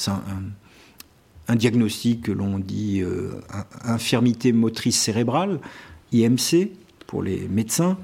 un, 1.49 1.55
diagnostic 1.55 2.23
que 2.23 2.31
l'on 2.31 2.59
dit 2.59 3.01
euh, 3.01 3.41
infirmité 3.83 4.53
motrice 4.53 4.99
cérébrale, 4.99 5.59
IMC 6.13 6.71
pour 7.05 7.21
les 7.23 7.47
médecins, 7.49 7.97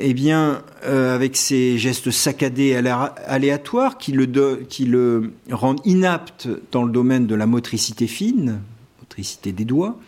eh 0.00 0.14
bien, 0.14 0.62
euh, 0.84 1.14
avec 1.14 1.36
ces 1.36 1.76
gestes 1.76 2.10
saccadés 2.10 2.76
aléatoires 2.76 3.98
qui 3.98 4.12
le, 4.12 5.32
rendent 5.50 5.80
inapte 5.84 6.48
dans 6.70 6.84
le 6.84 6.92
domaine 6.92 7.26
de 7.26 7.34
la 7.34 7.46
motricité 7.46 8.06
fine, 8.06 8.60
motricité 9.00 9.52
des 9.52 9.64
doigts, 9.64 9.98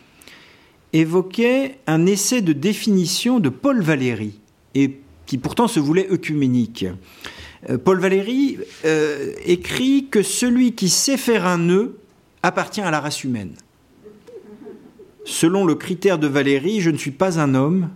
évoquait 0.93 1.78
un 1.86 2.07
essai 2.07 2.41
de 2.41 2.53
définition 2.53 3.41
de 3.41 3.49
Paul 3.49 3.82
Valéry, 3.82 4.38
et 4.74 5.01
qui 5.26 5.38
pourtant 5.38 5.66
se 5.66 5.80
voulait 5.80 6.09
œcuménique. 6.11 6.86
Euh, 7.68 7.76
Paul 7.76 7.99
Valéry 7.99 8.59
euh, 8.84 9.32
écrit 9.45 10.07
que 10.11 10.22
celui 10.22 10.72
qui 10.72 10.88
sait 10.88 11.16
faire 11.16 11.47
un 11.47 11.59
nœud 11.59 11.99
appartient 12.43 12.80
à 12.80 12.91
la 12.91 13.01
race 13.01 13.24
humaine. 13.24 13.55
Selon 15.24 15.64
le 15.64 15.74
critère 15.74 16.18
de 16.18 16.26
Valérie, 16.26 16.80
je 16.80 16.91
ne 16.91 16.97
suis 16.97 17.11
pas 17.11 17.38
un 17.38 17.55
homme, 17.55 17.91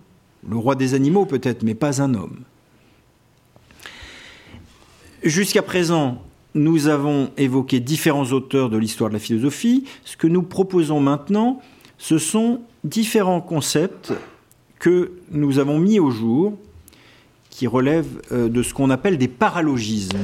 le 0.49 0.57
roi 0.57 0.75
des 0.75 0.95
animaux 0.95 1.27
peut-être, 1.27 1.63
mais 1.63 1.75
pas 1.75 2.03
un 2.03 2.15
homme. 2.15 2.41
Jusqu'à 5.23 5.63
présent, 5.63 6.23
nous 6.55 6.87
avons 6.87 7.31
évoqué 7.37 7.81
différents 7.81 8.31
auteurs 8.33 8.71
de 8.71 8.77
l'histoire 8.77 9.11
de 9.11 9.15
la 9.15 9.21
philosophie. 9.21 9.85
Ce 10.05 10.17
que 10.17 10.27
nous 10.27 10.43
proposons 10.43 11.01
maintenant, 11.01 11.61
ce 11.99 12.19
sont 12.19 12.61
différents 12.85 13.41
concepts 13.41 14.13
que 14.79 15.13
nous 15.31 15.59
avons 15.59 15.79
mis 15.79 15.99
au 15.99 16.11
jour, 16.11 16.59
qui 17.49 17.67
relèvent 17.67 18.21
euh, 18.33 18.49
de 18.49 18.63
ce 18.63 18.75
qu'on 18.75 18.91
appelle 18.91 19.17
des 19.17 19.29
paralogismes. 19.29 20.19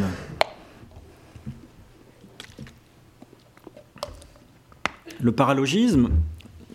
Le 5.21 5.33
paralogisme, 5.33 6.11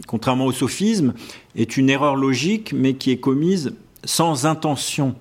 contrairement 0.07 0.45
au 0.45 0.51
sophisme, 0.51 1.13
est 1.55 1.77
une 1.77 1.89
erreur 1.89 2.15
logique, 2.15 2.73
mais 2.73 2.95
qui 2.95 3.11
est 3.11 3.17
commise 3.17 3.73
sans 4.03 4.45
intention 4.45 5.15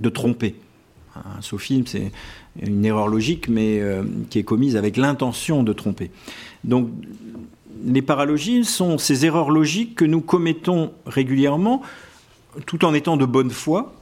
de 0.00 0.08
tromper. 0.08 0.56
Un 1.16 1.42
sophisme, 1.42 1.84
c'est 1.86 2.12
une 2.60 2.84
erreur 2.84 3.08
logique, 3.08 3.48
mais 3.48 3.80
euh, 3.80 4.02
qui 4.30 4.38
est 4.38 4.44
commise 4.44 4.76
avec 4.76 4.96
l'intention 4.96 5.62
de 5.62 5.72
tromper. 5.72 6.10
Donc, 6.64 6.88
les 7.84 8.02
paralogismes 8.02 8.64
sont 8.64 8.98
ces 8.98 9.26
erreurs 9.26 9.50
logiques 9.50 9.94
que 9.94 10.04
nous 10.04 10.20
commettons 10.20 10.92
régulièrement, 11.06 11.82
tout 12.66 12.84
en 12.84 12.94
étant 12.94 13.16
de 13.16 13.26
bonne 13.26 13.50
foi. 13.50 13.94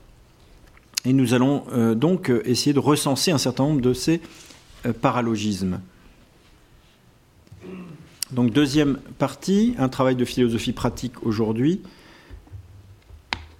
Et 1.04 1.12
nous 1.12 1.34
allons 1.34 1.64
euh, 1.72 1.94
donc 1.94 2.30
essayer 2.44 2.72
de 2.72 2.78
recenser 2.78 3.32
un 3.32 3.38
certain 3.38 3.64
nombre 3.64 3.80
de 3.80 3.92
ces 3.92 4.20
euh, 4.86 4.92
paralogismes. 4.92 5.80
Donc 8.32 8.50
deuxième 8.50 8.96
partie, 9.18 9.74
un 9.78 9.90
travail 9.90 10.16
de 10.16 10.24
philosophie 10.24 10.72
pratique 10.72 11.22
aujourd'hui, 11.26 11.82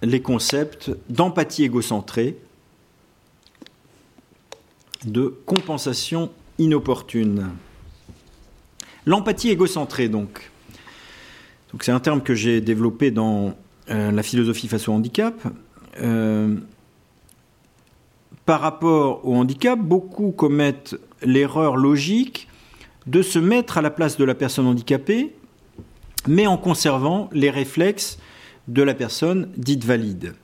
les 0.01 0.19
concepts 0.19 0.89
d'empathie 1.09 1.63
égocentrée, 1.63 2.37
de 5.05 5.37
compensation 5.45 6.31
inopportune. 6.57 7.51
L'empathie 9.05 9.49
égocentrée, 9.49 10.09
donc. 10.09 10.49
donc 11.71 11.83
c'est 11.83 11.91
un 11.91 11.99
terme 11.99 12.23
que 12.23 12.33
j'ai 12.33 12.59
développé 12.59 13.11
dans 13.11 13.55
euh, 13.91 14.11
la 14.11 14.23
philosophie 14.23 14.67
face 14.67 14.87
au 14.87 14.93
handicap. 14.93 15.35
Euh, 16.01 16.57
par 18.47 18.61
rapport 18.61 19.23
au 19.27 19.35
handicap, 19.35 19.77
beaucoup 19.79 20.31
commettent 20.31 20.95
l'erreur 21.21 21.75
logique 21.77 22.47
de 23.07 23.21
se 23.21 23.39
mettre 23.39 23.77
à 23.77 23.81
la 23.81 23.89
place 23.89 24.17
de 24.17 24.23
la 24.23 24.35
personne 24.35 24.67
handicapée, 24.67 25.35
mais 26.27 26.47
en 26.47 26.57
conservant 26.57 27.29
les 27.33 27.49
réflexes 27.49 28.17
de 28.67 28.81
la 28.81 28.93
personne 28.93 29.49
dite 29.57 29.83
valide. 29.83 30.35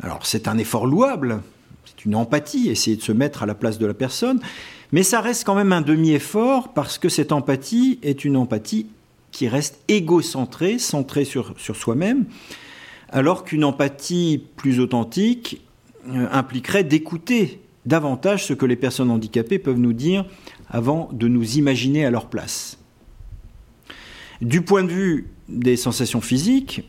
Alors 0.00 0.26
c'est 0.26 0.48
un 0.48 0.58
effort 0.58 0.86
louable, 0.86 1.42
c'est 1.84 2.04
une 2.04 2.14
empathie, 2.14 2.68
essayer 2.68 2.96
de 2.96 3.02
se 3.02 3.12
mettre 3.12 3.42
à 3.42 3.46
la 3.46 3.54
place 3.54 3.78
de 3.78 3.86
la 3.86 3.94
personne, 3.94 4.40
mais 4.92 5.02
ça 5.02 5.20
reste 5.20 5.44
quand 5.44 5.54
même 5.54 5.72
un 5.72 5.80
demi-effort 5.80 6.72
parce 6.72 6.98
que 6.98 7.08
cette 7.08 7.32
empathie 7.32 7.98
est 8.02 8.24
une 8.24 8.36
empathie 8.36 8.86
qui 9.32 9.48
reste 9.48 9.80
égocentrée, 9.88 10.78
centrée 10.78 11.24
sur, 11.24 11.54
sur 11.58 11.76
soi-même, 11.76 12.24
alors 13.10 13.44
qu'une 13.44 13.64
empathie 13.64 14.42
plus 14.56 14.80
authentique 14.80 15.62
euh, 16.08 16.28
impliquerait 16.32 16.84
d'écouter 16.84 17.60
davantage 17.84 18.46
ce 18.46 18.52
que 18.52 18.66
les 18.66 18.76
personnes 18.76 19.10
handicapées 19.10 19.58
peuvent 19.58 19.78
nous 19.78 19.92
dire 19.92 20.24
avant 20.68 21.08
de 21.12 21.28
nous 21.28 21.56
imaginer 21.56 22.04
à 22.04 22.10
leur 22.10 22.26
place. 22.26 22.78
Du 24.40 24.62
point 24.62 24.82
de 24.82 24.90
vue 24.90 25.28
des 25.48 25.76
sensations 25.76 26.20
physiques, 26.20 26.88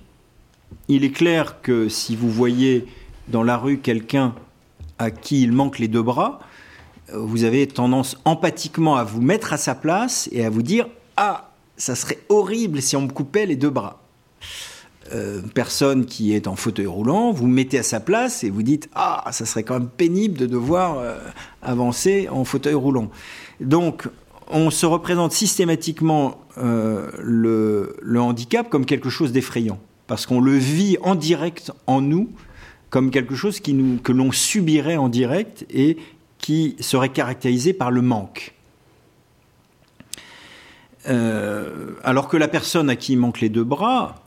il 0.88 1.04
est 1.04 1.12
clair 1.12 1.62
que 1.62 1.90
si 1.90 2.16
vous 2.16 2.30
voyez 2.30 2.86
dans 3.28 3.44
la 3.44 3.58
rue 3.58 3.78
quelqu'un 3.78 4.36
à 5.00 5.12
qui 5.12 5.44
il 5.44 5.52
manque 5.52 5.80
les 5.80 5.88
deux 5.88 6.02
bras, 6.02 6.40
vous 7.14 7.44
avez 7.44 7.68
tendance 7.68 8.18
empathiquement 8.26 8.98
à 8.98 9.04
vous 9.04 9.22
mettre 9.22 9.54
à 9.54 9.58
sa 9.58 9.76
place 9.76 10.28
et 10.32 10.44
à 10.44 10.50
vous 10.50 10.64
dire 10.64 10.88
Ah, 11.16 11.52
ça 11.78 11.96
serait 11.96 12.20
horrible 12.30 12.82
si 12.82 12.96
on 12.96 13.02
me 13.02 13.12
coupait 13.12 13.46
les 13.46 13.56
deux 13.56 13.70
bras. 13.70 14.02
Euh, 15.14 15.42
personne 15.54 16.06
qui 16.06 16.34
est 16.34 16.48
en 16.48 16.58
fauteuil 16.58 16.86
roulant, 16.86 17.32
vous 17.32 17.48
mettez 17.48 17.80
à 17.80 17.84
sa 17.84 18.02
place 18.02 18.44
et 18.44 18.50
vous 18.50 18.64
dites 18.64 18.90
Ah, 18.94 19.24
ça 19.32 19.46
serait 19.46 19.64
quand 19.64 19.80
même 19.80 19.88
pénible 19.88 20.38
de 20.38 20.46
devoir 20.46 21.00
euh, 21.00 21.18
avancer 21.62 22.28
en 22.30 22.44
fauteuil 22.44 22.74
roulant. 22.74 23.10
Donc, 23.60 24.08
on 24.50 24.70
se 24.70 24.86
représente 24.86 25.32
systématiquement 25.32 26.42
euh, 26.58 27.10
le, 27.20 28.20
handicap 28.20 28.70
comme 28.70 28.86
quelque 28.86 29.10
chose 29.10 29.32
d'effrayant, 29.32 29.80
parce 30.08 30.26
qu'on 30.26 30.42
le 30.42 30.54
vit 30.54 30.98
en 31.02 31.16
direct 31.16 31.72
en 31.86 32.02
nous, 32.02 32.30
comme 32.90 33.12
quelque 33.12 33.36
chose 33.36 33.60
que 33.60 34.12
l'on 34.12 34.32
subirait 34.32 34.98
en 34.98 35.10
direct 35.10 35.66
et 35.70 35.98
qui 36.38 36.76
serait 36.80 37.10
caractérisé 37.10 37.74
par 37.74 37.92
le 37.92 38.02
manque. 38.02 38.54
Euh, 41.08 41.92
alors 42.04 42.28
que 42.28 42.38
la 42.38 42.48
personne 42.48 42.90
à 42.90 42.96
qui 42.96 43.14
il 43.14 43.20
manque 43.20 43.40
les 43.40 43.50
deux 43.50 43.64
bras 43.64 44.24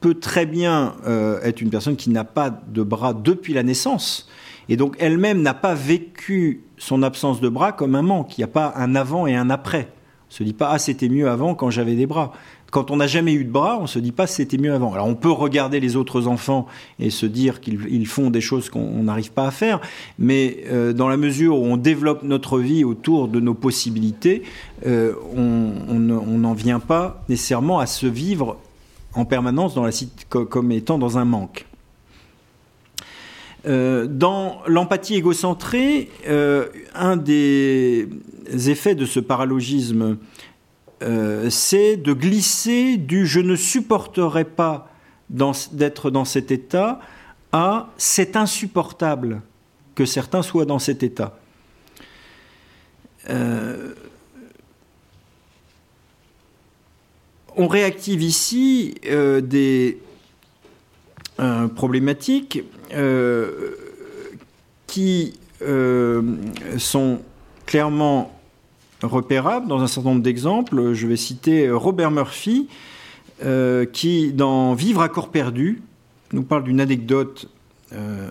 peut 0.00 0.14
très 0.14 0.46
bien 0.46 0.94
euh, 1.06 1.40
être 1.42 1.60
une 1.60 1.70
personne 1.70 1.96
qui 1.96 2.10
n'a 2.10 2.24
pas 2.24 2.50
de 2.50 2.82
bras 2.82 3.14
depuis 3.14 3.54
la 3.54 3.62
naissance, 3.62 4.28
et 4.68 4.76
donc 4.76 4.96
elle-même 4.98 5.42
n'a 5.42 5.54
pas 5.54 5.74
vécu 5.74 6.62
son 6.78 7.02
absence 7.02 7.40
de 7.40 7.48
bras 7.48 7.72
comme 7.72 7.94
un 7.94 8.02
manque. 8.02 8.36
Il 8.36 8.40
n'y 8.40 8.44
a 8.44 8.48
pas 8.48 8.72
un 8.76 8.94
avant 8.94 9.26
et 9.26 9.34
un 9.34 9.50
après. 9.50 9.88
On 10.28 10.34
se 10.34 10.42
dit 10.42 10.52
pas 10.52 10.70
ah 10.70 10.78
c'était 10.78 11.08
mieux 11.08 11.28
avant 11.28 11.54
quand 11.54 11.70
j'avais 11.70 11.94
des 11.94 12.06
bras. 12.06 12.32
Quand 12.72 12.90
on 12.90 12.96
n'a 12.96 13.06
jamais 13.06 13.32
eu 13.32 13.44
de 13.44 13.50
bras, 13.50 13.78
on 13.80 13.86
se 13.86 14.00
dit 14.00 14.10
pas 14.10 14.26
c'était 14.26 14.58
mieux 14.58 14.74
avant. 14.74 14.92
Alors 14.92 15.06
on 15.06 15.14
peut 15.14 15.30
regarder 15.30 15.78
les 15.78 15.94
autres 15.94 16.26
enfants 16.26 16.66
et 16.98 17.10
se 17.10 17.26
dire 17.26 17.60
qu'ils 17.60 18.06
font 18.06 18.30
des 18.30 18.40
choses 18.40 18.68
qu'on 18.68 19.04
n'arrive 19.04 19.30
pas 19.30 19.46
à 19.46 19.50
faire, 19.52 19.80
mais 20.18 20.64
euh, 20.66 20.92
dans 20.92 21.08
la 21.08 21.16
mesure 21.16 21.58
où 21.58 21.64
on 21.64 21.76
développe 21.76 22.24
notre 22.24 22.58
vie 22.58 22.82
autour 22.82 23.28
de 23.28 23.38
nos 23.38 23.54
possibilités, 23.54 24.42
euh, 24.84 25.14
on 25.36 25.94
n'en 25.94 26.54
vient 26.54 26.80
pas 26.80 27.22
nécessairement 27.28 27.78
à 27.78 27.86
se 27.86 28.06
vivre 28.06 28.56
en 29.14 29.24
permanence 29.24 29.78
comme 30.28 30.72
étant 30.72 30.98
dans 30.98 31.18
un 31.18 31.24
manque. 31.24 31.66
Euh, 33.66 34.06
dans 34.06 34.62
l'empathie 34.68 35.16
égocentrée, 35.16 36.08
euh, 36.28 36.68
un 36.94 37.16
des 37.16 38.08
effets 38.52 38.94
de 38.94 39.04
ce 39.04 39.18
paralogisme, 39.18 40.18
euh, 41.02 41.50
c'est 41.50 41.96
de 41.96 42.12
glisser 42.12 42.96
du 42.96 43.26
je 43.26 43.40
ne 43.40 43.56
supporterai 43.56 44.44
pas 44.44 44.88
d'être 45.28 46.10
dans 46.12 46.24
cet 46.24 46.52
état 46.52 47.00
à 47.50 47.88
c'est 47.96 48.36
insupportable 48.36 49.42
que 49.96 50.04
certains 50.04 50.42
soient 50.42 50.66
dans 50.66 50.78
cet 50.78 51.02
état. 51.02 51.38
on 57.58 57.66
réactive 57.66 58.22
ici 58.22 58.94
des 59.02 59.98
problématiques 61.74 62.64
euh, 62.92 63.72
qui 64.86 65.34
euh, 65.62 66.22
sont 66.78 67.20
clairement 67.66 68.38
repérables 69.02 69.66
dans 69.66 69.80
un 69.80 69.86
certain 69.86 70.10
nombre 70.10 70.22
d'exemples. 70.22 70.92
Je 70.92 71.06
vais 71.06 71.16
citer 71.16 71.70
Robert 71.70 72.10
Murphy, 72.10 72.68
euh, 73.44 73.84
qui, 73.84 74.32
dans 74.32 74.74
Vivre 74.74 75.02
à 75.02 75.08
corps 75.08 75.30
perdu, 75.30 75.82
nous 76.32 76.42
parle 76.42 76.64
d'une 76.64 76.80
anecdote 76.80 77.48
euh, 77.92 78.28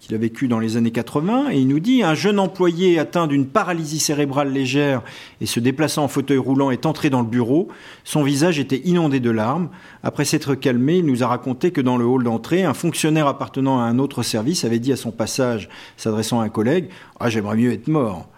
qu'il 0.00 0.14
a 0.14 0.18
vécu 0.18 0.48
dans 0.48 0.58
les 0.58 0.76
années 0.76 0.90
80, 0.90 1.48
et 1.50 1.58
il 1.58 1.66
nous 1.66 1.80
dit 1.80 2.02
un 2.02 2.14
jeune 2.14 2.38
employé 2.38 2.98
atteint 2.98 3.26
d'une 3.26 3.46
paralysie 3.46 4.00
cérébrale 4.00 4.52
légère 4.52 5.02
et 5.40 5.46
se 5.46 5.60
déplaçant 5.60 6.04
en 6.04 6.08
fauteuil 6.08 6.36
roulant 6.36 6.70
est 6.70 6.84
entré 6.84 7.08
dans 7.08 7.22
le 7.22 7.26
bureau. 7.26 7.68
Son 8.04 8.22
visage 8.22 8.58
était 8.58 8.82
inondé 8.84 9.18
de 9.18 9.30
larmes. 9.30 9.70
Après 10.02 10.26
s'être 10.26 10.54
calmé, 10.54 10.98
il 10.98 11.06
nous 11.06 11.22
a 11.22 11.26
raconté 11.26 11.70
que 11.70 11.80
dans 11.80 11.96
le 11.96 12.04
hall 12.04 12.22
d'entrée, 12.22 12.64
un 12.64 12.74
fonctionnaire 12.74 13.26
appartenant 13.28 13.80
à 13.80 13.84
un 13.84 13.98
autre 13.98 14.22
service 14.22 14.66
avait 14.66 14.78
dit 14.78 14.92
à 14.92 14.96
son 14.96 15.10
passage, 15.10 15.70
s'adressant 15.96 16.40
à 16.40 16.44
un 16.44 16.50
collègue 16.50 16.90
Ah, 17.18 17.30
j'aimerais 17.30 17.56
mieux 17.56 17.72
être 17.72 17.88
mort. 17.88 18.28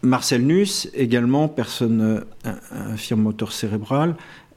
Marcel 0.00 0.46
Nuss, 0.46 0.88
également 0.94 1.48
personne 1.48 2.24
infirme 2.70 3.20
moteur 3.20 3.52
cérébral, 3.52 4.16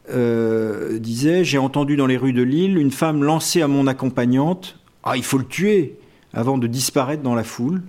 euh, 0.10 0.97
disait 0.99 1.43
J'ai 1.43 1.58
entendu 1.58 1.95
dans 1.95 2.08
les 2.08 2.18
rues 2.18 2.34
de 2.34 2.41
Lille 2.41 2.78
une 2.78 2.91
femme 2.91 3.24
lancer 3.24 3.62
à 3.62 3.68
mon 3.68 3.88
accompagnante 3.88 4.80
Ah, 5.04 5.18
il 5.18 5.24
faut 5.24 5.38
le 5.38 5.45
tuer 5.45 5.97
avant 6.34 6.58
de 6.58 6.68
disparaître 6.68 7.24
dans 7.24 7.36
la 7.36 7.43
foule. 7.43 7.82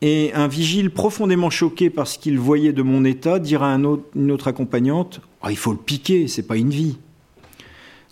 Et 0.00 0.32
un 0.34 0.48
vigile 0.48 0.90
profondément 0.90 1.50
choqué 1.50 1.88
par 1.88 2.08
ce 2.08 2.18
qu'il 2.18 2.38
voyait 2.38 2.72
de 2.72 2.82
mon 2.82 3.04
état 3.04 3.38
dire 3.38 3.62
à 3.62 3.74
une 3.74 4.30
autre 4.30 4.48
accompagnante 4.48 5.20
Ah, 5.42 5.50
il 5.50 5.56
faut 5.56 5.72
le 5.72 5.78
piquer, 5.78 6.28
c'est 6.28 6.42
pas 6.42 6.56
une 6.56 6.70
vie. 6.70 6.98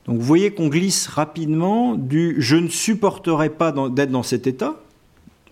Donc 0.07 0.19
vous 0.19 0.25
voyez 0.25 0.53
qu'on 0.53 0.69
glisse 0.69 1.07
rapidement 1.07 1.95
du 1.95 2.37
je 2.39 2.57
ne 2.57 2.69
supporterai 2.69 3.51
pas 3.51 3.73
d'être 3.91 4.11
dans 4.11 4.23
cet 4.23 4.47
état, 4.47 4.81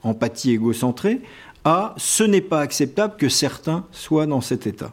empathie 0.03 0.53
égocentrée, 0.53 1.21
à 1.65 1.95
ce 1.97 2.25
n'est 2.25 2.41
pas 2.41 2.61
acceptable 2.61 3.17
que 3.17 3.29
certains 3.29 3.85
soient 3.93 4.27
dans 4.27 4.41
cet 4.41 4.67
état. 4.67 4.93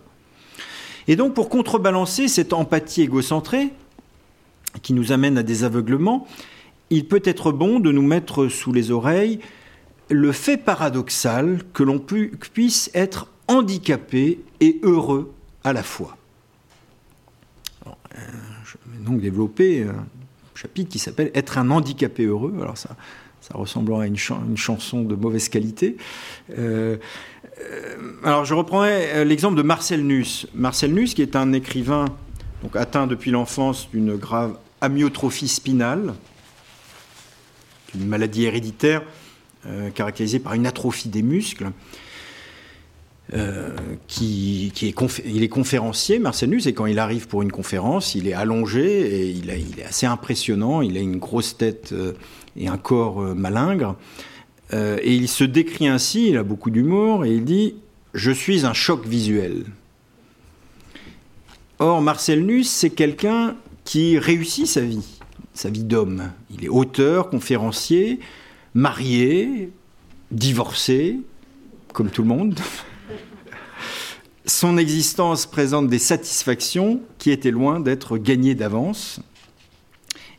Et 1.07 1.15
donc 1.15 1.33
pour 1.33 1.49
contrebalancer 1.49 2.27
cette 2.27 2.53
empathie 2.53 3.01
égocentrée, 3.01 3.71
qui 4.81 4.93
nous 4.93 5.11
amène 5.11 5.37
à 5.37 5.43
des 5.43 5.63
aveuglements, 5.63 6.27
il 6.89 7.07
peut 7.07 7.21
être 7.23 7.51
bon 7.51 7.79
de 7.79 7.91
nous 7.91 8.01
mettre 8.01 8.47
sous 8.47 8.73
les 8.73 8.91
oreilles 8.91 9.39
le 10.09 10.31
fait 10.31 10.57
paradoxal 10.57 11.61
que 11.73 11.83
l'on 11.83 11.99
puisse 11.99 12.91
être 12.93 13.27
handicapé 13.47 14.39
et 14.59 14.79
heureux 14.83 15.33
à 15.63 15.73
la 15.73 15.83
fois. 15.83 16.17
Euh, 17.87 17.91
je 18.65 18.77
vais 18.85 19.03
donc 19.03 19.21
développer 19.21 19.83
un 19.83 20.05
chapitre 20.53 20.89
qui 20.89 20.99
s'appelle 20.99 21.31
Être 21.33 21.57
un 21.57 21.71
handicapé 21.71 22.25
heureux. 22.25 22.53
Alors 22.61 22.77
ça, 22.77 22.95
ça 23.41 23.57
ressemblera 23.57 24.03
à 24.03 24.07
une, 24.07 24.17
chanson 24.17 25.03
de 25.03 25.15
mauvaise 25.15 25.49
qualité. 25.49 25.97
Euh, 26.57 26.97
alors 28.23 28.45
je 28.45 28.53
reprendrai 28.53 29.25
l'exemple 29.25 29.55
de 29.57 29.61
Marcel 29.61 30.05
Nuss. 30.05 30.47
Marcel 30.53 30.93
qui 31.05 31.21
est 31.21 31.35
un 31.35 31.53
écrivain 31.53 32.05
donc 32.65 32.75
atteint 32.75 33.05
depuis 33.05 33.29
l'enfance 33.31 33.89
d'une 33.91 34.15
grave 34.15 34.57
amyotrophie 34.81 35.47
spinale, 35.47 36.15
une 37.93 38.07
maladie 38.07 38.45
héréditaire 38.45 39.03
euh, 39.67 39.89
caractérisée 39.89 40.39
par 40.39 40.53
une 40.53 40.65
atrophie 40.65 41.09
des 41.09 41.21
muscles. 41.21 41.71
Euh, 43.33 43.75
qui, 44.07 44.71
est 44.83 45.21
il 45.25 45.43
est 45.43 45.47
conférencier, 45.47 46.19
Marcel 46.19 46.49
Nuss, 46.49 46.67
et 46.67 46.73
quand 46.73 46.85
il 46.85 46.99
arrive 46.99 47.27
pour 47.27 47.41
une 47.41 47.51
conférence, 47.51 48.13
il 48.13 48.27
est 48.27 48.33
allongé 48.33 48.85
et 48.85 49.29
il, 49.29 49.49
est 49.49 49.83
assez 49.83 50.05
impressionnant. 50.05 50.83
Il 50.83 50.95
a 50.95 51.01
une 51.01 51.17
grosse 51.17 51.57
tête 51.57 51.91
euh, 51.91 52.13
et 52.55 52.67
un 52.67 52.77
corps 52.77 53.21
malingre. 53.35 53.95
Et 54.73 55.13
il 55.13 55.27
se 55.27 55.43
décrit 55.43 55.87
ainsi, 55.87 56.29
il 56.29 56.37
a 56.37 56.43
beaucoup 56.43 56.69
d'humour, 56.69 57.25
et 57.25 57.33
il 57.33 57.45
dit 57.45 57.75
Je 58.13 58.31
suis 58.31 58.65
un 58.65 58.73
choc 58.73 59.05
visuel. 59.05 59.65
Or, 61.79 62.01
Marcel 62.01 62.45
Nuss, 62.45 62.69
c'est 62.69 62.89
quelqu'un 62.89 63.55
qui 63.83 64.17
réussit 64.17 64.65
sa 64.65 64.81
vie, 64.81 65.19
sa 65.53 65.69
vie 65.69 65.83
d'homme. 65.83 66.31
Il 66.49 66.63
est 66.63 66.69
auteur, 66.69 67.29
conférencier, 67.29 68.19
marié, 68.73 69.69
divorcé, 70.31 71.19
comme 71.93 72.09
tout 72.09 72.21
le 72.21 72.29
monde. 72.29 72.59
Son 74.45 74.77
existence 74.77 75.45
présente 75.45 75.87
des 75.87 75.99
satisfactions 75.99 77.01
qui 77.17 77.31
étaient 77.31 77.51
loin 77.51 77.79
d'être 77.79 78.17
gagnées 78.17 78.55
d'avance. 78.55 79.19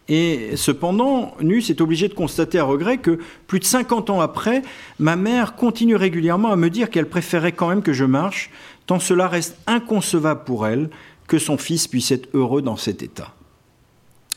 Et 0.09 0.57
cependant, 0.57 1.35
Nus 1.41 1.69
est 1.69 1.81
obligé 1.81 2.09
de 2.09 2.15
constater 2.15 2.59
à 2.59 2.65
regret 2.65 2.99
que 2.99 3.19
plus 3.49 3.59
de 3.59 3.65
50 3.65 4.11
ans 4.11 4.21
après, 4.21 4.63
ma 4.99 5.17
mère 5.17 5.57
continue 5.57 5.97
régulièrement 5.97 6.53
à 6.53 6.57
me 6.57 6.71
dire 6.71 6.91
qu'elle 6.91 7.09
préférait 7.09 7.53
quand 7.53 7.69
même 7.69 7.83
que 7.83 7.93
je 7.93 8.05
marche, 8.05 8.51
tant 8.87 9.01
cela 9.01 9.27
reste 9.27 9.57
inconcevable 9.67 10.45
pour 10.45 10.67
elle 10.67 10.91
que 11.27 11.39
son 11.39 11.59
fils 11.59 11.89
puisse 11.89 12.13
être 12.13 12.29
heureux 12.35 12.63
dans 12.63 12.77
cet 12.77 13.03
état. 13.03 13.35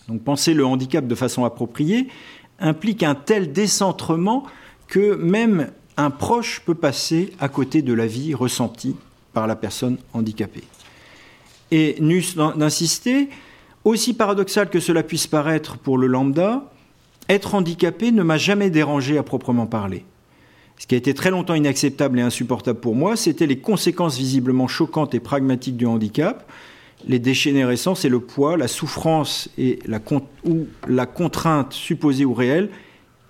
Donc 0.08 0.24
penser 0.24 0.56
le 0.56 0.66
handicap 0.66 1.06
de 1.06 1.16
façon 1.16 1.46
appropriée 1.46 2.08
implique 2.60 3.04
un 3.04 3.14
tel 3.14 3.54
décentrement 3.54 4.46
que 4.88 5.16
même 5.16 5.70
un 5.98 6.10
proche 6.10 6.62
peut 6.66 6.76
passer 6.76 7.32
à 7.40 7.48
côté 7.48 7.84
de 7.84 7.94
la 7.94 8.08
vie 8.08 8.34
ressentie 8.34 8.96
par 9.34 9.46
la 9.46 9.56
personne 9.56 9.98
handicapée. 10.14 10.64
Et 11.72 11.98
Nus 12.00 12.36
d'insister, 12.36 13.30
aussi 13.84 14.14
paradoxal 14.14 14.70
que 14.70 14.80
cela 14.80 15.04
puisse 15.04 15.28
paraître 15.28 15.78
pour 15.78 15.98
le 15.98 16.08
lambda, 16.08 16.72
être 17.30 17.56
handicapé 17.56 18.12
ne 18.12 18.24
m'a 18.24 18.38
jamais 18.38 18.70
dérangé 18.70 19.18
à 19.18 19.24
proprement 19.24 19.68
parler. 19.68 20.06
Ce 20.78 20.88
qui 20.88 20.96
a 20.96 20.98
été 20.98 21.14
très 21.14 21.30
longtemps 21.30 21.56
inacceptable 21.56 22.20
et 22.20 22.22
insupportable 22.22 22.80
pour 22.80 22.96
moi, 22.96 23.16
c'était 23.16 23.48
les 23.48 23.60
conséquences 23.60 24.18
visiblement 24.18 24.68
choquantes 24.68 25.14
et 25.14 25.20
pragmatiques 25.20 25.78
du 25.78 25.86
handicap, 25.86 26.50
les 27.08 27.20
dégénérescences 27.20 28.06
et 28.06 28.10
le 28.10 28.20
poids, 28.20 28.58
la 28.58 28.68
souffrance 28.68 29.50
et 29.58 29.80
ou 30.46 30.68
la 30.88 31.06
contrainte 31.06 31.74
supposée 31.74 32.26
ou 32.26 32.34
réelle 32.34 32.70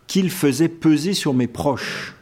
qu'il 0.08 0.30
faisait 0.32 0.70
peser 0.70 1.14
sur 1.14 1.34
mes 1.34 1.48
proches. 1.48 2.16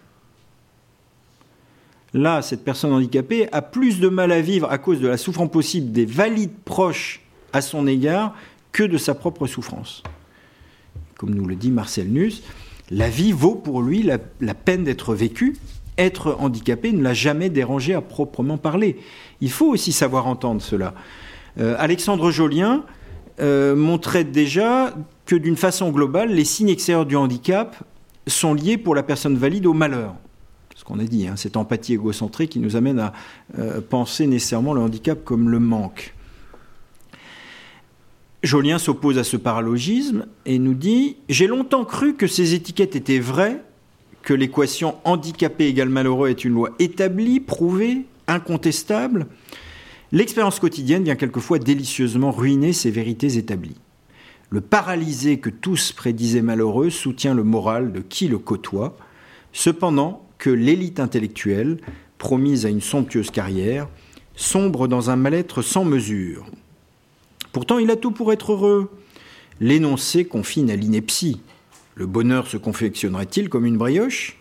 Là, 2.14 2.42
cette 2.42 2.64
personne 2.64 2.94
handicapée 2.94 3.48
a 3.52 3.62
plus 3.62 4.00
de 4.00 4.08
mal 4.08 4.32
à 4.32 4.42
vivre 4.42 4.72
à 4.72 4.78
cause 4.78 5.00
de 5.00 5.08
la 5.08 5.18
souffrance 5.18 5.52
possible 5.52 5.92
des 5.92 6.06
valides 6.06 6.58
proches 6.66 7.22
à 7.54 7.62
son 7.62 7.88
égard 7.88 8.36
que 8.72 8.84
de 8.84 8.98
sa 8.98 9.16
propre 9.16 9.48
souffrance. 9.48 10.04
Comme 11.18 11.34
nous 11.34 11.46
le 11.46 11.56
dit 11.56 11.72
Marcel 11.72 12.10
Nuss, 12.10 12.44
la 12.90 13.10
vie 13.10 13.32
vaut 13.32 13.56
pour 13.56 13.82
lui 13.82 14.04
la, 14.04 14.18
peine 14.54 14.84
d'être 14.84 15.14
vécue. 15.14 15.58
Être 15.98 16.38
handicapé 16.40 16.92
ne 16.92 17.02
l'a 17.02 17.14
jamais 17.14 17.50
dérangé 17.50 17.94
à 17.94 18.02
proprement 18.02 18.58
parler. 18.58 18.98
Il 19.42 19.50
faut 19.50 19.68
aussi 19.68 19.92
savoir 19.92 20.28
entendre 20.28 20.62
cela. 20.62 20.94
Euh, 21.60 21.76
Alexandre 21.80 22.30
Jolien 22.30 22.84
euh, 23.40 23.76
montrait 23.76 24.24
déjà 24.24 24.94
que 25.26 25.36
d'une 25.36 25.58
façon 25.58 25.90
globale, 25.90 26.30
les 26.30 26.46
signes 26.46 26.70
extérieurs 26.70 27.06
du 27.06 27.16
handicap 27.16 27.84
sont 28.28 28.54
liés 28.54 28.78
pour 28.78 28.96
la 28.96 29.04
personne 29.04 29.38
valide 29.38 29.66
au 29.66 29.74
malheur. 29.74 30.16
Ce 30.76 30.84
qu'on 30.84 31.00
a 31.00 31.04
dit, 31.04 31.28
hein, 31.28 31.36
cette 31.36 31.58
empathie 31.58 31.94
égocentrée 31.94 32.48
qui 32.48 32.60
nous 32.60 32.76
amène 32.76 33.00
à 33.00 33.14
euh, 33.58 33.82
penser 33.82 34.28
nécessairement 34.28 34.74
le 34.74 34.82
handicap 34.82 35.24
comme 35.24 35.50
le 35.50 35.60
manque. 35.60 36.14
Jolien 38.44 38.78
s'oppose 38.78 39.18
à 39.18 39.24
ce 39.24 39.38
paralogisme 39.38 40.26
et 40.46 40.60
nous 40.60 40.74
dit 40.74 41.18
J'ai 41.30 41.48
longtemps 41.48 41.86
cru 41.86 42.16
que 42.16 42.28
ces 42.28 42.54
étiquettes 42.54 42.96
étaient 42.96 43.20
vraies, 43.20 43.62
que 44.22 44.34
l'équation 44.34 44.96
handicapé 45.04 45.68
égale 45.68 45.90
malheureux 45.90 46.30
est 46.30 46.46
une 46.46 46.54
loi 46.54 46.72
établie, 46.80 47.40
prouvée, 47.40 48.06
incontestable, 48.28 49.28
L'expérience 50.14 50.62
quotidienne 50.62 51.04
vient 51.04 51.18
quelquefois 51.18 51.60
délicieusement 51.60 52.32
ruiner 52.32 52.72
ces 52.72 52.92
vérités 52.92 53.36
établies. 53.36 53.76
Le 54.50 54.62
paralysé 54.62 55.40
que 55.40 55.50
tous 55.50 55.92
prédisaient 55.92 56.42
malheureux 56.42 56.90
soutient 56.90 57.34
le 57.34 57.44
moral 57.44 57.92
de 57.92 58.00
qui 58.00 58.30
le 58.30 58.38
côtoie, 58.38 58.96
cependant 59.52 60.26
que 60.38 60.50
l'élite 60.50 61.02
intellectuelle, 61.02 61.82
promise 62.20 62.66
à 62.66 62.70
une 62.70 62.80
somptueuse 62.80 63.32
carrière, 63.32 63.90
sombre 64.34 64.88
dans 64.88 65.10
un 65.10 65.18
mal-être 65.18 65.62
sans 65.62 65.84
mesure. 65.84 66.46
Pourtant, 67.58 67.80
il 67.80 67.90
a 67.90 67.96
tout 67.96 68.12
pour 68.12 68.32
être 68.32 68.52
heureux. 68.52 68.88
L'énoncé 69.60 70.26
confine 70.26 70.70
à 70.70 70.76
l'ineptie. 70.76 71.42
Le 71.96 72.06
bonheur 72.06 72.46
se 72.46 72.56
confectionnerait-il 72.56 73.50
comme 73.50 73.66
une 73.66 73.80
brioche? 73.80 74.38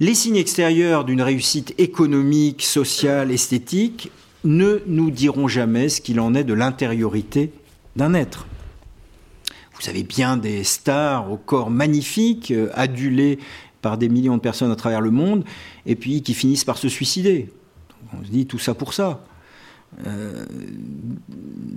Les 0.00 0.16
signes 0.16 0.34
extérieurs 0.34 1.04
d'une 1.04 1.22
réussite 1.22 1.74
économique, 1.78 2.64
sociale, 2.64 3.30
esthétique 3.30 4.10
ne 4.42 4.80
nous 4.88 5.12
diront 5.12 5.46
jamais 5.46 5.88
ce 5.90 6.00
qu'il 6.00 6.18
en 6.18 6.34
est 6.34 6.42
de 6.42 6.54
l'intériorité 6.54 7.52
d'un 7.94 8.12
être. 8.12 8.48
Vous 9.80 9.88
avez 9.88 10.02
bien 10.02 10.36
des 10.36 10.64
stars 10.64 11.30
au 11.30 11.36
corps 11.36 11.70
magnifique, 11.70 12.50
euh, 12.50 12.68
adulés 12.74 13.38
par 13.80 13.96
des 13.96 14.08
millions 14.08 14.38
de 14.38 14.42
personnes 14.42 14.72
à 14.72 14.76
travers 14.76 15.00
le 15.00 15.12
monde, 15.12 15.44
et 15.86 15.94
puis 15.94 16.24
qui 16.24 16.34
finissent 16.34 16.64
par 16.64 16.78
se 16.78 16.88
suicider. 16.88 17.48
On 18.12 18.24
se 18.24 18.30
dit 18.32 18.46
tout 18.46 18.58
ça 18.58 18.74
pour 18.74 18.92
ça. 18.92 19.24
Euh, 20.04 20.44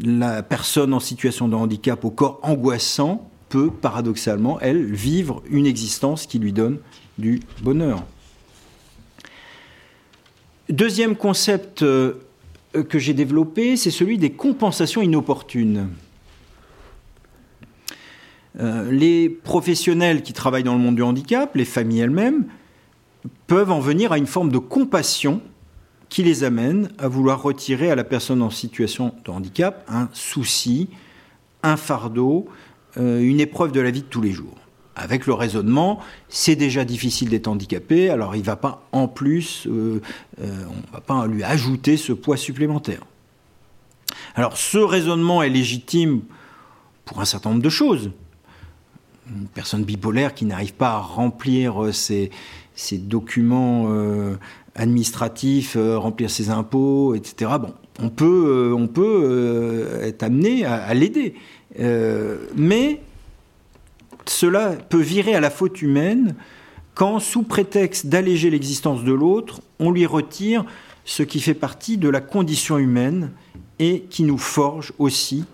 la 0.03 0.43
personne 0.43 0.93
en 0.93 0.99
situation 0.99 1.47
de 1.47 1.55
handicap 1.55 2.03
au 2.03 2.09
corps 2.09 2.39
angoissant 2.41 3.30
peut 3.49 3.72
paradoxalement, 3.72 4.59
elle, 4.59 4.86
vivre 4.86 5.41
une 5.49 5.65
existence 5.65 6.28
qui 6.28 6.39
lui 6.39 6.53
donne 6.53 6.80
du 7.17 7.39
bonheur. 7.61 8.03
Deuxième 10.70 11.15
concept 11.15 11.82
euh, 11.82 12.13
que 12.89 12.99
j'ai 12.99 13.13
développé, 13.13 13.76
c'est 13.76 13.91
celui 13.91 14.17
des 14.17 14.32
compensations 14.32 15.01
inopportunes. 15.01 15.89
Euh, 18.59 18.91
les 18.91 19.30
professionnels 19.30 20.22
qui 20.22 20.34
travaillent 20.34 20.63
dans 20.63 20.76
le 20.76 20.82
monde 20.82 20.95
du 20.95 21.01
handicap, 21.01 21.55
les 21.55 21.65
familles 21.65 22.01
elles-mêmes, 22.01 22.45
peuvent 23.47 23.72
en 23.72 23.80
venir 23.80 24.11
à 24.11 24.17
une 24.17 24.28
forme 24.28 24.51
de 24.51 24.57
compassion 24.57 25.41
qui 26.10 26.24
les 26.24 26.43
amène 26.43 26.89
à 26.97 27.07
vouloir 27.07 27.41
retirer 27.41 27.91
à 27.91 27.95
la 27.95 28.03
personne 28.03 28.41
en 28.41 28.49
situation 28.49 29.14
de 29.24 29.32
handicap 29.32 29.86
un 29.88 30.10
souci, 30.12 30.89
un 31.64 31.78
fardeau, 31.78 32.47
euh, 32.97 33.22
une 33.22 33.39
épreuve 33.39 33.72
de 33.72 33.80
la 33.80 33.91
vie 33.91 34.01
de 34.01 34.07
tous 34.07 34.22
les 34.22 34.32
jours 34.32 34.57
avec 34.99 35.28
le 35.28 35.34
raisonnement, 35.34 35.99
c'est 36.28 36.57
déjà 36.57 36.84
difficile 36.84 37.30
d'être 37.30 37.47
handicapé, 37.47 38.10
alors 38.10 38.36
il 38.36 38.39
ne 38.39 38.45
va 38.45 38.57
pas 38.57 38.84
en 38.91 39.07
plus, 39.07 39.66
euh, 39.68 40.01
euh, 40.41 40.64
on 40.70 40.76
ne 40.76 40.91
va 40.91 40.99
pas 40.99 41.26
lui 41.26 41.41
ajouter 41.41 41.95
ce 41.95 42.12
poids 42.12 42.36
supplémentaire. 42.36 43.05
Alors 44.36 44.57
ce 44.57 44.78
raisonnement 44.78 45.41
est 45.41 45.49
légitime 45.49 46.22
pour 47.05 47.22
un 47.22 47.26
certain 47.26 47.51
nombre 47.51 47.62
de 47.62 47.70
choses. 47.70 48.12
Une 49.34 49.47
personne 49.47 49.86
bipolaire 49.86 50.34
qui 50.34 50.43
n'arrive 50.43 50.74
pas 50.74 50.91
à 50.91 50.99
remplir 50.99 51.93
ses, 51.93 52.30
documents 52.91 53.88
administratifs, 54.80 55.77
remplir 55.77 56.32
ses 56.32 56.49
impôts, 56.49 57.13
etc. 57.13 57.51
Bon, 57.59 57.73
on 58.01 58.09
peut, 58.09 58.73
on 58.75 58.88
peut 58.88 59.99
être 60.01 60.23
amené 60.23 60.65
à, 60.65 60.75
à 60.75 60.93
l'aider. 60.93 61.36
mais 62.55 63.01
cela 64.25 64.69
peut 64.89 65.01
virer 65.01 65.36
à 65.36 65.39
la 65.39 65.49
faute 65.49 65.82
humaine 65.82 66.36
quand, 66.99 67.19
sous 67.19 67.43
prétexte 67.43 68.07
d'alléger 68.07 68.49
l'existence 68.49 69.05
de 69.05 69.13
l'autre, 69.13 69.61
on 69.80 69.89
lui 69.89 70.05
retire 70.05 70.65
ce 71.05 71.23
qui 71.23 71.39
fait 71.39 71.53
partie 71.53 71.97
de 71.97 72.09
la 72.09 72.19
condition 72.19 72.77
humaine 72.77 73.32
et 73.80 74.01
qui 74.09 74.23
nous 74.23 74.38
forge 74.38 74.91
aussi 74.99 75.45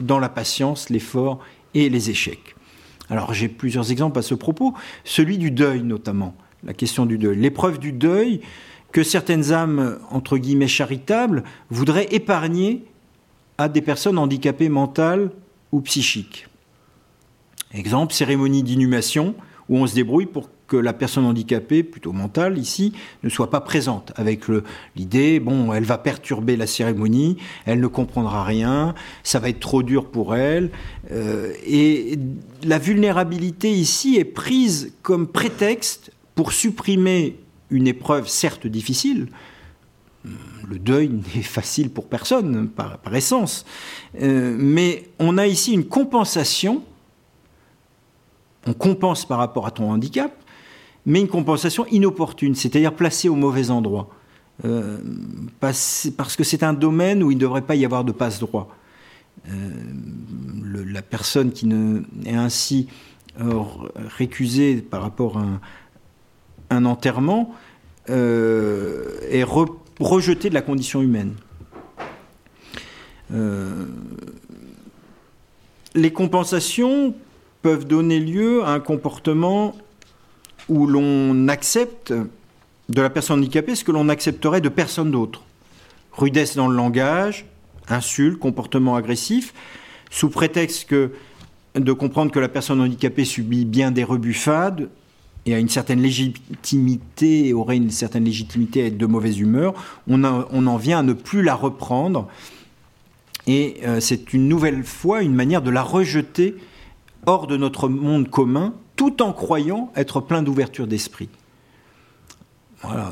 dans 0.00 0.18
la 0.18 0.30
patience, 0.30 0.88
l'effort 0.88 1.40
et 1.74 1.90
les 1.90 2.08
échecs. 2.08 2.56
Alors 3.10 3.34
j'ai 3.34 3.48
plusieurs 3.48 3.92
exemples 3.92 4.18
à 4.18 4.22
ce 4.22 4.34
propos, 4.34 4.72
celui 5.04 5.36
du 5.36 5.50
deuil 5.50 5.82
notamment, 5.82 6.34
la 6.64 6.74
question 6.74 7.06
du 7.06 7.18
deuil, 7.18 7.36
l'épreuve 7.36 7.78
du 7.78 7.92
deuil 7.92 8.40
que 8.92 9.02
certaines 9.02 9.52
âmes, 9.52 9.98
entre 10.10 10.38
guillemets, 10.38 10.68
charitables, 10.68 11.44
voudraient 11.70 12.08
épargner 12.12 12.84
à 13.58 13.68
des 13.68 13.82
personnes 13.82 14.18
handicapées 14.18 14.68
mentales 14.68 15.30
ou 15.72 15.80
psychiques. 15.80 16.48
Exemple, 17.72 18.14
cérémonie 18.14 18.62
d'inhumation, 18.62 19.34
où 19.68 19.76
on 19.78 19.86
se 19.86 19.94
débrouille 19.94 20.26
pour 20.26 20.48
que 20.66 20.76
la 20.76 20.92
personne 20.92 21.24
handicapée, 21.24 21.82
plutôt 21.82 22.12
mentale 22.12 22.58
ici, 22.58 22.92
ne 23.22 23.28
soit 23.28 23.50
pas 23.50 23.60
présente, 23.60 24.12
avec 24.16 24.44
l'idée, 24.96 25.38
bon, 25.40 25.72
elle 25.72 25.84
va 25.84 25.98
perturber 25.98 26.56
la 26.56 26.66
cérémonie, 26.66 27.36
elle 27.66 27.80
ne 27.80 27.86
comprendra 27.86 28.44
rien, 28.44 28.94
ça 29.22 29.38
va 29.38 29.48
être 29.48 29.60
trop 29.60 29.82
dur 29.82 30.06
pour 30.06 30.34
elle. 30.34 30.70
Euh, 31.12 31.52
et 31.64 32.18
la 32.64 32.78
vulnérabilité 32.78 33.70
ici 33.70 34.16
est 34.16 34.24
prise 34.24 34.92
comme 35.02 35.28
prétexte 35.28 36.10
pour 36.36 36.52
supprimer 36.52 37.36
une 37.70 37.88
épreuve 37.88 38.28
certes 38.28 38.68
difficile, 38.68 39.26
le 40.68 40.78
deuil 40.78 41.08
n'est 41.34 41.42
facile 41.42 41.90
pour 41.90 42.06
personne, 42.06 42.68
par, 42.68 43.14
essence. 43.14 43.64
Euh, 44.20 44.56
mais 44.58 45.08
on 45.18 45.38
a 45.38 45.46
ici 45.46 45.72
une 45.72 45.86
compensation. 45.86 46.82
On 48.66 48.72
compense 48.72 49.24
par 49.24 49.38
rapport 49.38 49.66
à 49.66 49.70
ton 49.70 49.90
handicap, 49.90 50.32
mais 51.04 51.20
une 51.20 51.28
compensation 51.28 51.86
inopportune, 51.86 52.54
c'est-à-dire 52.54 52.92
placée 52.92 53.28
au 53.28 53.36
mauvais 53.36 53.70
endroit. 53.70 54.10
Euh, 54.64 54.98
parce, 55.60 56.10
que 56.36 56.42
c'est 56.42 56.62
un 56.62 56.72
domaine 56.72 57.22
où 57.22 57.30
il 57.30 57.36
ne 57.36 57.40
devrait 57.40 57.62
pas 57.62 57.76
y 57.76 57.84
avoir 57.84 58.04
de 58.04 58.12
passe-droit. 58.12 58.74
Euh, 59.48 59.70
la 60.86 61.02
personne 61.02 61.52
qui 61.52 61.68
est 62.24 62.34
ainsi 62.34 62.88
récusée 64.16 64.76
par 64.76 65.02
rapport 65.02 65.36
à 65.36 65.42
un, 65.42 65.60
enterrement 66.70 67.54
est 68.08 69.44
rejetée 70.00 70.48
de 70.48 70.54
la 70.54 70.62
condition 70.62 71.02
humaine. 71.02 71.34
Euh, 73.32 73.86
les 75.94 76.12
compensations 76.12 77.14
peuvent 77.62 77.86
donner 77.86 78.20
lieu 78.20 78.62
à 78.64 78.70
un 78.70 78.80
comportement 78.80 79.74
où 80.68 80.86
l'on 80.86 81.48
accepte 81.48 82.12
de 82.88 83.02
la 83.02 83.10
personne 83.10 83.38
handicapée 83.40 83.74
ce 83.74 83.84
que 83.84 83.92
l'on 83.92 84.08
accepterait 84.08 84.60
de 84.60 84.68
personne 84.68 85.10
d'autre. 85.10 85.42
Rudesse 86.12 86.54
dans 86.54 86.68
le 86.68 86.76
langage, 86.76 87.46
insulte, 87.88 88.38
comportement 88.38 88.96
agressif, 88.96 89.54
sous 90.10 90.28
prétexte 90.28 90.88
que, 90.88 91.10
de 91.74 91.92
comprendre 91.92 92.30
que 92.30 92.38
la 92.38 92.48
personne 92.48 92.80
handicapée 92.80 93.24
subit 93.24 93.64
bien 93.64 93.90
des 93.90 94.04
rebuffades, 94.04 94.88
et 95.46 95.54
a 95.54 95.58
une 95.58 95.68
certaine 95.68 96.02
légitimité, 96.02 97.54
aurait 97.54 97.76
une 97.76 97.90
certaine 97.90 98.24
légitimité 98.24 98.82
à 98.82 98.86
être 98.86 98.98
de 98.98 99.06
mauvaise 99.06 99.38
humeur, 99.38 99.74
on, 100.08 100.24
en 100.24 100.76
vient 100.76 100.98
à 100.98 101.02
ne 101.04 101.12
plus 101.12 101.42
la 101.42 101.54
reprendre. 101.54 102.28
Et 103.46 103.76
euh, 103.84 104.00
c'est 104.00 104.32
une 104.34 104.48
nouvelle 104.48 104.82
fois 104.82 105.22
une 105.22 105.34
manière 105.34 105.62
de 105.62 105.70
la 105.70 105.82
rejeter 105.82 106.56
hors 107.26 107.46
de 107.46 107.56
notre 107.56 107.88
monde 107.88 108.28
commun, 108.28 108.74
tout 108.96 109.22
en 109.22 109.32
croyant 109.32 109.92
être 109.94 110.20
plein 110.20 110.42
d'ouverture 110.42 110.88
d'esprit. 110.88 111.28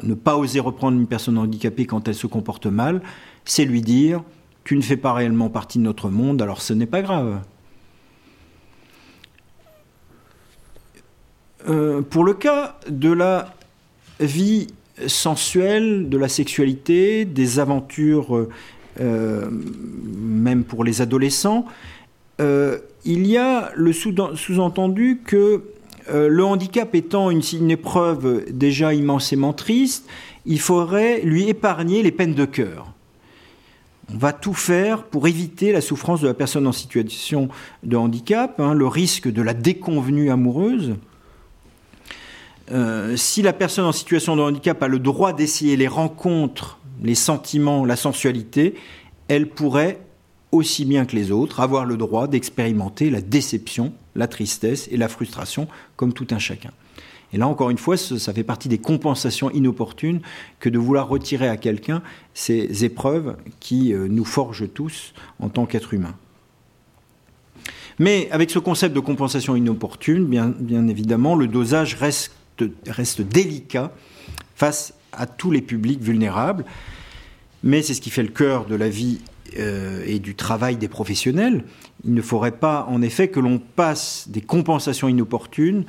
Ne 0.02 0.14
pas 0.14 0.36
oser 0.36 0.60
reprendre 0.60 0.98
une 0.98 1.06
personne 1.06 1.38
handicapée 1.38 1.86
quand 1.86 2.06
elle 2.06 2.14
se 2.14 2.26
comporte 2.26 2.66
mal, 2.66 3.00
c'est 3.44 3.64
lui 3.64 3.80
dire 3.80 4.22
tu 4.62 4.76
ne 4.76 4.82
fais 4.82 4.96
pas 4.96 5.12
réellement 5.12 5.50
partie 5.50 5.78
de 5.78 5.82
notre 5.84 6.10
monde, 6.10 6.40
alors 6.42 6.62
ce 6.62 6.72
n'est 6.72 6.86
pas 6.86 7.02
grave. 7.02 7.40
Euh, 11.66 12.02
pour 12.02 12.24
le 12.24 12.34
cas 12.34 12.76
de 12.88 13.10
la 13.10 13.54
vie 14.20 14.68
sensuelle, 15.06 16.08
de 16.08 16.18
la 16.18 16.28
sexualité, 16.28 17.24
des 17.24 17.58
aventures, 17.58 18.46
euh, 19.00 19.48
même 19.50 20.64
pour 20.64 20.84
les 20.84 21.00
adolescents, 21.00 21.64
euh, 22.40 22.78
il 23.04 23.26
y 23.26 23.38
a 23.38 23.70
le 23.74 23.92
sous-entendu 23.92 25.20
que 25.24 25.62
le 26.12 26.44
handicap 26.44 26.94
étant 26.94 27.30
une, 27.30 27.70
épreuve 27.70 28.44
déjà 28.50 28.92
immensément 28.92 29.54
triste, 29.54 30.06
il 30.44 30.60
faudrait 30.60 31.22
lui 31.22 31.48
épargner 31.48 32.02
les 32.02 32.12
peines 32.12 32.34
de 32.34 32.44
cœur. 32.44 32.92
On 34.12 34.18
va 34.18 34.34
tout 34.34 34.52
faire 34.52 35.04
pour 35.04 35.28
éviter 35.28 35.72
la 35.72 35.80
souffrance 35.80 36.20
de 36.20 36.26
la 36.26 36.34
personne 36.34 36.66
en 36.66 36.72
situation 36.72 37.48
de 37.84 37.96
handicap, 37.96 38.60
hein, 38.60 38.74
le 38.74 38.86
risque 38.86 39.32
de 39.32 39.40
la 39.40 39.54
déconvenue 39.54 40.30
amoureuse, 40.30 40.94
euh, 42.70 43.16
si 43.16 43.42
la 43.42 43.52
personne 43.52 43.84
en 43.84 43.92
situation 43.92 44.36
de 44.36 44.42
handicap 44.42 44.82
a 44.82 44.88
le 44.88 44.98
droit 44.98 45.32
d'essayer 45.32 45.76
les 45.76 45.88
rencontres, 45.88 46.78
les 47.02 47.14
sentiments, 47.14 47.84
la 47.84 47.96
sensualité, 47.96 48.74
elle 49.28 49.48
pourrait, 49.48 50.00
aussi 50.52 50.84
bien 50.84 51.04
que 51.04 51.16
les 51.16 51.30
autres, 51.30 51.60
avoir 51.60 51.84
le 51.84 51.96
droit 51.96 52.28
d'expérimenter 52.28 53.10
la 53.10 53.20
déception, 53.20 53.92
la 54.14 54.28
tristesse 54.28 54.88
et 54.90 54.96
la 54.96 55.08
frustration 55.08 55.68
comme 55.96 56.12
tout 56.12 56.28
un 56.30 56.38
chacun. 56.38 56.70
Et 57.32 57.36
là, 57.36 57.48
encore 57.48 57.70
une 57.70 57.78
fois, 57.78 57.96
ça 57.96 58.32
fait 58.32 58.44
partie 58.44 58.68
des 58.68 58.78
compensations 58.78 59.50
inopportunes 59.50 60.20
que 60.60 60.68
de 60.68 60.78
vouloir 60.78 61.08
retirer 61.08 61.48
à 61.48 61.56
quelqu'un 61.56 62.00
ces 62.32 62.84
épreuves 62.84 63.36
qui 63.58 63.92
euh, 63.92 64.06
nous 64.08 64.24
forgent 64.24 64.72
tous 64.72 65.14
en 65.40 65.48
tant 65.48 65.66
qu'êtres 65.66 65.94
humains. 65.94 66.14
Mais 67.98 68.28
avec 68.30 68.50
ce 68.50 68.60
concept 68.60 68.94
de 68.94 69.00
compensation 69.00 69.56
inopportune, 69.56 70.26
bien, 70.26 70.54
bien 70.56 70.86
évidemment, 70.86 71.34
le 71.34 71.48
dosage 71.48 71.94
reste 71.94 72.32
reste 72.86 73.22
délicat 73.22 73.92
face 74.54 74.94
à 75.12 75.26
tous 75.26 75.50
les 75.50 75.62
publics 75.62 76.00
vulnérables. 76.00 76.64
Mais 77.62 77.82
c'est 77.82 77.94
ce 77.94 78.00
qui 78.00 78.10
fait 78.10 78.22
le 78.22 78.28
cœur 78.28 78.66
de 78.66 78.74
la 78.74 78.88
vie 78.88 79.20
euh, 79.58 80.04
et 80.06 80.18
du 80.18 80.34
travail 80.34 80.76
des 80.76 80.88
professionnels. 80.88 81.64
Il 82.04 82.14
ne 82.14 82.22
faudrait 82.22 82.52
pas, 82.52 82.86
en 82.88 83.02
effet, 83.02 83.28
que 83.28 83.40
l'on 83.40 83.58
passe 83.58 84.26
des 84.28 84.40
compensations 84.40 85.08
inopportunes 85.08 85.84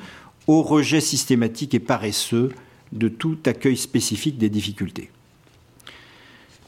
au 0.47 0.61
rejet 0.61 1.01
systématique 1.01 1.73
et 1.73 1.79
paresseux 1.79 2.49
de 2.91 3.07
tout 3.09 3.37
accueil 3.45 3.77
spécifique 3.77 4.37
des 4.37 4.49
difficultés. 4.49 5.09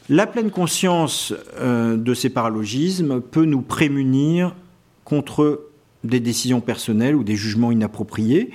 La 0.08 0.26
pleine 0.26 0.50
conscience 0.50 1.34
euh, 1.58 1.96
de 1.96 2.14
ces 2.14 2.30
paralogismes 2.30 3.20
peut 3.20 3.44
nous 3.44 3.60
prémunir 3.60 4.54
contre 5.04 5.66
des 6.04 6.20
décisions 6.20 6.60
personnelles 6.60 7.14
ou 7.14 7.24
des 7.24 7.36
jugements 7.36 7.70
inappropriés, 7.70 8.50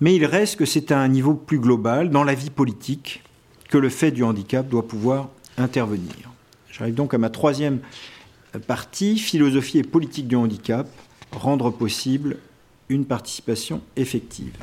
mais 0.00 0.14
il 0.14 0.24
reste 0.24 0.56
que 0.56 0.64
c'est 0.64 0.92
à 0.92 0.98
un 0.98 1.08
niveau 1.08 1.34
plus 1.34 1.58
global, 1.58 2.10
dans 2.10 2.24
la 2.24 2.34
vie 2.34 2.50
politique, 2.50 3.22
que 3.68 3.78
le 3.78 3.88
fait 3.88 4.10
du 4.10 4.24
handicap 4.24 4.68
doit 4.68 4.86
pouvoir 4.86 5.28
intervenir. 5.58 6.30
J'arrive 6.70 6.94
donc 6.94 7.14
à 7.14 7.18
ma 7.18 7.30
troisième 7.30 7.80
partie, 8.66 9.18
philosophie 9.18 9.78
et 9.78 9.82
politique 9.82 10.26
du 10.26 10.36
handicap, 10.36 10.88
rendre 11.32 11.70
possible 11.70 12.38
une 12.88 13.04
participation 13.04 13.82
effective. 13.96 14.56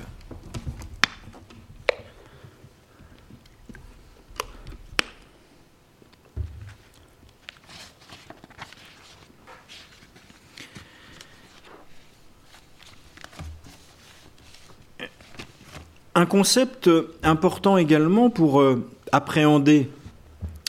Un 16.17 16.25
concept 16.25 16.89
important 17.21 17.77
également 17.77 18.31
pour 18.31 18.59
euh, 18.59 18.83
appréhender 19.11 19.87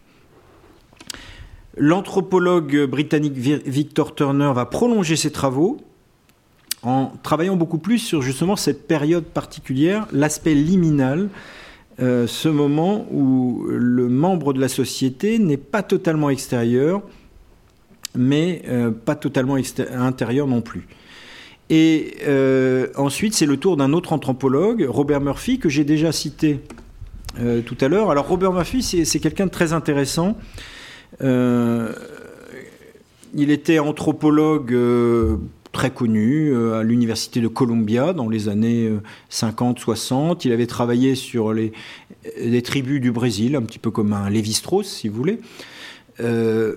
L'anthropologue 1.77 2.87
britannique 2.87 3.35
Victor 3.35 4.15
Turner 4.15 4.53
va 4.55 4.67
prolonger 4.67 5.17
ses 5.17 5.31
travaux 5.31 5.79
en 6.83 7.13
travaillant 7.23 7.57
beaucoup 7.57 7.79
plus 7.79 7.99
sur 7.99 8.23
justement 8.23 8.57
cette 8.57 8.87
période 8.87 9.25
particulière, 9.25 10.07
l'aspect 10.13 10.55
liminal, 10.55 11.29
euh, 12.01 12.27
ce 12.27 12.49
moment 12.49 13.07
où 13.13 13.65
le 13.69 14.09
membre 14.09 14.53
de 14.53 14.61
la 14.61 14.69
société 14.69 15.39
n'est 15.39 15.59
pas 15.59 15.83
totalement 15.83 16.31
extérieur, 16.31 17.03
mais 18.17 18.63
euh, 18.69 18.91
pas 18.91 19.15
totalement 19.15 19.57
intérieur 19.93 20.47
non 20.47 20.63
plus. 20.63 20.89
Et 21.69 22.15
euh, 22.27 22.89
ensuite, 22.97 23.35
c'est 23.35 23.47
le 23.47 23.59
tour 23.59 23.77
d'un 23.77 23.93
autre 23.93 24.13
anthropologue, 24.13 24.85
Robert 24.89 25.21
Murphy, 25.21 25.59
que 25.59 25.69
j'ai 25.69 25.85
déjà 25.85 26.13
cité 26.13 26.61
tout 27.65 27.77
à 27.81 27.87
l'heure. 27.87 28.11
Alors 28.11 28.27
Robert 28.27 28.53
Murphy, 28.53 28.83
c'est 28.83 29.21
quelqu'un 29.21 29.47
de 29.47 29.53
très 29.53 29.73
intéressant. 29.73 30.37
Il 31.21 31.91
était 33.51 33.79
anthropologue 33.79 34.75
très 35.73 35.91
connu 35.91 36.53
euh, 36.53 36.81
à 36.81 36.83
l'université 36.83 37.41
de 37.41 37.49
Columbia 37.49 38.13
dans 38.13 38.29
les 38.29 38.49
années 38.49 38.91
50-60. 39.31 40.31
Euh, 40.31 40.35
Il 40.45 40.53
avait 40.53 40.67
travaillé 40.67 41.15
sur 41.15 41.53
les, 41.53 41.73
tribus 42.63 43.01
du 43.01 43.13
Brésil, 43.13 43.57
un 43.57 43.63
petit 43.63 43.79
peu 43.79 43.91
comme 43.91 44.13
un 44.13 44.29
Lévi-Strauss, 44.31 44.87
si 44.87 45.09
vous 45.09 45.17
voulez. 45.17 45.39
Euh, 46.21 46.77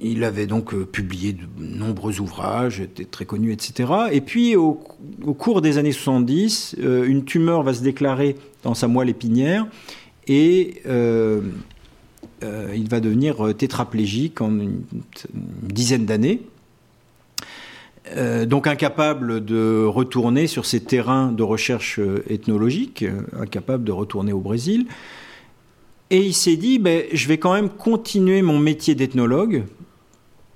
il 0.00 0.22
avait 0.22 0.46
donc 0.46 0.76
publié 0.84 1.32
de 1.32 1.42
nombreux 1.58 2.20
ouvrages, 2.20 2.80
était 2.80 3.04
très 3.04 3.24
connu, 3.24 3.52
etc. 3.52 3.92
Et 4.12 4.20
puis, 4.20 4.54
au, 4.54 4.74
cours 5.36 5.60
des 5.60 5.76
années 5.78 5.90
70, 5.90 6.76
une 6.78 7.24
tumeur 7.24 7.64
va 7.64 7.74
se 7.74 7.82
déclarer 7.82 8.36
dans 8.62 8.74
sa 8.74 8.86
moelle 8.86 9.08
épinière 9.08 9.66
et 10.28 10.82
il 12.42 12.88
va 12.88 13.00
devenir 13.00 13.54
tétraplégique 13.56 14.40
en 14.40 14.58
une 14.60 14.82
dizaine 15.62 16.06
d'années. 16.06 16.42
Euh, 18.16 18.46
donc 18.46 18.66
incapable 18.66 19.44
de 19.44 19.84
retourner 19.84 20.46
sur 20.46 20.64
ces 20.64 20.80
terrains 20.80 21.30
de 21.30 21.42
recherche 21.42 21.98
euh, 21.98 22.24
ethnologique, 22.28 23.02
euh, 23.02 23.20
incapable 23.38 23.84
de 23.84 23.92
retourner 23.92 24.32
au 24.32 24.40
Brésil. 24.40 24.86
Et 26.10 26.20
il 26.20 26.32
s'est 26.32 26.56
dit, 26.56 26.78
ben, 26.78 27.04
je 27.12 27.28
vais 27.28 27.38
quand 27.38 27.52
même 27.52 27.68
continuer 27.68 28.40
mon 28.40 28.58
métier 28.58 28.94
d'ethnologue, 28.94 29.64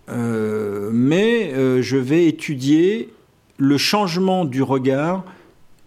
mais 0.09 1.53
je 1.83 1.97
vais 1.97 2.27
étudier 2.27 3.11
le 3.59 3.77
changement 3.77 4.45
du 4.47 4.63
regard 4.63 5.25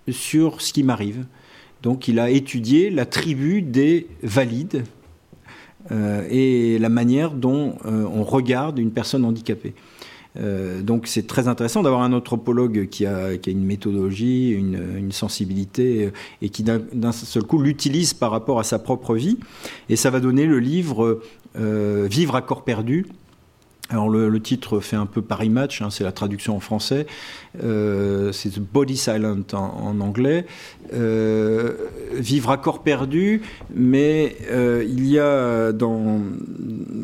sur 0.09 0.61
ce 0.61 0.71
qui 0.71 0.83
m'arrive. 0.83 1.25
Donc 1.81 2.07
il 2.07 2.19
a 2.19 2.29
étudié 2.29 2.91
la 2.91 3.07
tribu 3.07 3.63
des 3.63 4.07
valides 4.21 4.83
et 5.91 6.77
la 6.79 6.89
manière 6.89 7.31
dont 7.31 7.75
on 7.85 8.23
regarde 8.23 8.79
une 8.79 8.91
personne 8.91 9.25
handicapée. 9.25 9.73
Euh, 10.37 10.81
donc 10.81 11.07
c'est 11.07 11.27
très 11.27 11.47
intéressant 11.47 11.83
d'avoir 11.83 12.01
un 12.01 12.13
anthropologue 12.13 12.87
qui 12.89 13.05
a, 13.05 13.29
une 13.47 13.63
méthodologie, 13.63 14.51
une, 14.51 15.11
sensibilité, 15.11 16.05
euh, 16.05 16.11
et 16.41 16.49
qui 16.49 16.63
d'un 16.63 17.11
seul 17.11 17.43
coup 17.43 17.59
l'utilise 17.59 18.13
par 18.13 18.31
rapport 18.31 18.59
à 18.59 18.63
sa 18.63 18.79
propre 18.79 19.15
vie. 19.15 19.37
Et 19.89 19.95
ça 19.95 20.09
va 20.09 20.19
donner 20.19 20.45
le 20.45 20.59
livre 20.59 21.21
euh, 21.57 22.07
Vivre 22.09 22.35
à 22.35 22.41
corps 22.41 22.65
perdu 22.65 23.05
alors 23.89 24.09
le, 24.09 24.39
titre 24.39 24.79
fait 24.79 24.95
un 24.95 25.05
peu 25.05 25.21
Paris 25.21 25.49
Match, 25.49 25.81
hein, 25.81 25.89
c'est 25.91 26.03
la 26.03 26.11
traduction 26.11 26.55
en 26.55 26.59
français, 26.59 27.05
euh, 27.63 28.31
c'est 28.31 28.57
Body 28.59 28.97
Silent 28.97 29.43
en, 29.53 29.99
anglais. 29.99 30.47
Euh, 30.93 31.73
vivre 32.13 32.49
à 32.49 32.57
corps 32.57 32.81
perdu, 32.81 33.43
mais 33.73 34.37
euh, 34.49 34.83
il 34.87 35.07
y 35.07 35.19
a 35.19 35.71
dans, 35.71 36.19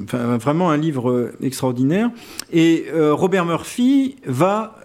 vraiment 0.08 0.72
un 0.72 0.78
livre 0.78 1.32
extraordinaire. 1.44 2.10
Et 2.52 2.88
Robert 2.92 3.46
Murphy 3.46 4.16
va 4.26 4.76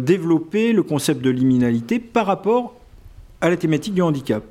développer 0.00 0.72
le 0.72 0.82
concept 0.82 1.20
de 1.20 1.30
liminalité 1.30 1.98
par 1.98 2.26
rapport 2.26 2.74
à 3.42 3.50
la 3.50 3.56
thématique 3.58 3.94
du 3.94 4.02
handicap 4.02 4.42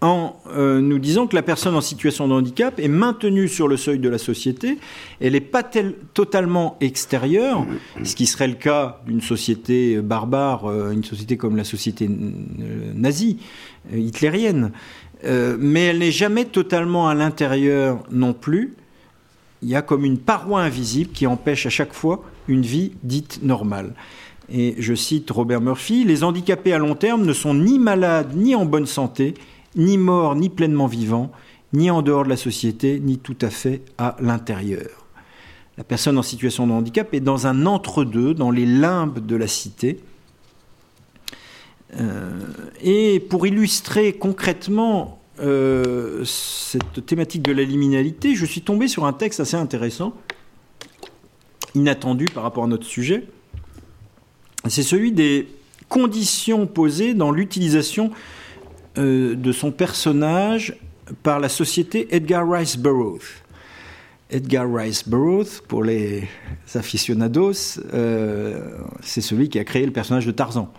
en 0.00 0.36
euh, 0.50 0.80
nous 0.80 0.98
disant 0.98 1.26
que 1.26 1.34
la 1.34 1.42
personne 1.42 1.74
en 1.74 1.80
situation 1.80 2.28
de 2.28 2.32
handicap 2.32 2.78
est 2.78 2.88
maintenue 2.88 3.48
sur 3.48 3.66
le 3.66 3.76
seuil 3.76 3.98
de 3.98 4.08
la 4.08 4.18
société, 4.18 4.78
elle 5.20 5.32
n'est 5.32 5.40
pas 5.40 5.64
totalement 6.14 6.76
extérieure, 6.80 7.66
ce 8.04 8.14
qui 8.14 8.26
serait 8.26 8.46
le 8.46 8.54
cas 8.54 9.00
d'une 9.06 9.20
société 9.20 10.00
barbare, 10.00 10.66
euh, 10.66 10.92
une 10.92 11.02
société 11.02 11.36
comme 11.36 11.56
la 11.56 11.64
société 11.64 12.08
euh, 12.08 12.92
nazie, 12.94 13.38
hitlérienne, 13.92 14.72
mais 15.24 15.86
elle 15.86 15.98
n'est 15.98 16.12
jamais 16.12 16.44
totalement 16.44 17.08
à 17.08 17.14
l'intérieur 17.14 18.04
non 18.12 18.34
plus. 18.34 18.74
Il 19.62 19.68
y 19.68 19.74
a 19.74 19.82
comme 19.82 20.04
une 20.04 20.18
paroi 20.18 20.60
invisible 20.60 21.10
qui 21.10 21.26
empêche 21.26 21.66
à 21.66 21.70
chaque 21.70 21.92
fois 21.92 22.22
une 22.46 22.62
vie 22.62 22.92
dite 23.02 23.40
normale. 23.42 23.94
Et 24.50 24.76
je 24.78 24.94
cite 24.94 25.30
Robert 25.30 25.60
Murphy, 25.60 26.04
les 26.04 26.22
handicapés 26.22 26.72
à 26.72 26.78
long 26.78 26.94
terme 26.94 27.24
ne 27.24 27.32
sont 27.32 27.54
ni 27.54 27.78
malades 27.78 28.34
ni 28.36 28.54
en 28.54 28.64
bonne 28.64 28.86
santé, 28.86 29.34
ni 29.76 29.98
mort, 29.98 30.34
ni 30.34 30.48
pleinement 30.48 30.86
vivant, 30.86 31.30
ni 31.72 31.90
en 31.90 32.02
dehors 32.02 32.24
de 32.24 32.28
la 32.28 32.36
société, 32.36 33.00
ni 33.00 33.18
tout 33.18 33.36
à 33.40 33.50
fait 33.50 33.82
à 33.98 34.16
l'intérieur. 34.20 35.06
La 35.76 35.84
personne 35.84 36.18
en 36.18 36.22
situation 36.22 36.66
de 36.66 36.72
handicap 36.72 37.14
est 37.14 37.20
dans 37.20 37.46
un 37.46 37.66
entre-deux, 37.66 38.34
dans 38.34 38.50
les 38.50 38.66
limbes 38.66 39.24
de 39.24 39.36
la 39.36 39.46
cité. 39.46 40.00
Euh, 41.96 42.40
et 42.82 43.20
pour 43.20 43.46
illustrer 43.46 44.12
concrètement 44.12 45.20
euh, 45.40 46.24
cette 46.24 47.06
thématique 47.06 47.42
de 47.42 47.52
la 47.52 47.62
liminalité, 47.62 48.34
je 48.34 48.44
suis 48.44 48.62
tombé 48.62 48.88
sur 48.88 49.04
un 49.04 49.12
texte 49.12 49.38
assez 49.40 49.56
intéressant, 49.56 50.14
inattendu 51.74 52.24
par 52.24 52.42
rapport 52.42 52.64
à 52.64 52.66
notre 52.66 52.86
sujet. 52.86 53.24
C'est 54.66 54.82
celui 54.82 55.12
des 55.12 55.48
conditions 55.88 56.66
posées 56.66 57.14
dans 57.14 57.30
l'utilisation 57.30 58.10
euh, 58.98 59.34
de 59.34 59.52
son 59.52 59.70
personnage 59.70 60.76
par 61.22 61.40
la 61.40 61.48
société 61.48 62.14
Edgar 62.14 62.48
Rice 62.50 62.76
Burroughs. 62.76 63.42
Edgar 64.30 64.66
Rice 64.70 65.08
Burroughs, 65.08 65.62
pour 65.66 65.84
les 65.84 66.28
aficionados, 66.74 67.78
euh, 67.94 68.60
c'est 69.00 69.20
celui 69.20 69.48
qui 69.48 69.58
a 69.58 69.64
créé 69.64 69.86
le 69.86 69.92
personnage 69.92 70.26
de 70.26 70.32
Tarzan. 70.32 70.72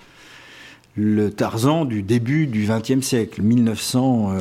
Le 0.95 1.32
Tarzan 1.32 1.86
du 1.86 2.03
début 2.03 2.45
du 2.45 2.67
XXe 2.67 3.05
siècle, 3.05 3.41
1900, 3.41 4.34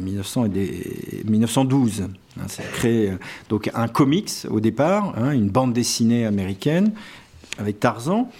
1900 0.00 0.46
et 0.54 1.22
1912. 1.26 2.02
Hein, 2.02 2.44
c'est 2.48 2.72
créé 2.72 3.12
donc 3.48 3.70
un 3.74 3.86
comics 3.86 4.46
au 4.48 4.60
départ, 4.60 5.14
hein, 5.16 5.32
une 5.32 5.50
bande 5.50 5.72
dessinée 5.72 6.24
américaine 6.24 6.92
avec 7.58 7.80
Tarzan. 7.80 8.30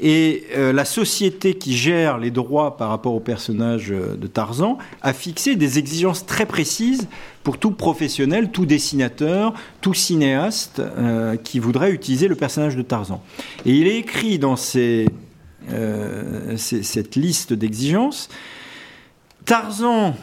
Et 0.00 0.44
euh, 0.54 0.72
la 0.72 0.84
société 0.84 1.54
qui 1.54 1.76
gère 1.76 2.18
les 2.18 2.30
droits 2.30 2.76
par 2.76 2.90
rapport 2.90 3.14
au 3.14 3.20
personnage 3.20 3.90
euh, 3.90 4.14
de 4.16 4.26
Tarzan 4.28 4.78
a 5.02 5.12
fixé 5.12 5.56
des 5.56 5.78
exigences 5.78 6.24
très 6.24 6.46
précises 6.46 7.08
pour 7.42 7.58
tout 7.58 7.72
professionnel, 7.72 8.50
tout 8.50 8.66
dessinateur, 8.66 9.54
tout 9.80 9.94
cinéaste 9.94 10.80
euh, 10.80 11.36
qui 11.36 11.58
voudrait 11.58 11.90
utiliser 11.90 12.28
le 12.28 12.36
personnage 12.36 12.76
de 12.76 12.82
Tarzan. 12.82 13.22
Et 13.66 13.72
il 13.72 13.88
est 13.88 13.96
écrit 13.96 14.38
dans 14.38 14.56
cette 14.56 15.10
liste 17.16 17.52
d'exigences, 17.52 18.28
Tarzan 19.44 20.14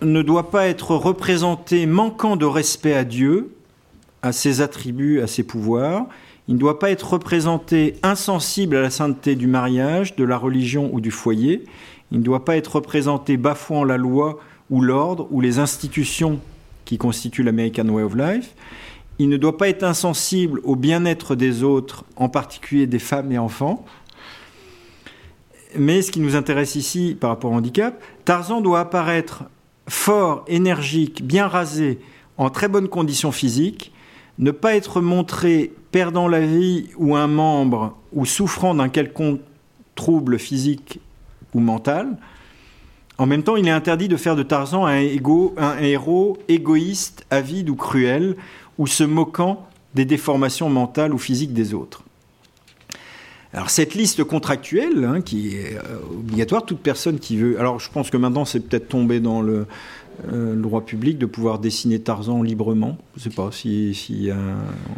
ne 0.00 0.22
doit 0.22 0.50
pas 0.50 0.66
être 0.66 0.94
représenté 0.94 1.84
manquant 1.86 2.36
de 2.36 2.46
respect 2.46 2.94
à 2.94 3.04
Dieu, 3.04 3.54
à 4.22 4.32
ses 4.32 4.60
attributs, 4.62 5.20
à 5.20 5.26
ses 5.26 5.42
pouvoirs. 5.42 6.06
Il 6.50 6.54
ne 6.54 6.58
doit 6.58 6.80
pas 6.80 6.90
être 6.90 7.12
représenté 7.12 7.94
insensible 8.02 8.74
à 8.74 8.82
la 8.82 8.90
sainteté 8.90 9.36
du 9.36 9.46
mariage, 9.46 10.16
de 10.16 10.24
la 10.24 10.36
religion 10.36 10.90
ou 10.92 11.00
du 11.00 11.12
foyer. 11.12 11.64
Il 12.10 12.18
ne 12.18 12.24
doit 12.24 12.44
pas 12.44 12.56
être 12.56 12.74
représenté 12.74 13.36
bafouant 13.36 13.84
la 13.84 13.96
loi 13.96 14.40
ou 14.68 14.82
l'ordre 14.82 15.28
ou 15.30 15.40
les 15.40 15.60
institutions 15.60 16.40
qui 16.86 16.98
constituent 16.98 17.44
l'American 17.44 17.88
Way 17.88 18.02
of 18.02 18.16
Life. 18.16 18.54
Il 19.20 19.28
ne 19.28 19.36
doit 19.36 19.58
pas 19.58 19.68
être 19.68 19.84
insensible 19.84 20.60
au 20.64 20.74
bien-être 20.74 21.36
des 21.36 21.62
autres, 21.62 22.04
en 22.16 22.28
particulier 22.28 22.88
des 22.88 22.98
femmes 22.98 23.30
et 23.30 23.38
enfants. 23.38 23.84
Mais 25.76 26.02
ce 26.02 26.10
qui 26.10 26.18
nous 26.18 26.34
intéresse 26.34 26.74
ici 26.74 27.16
par 27.18 27.30
rapport 27.30 27.52
au 27.52 27.54
handicap, 27.54 28.02
Tarzan 28.24 28.60
doit 28.60 28.80
apparaître 28.80 29.44
fort, 29.88 30.44
énergique, 30.48 31.24
bien 31.24 31.46
rasé, 31.46 32.00
en 32.38 32.50
très 32.50 32.66
bonne 32.66 32.88
condition 32.88 33.30
physique, 33.30 33.92
ne 34.40 34.50
pas 34.50 34.74
être 34.74 35.00
montré 35.00 35.74
perdant 35.90 36.28
la 36.28 36.40
vie 36.40 36.88
ou 36.96 37.16
un 37.16 37.26
membre 37.26 37.96
ou 38.12 38.24
souffrant 38.24 38.74
d'un 38.74 38.88
quelconque 38.88 39.40
trouble 39.94 40.38
physique 40.38 41.00
ou 41.54 41.60
mental. 41.60 42.16
En 43.18 43.26
même 43.26 43.42
temps, 43.42 43.56
il 43.56 43.68
est 43.68 43.72
interdit 43.72 44.08
de 44.08 44.16
faire 44.16 44.36
de 44.36 44.42
Tarzan 44.42 44.86
un, 44.86 45.78
héros 45.78 46.38
égoïste, 46.48 47.26
avide 47.30 47.68
ou 47.68 47.76
cruel, 47.76 48.36
ou 48.78 48.86
se 48.86 49.04
moquant 49.04 49.66
des 49.94 50.06
déformations 50.06 50.70
mentales 50.70 51.12
ou 51.12 51.18
physiques 51.18 51.52
des 51.52 51.74
autres. 51.74 52.02
Alors 53.52 53.68
cette 53.68 53.94
liste 53.94 54.22
contractuelle, 54.22 55.04
hein, 55.04 55.20
qui 55.20 55.56
est 55.56 55.76
obligatoire, 56.12 56.64
toute 56.64 56.78
personne 56.78 57.18
qui 57.18 57.36
veut... 57.36 57.58
Alors 57.58 57.80
je 57.80 57.90
pense 57.90 58.08
que 58.08 58.16
maintenant 58.16 58.44
c'est 58.44 58.60
peut-être 58.60 58.88
tombé 58.88 59.18
dans 59.18 59.42
le, 59.42 59.66
le 60.28 60.56
droit 60.56 60.84
public 60.84 61.18
de 61.18 61.26
pouvoir 61.26 61.58
dessiner 61.58 62.00
Tarzan 62.00 62.42
librement. 62.42 62.98
Je 63.14 63.20
ne 63.20 63.30
sais 63.30 63.36
pas 63.36 63.50
si, 63.52 64.30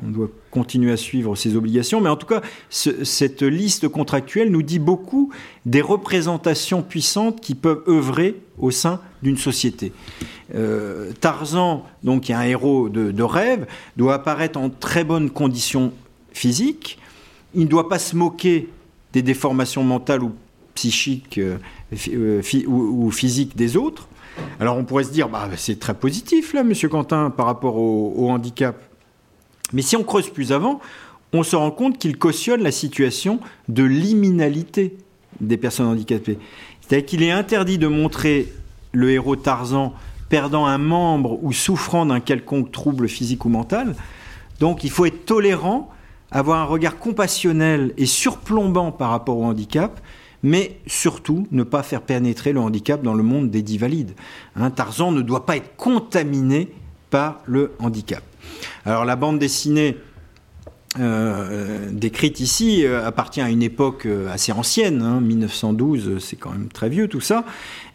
on 0.05 0.11
doit 0.11 0.29
continuer 0.51 0.93
à 0.93 0.97
suivre 0.97 1.37
ses 1.37 1.57
obligations, 1.57 2.01
mais 2.01 2.09
en 2.09 2.17
tout 2.17 2.27
cas, 2.27 2.43
cette 2.71 3.43
liste 3.43 3.89
contractuelle 3.89 4.51
nous 4.51 4.63
dit 4.63 4.79
beaucoup 4.79 5.33
des 5.67 5.81
représentations 5.81 6.83
puissantes 6.83 7.41
qui 7.41 7.55
peuvent 7.55 7.83
œuvrer 7.89 8.37
au 8.59 8.71
sein 8.71 9.01
d'une 9.23 9.37
société. 9.37 9.93
Euh, 10.55 11.13
Tarzan, 11.21 11.85
donc 12.03 12.23
qui 12.23 12.33
est 12.33 12.35
un 12.35 12.43
héros 12.43 12.89
de, 12.89 13.23
rêve, 13.23 13.67
doit 13.97 14.15
apparaître 14.15 14.59
en 14.59 14.71
très 14.71 15.05
bonnes 15.05 15.31
conditions 15.31 15.93
physiques. 16.33 16.99
Il 17.55 17.63
ne 17.63 17.69
doit 17.69 17.89
pas 17.89 17.99
se 17.99 18.17
moquer 18.17 18.69
des 19.13 19.23
déformations 19.23 19.85
mentales 19.85 20.23
ou 20.23 20.33
psychiques 20.75 21.39
euh, 21.39 21.59
euh, 22.09 22.43
ou, 22.67 23.11
physiques 23.11 23.57
des 23.57 23.77
autres. 23.77 24.09
Alors 24.61 24.77
on 24.77 24.85
pourrait 24.85 25.05
se 25.05 25.11
dire, 25.13 25.29
bah, 25.29 25.49
c'est 25.57 25.79
très 25.79 25.95
positif 25.95 26.53
là, 26.55 26.63
Monsieur 26.63 26.89
Quentin, 26.89 27.31
par 27.31 27.47
rapport 27.47 27.77
au, 27.77 28.31
handicap. 28.31 28.77
Mais 29.73 29.83
si 29.83 29.97
on 29.97 30.05
creuse 30.05 30.29
plus 30.29 30.53
avant, 30.53 30.81
on 31.33 31.43
se 31.43 31.57
rend 31.57 31.71
compte 31.71 31.99
qu'il 31.99 32.19
cautionne 32.19 32.63
la 32.63 32.73
situation 32.73 33.41
de 33.69 33.83
liminalité 33.83 34.97
des 35.41 35.57
personnes 35.57 35.87
handicapées. 35.87 36.39
C'est-à-dire 36.81 37.07
qu'il 37.07 37.23
est 37.23 37.31
interdit 37.31 37.79
de 37.79 37.87
montrer 37.87 38.53
le 38.93 39.11
héros 39.11 39.37
Tarzan 39.37 39.95
perdant 40.29 40.67
un 40.67 40.79
membre 40.79 41.43
ou 41.43 41.53
souffrant 41.53 42.07
d'un 42.07 42.21
quelconque 42.21 42.71
trouble 42.71 43.09
physique 43.09 43.45
ou 43.45 43.49
mental. 43.49 43.95
Donc 44.61 44.85
il 44.85 44.91
faut 44.91 45.07
être 45.07 45.25
tolérant, 45.27 45.91
avoir 46.31 46.61
un 46.61 46.65
regard 46.65 46.99
compassionnel 46.99 47.93
et 47.97 48.07
surplombant 48.07 48.93
par 48.93 49.11
rapport 49.11 49.39
au 49.39 49.45
handicap, 49.45 50.01
mais 50.43 50.79
surtout 50.87 51.47
ne 51.51 51.63
pas 51.63 51.83
faire 51.83 52.03
pénétrer 52.03 52.53
le 52.53 52.61
handicap 52.61 53.03
dans 53.03 53.15
le 53.15 53.23
monde 53.23 53.51
des 53.51 53.63
dits 53.63 53.79
valides. 53.79 54.13
Hein, 54.57 54.71
Tarzan 54.71 55.13
ne 55.13 55.23
doit 55.23 55.47
pas 55.47 55.57
être 55.57 55.77
contaminé 55.77 56.69
par 57.11 57.41
le 57.47 57.73
handicap. 57.79 58.23
Alors 58.85 59.05
la 59.05 59.17
bande 59.17 59.39
dessinée 59.39 59.97
euh, 61.01 61.89
décrite 61.91 62.41
ici 62.41 62.85
euh, 62.85 63.07
appartient 63.07 63.41
à 63.41 63.49
une 63.49 63.63
époque 63.63 64.05
euh, 64.05 64.31
assez 64.31 64.53
ancienne, 64.53 65.21
1912, 65.21 66.07
hein, 66.07 66.19
c'est 66.21 66.37
quand 66.37 66.51
même 66.51 66.69
très 66.69 66.91
vieux 66.91 67.09
tout 67.09 67.23
ça, 67.23 67.45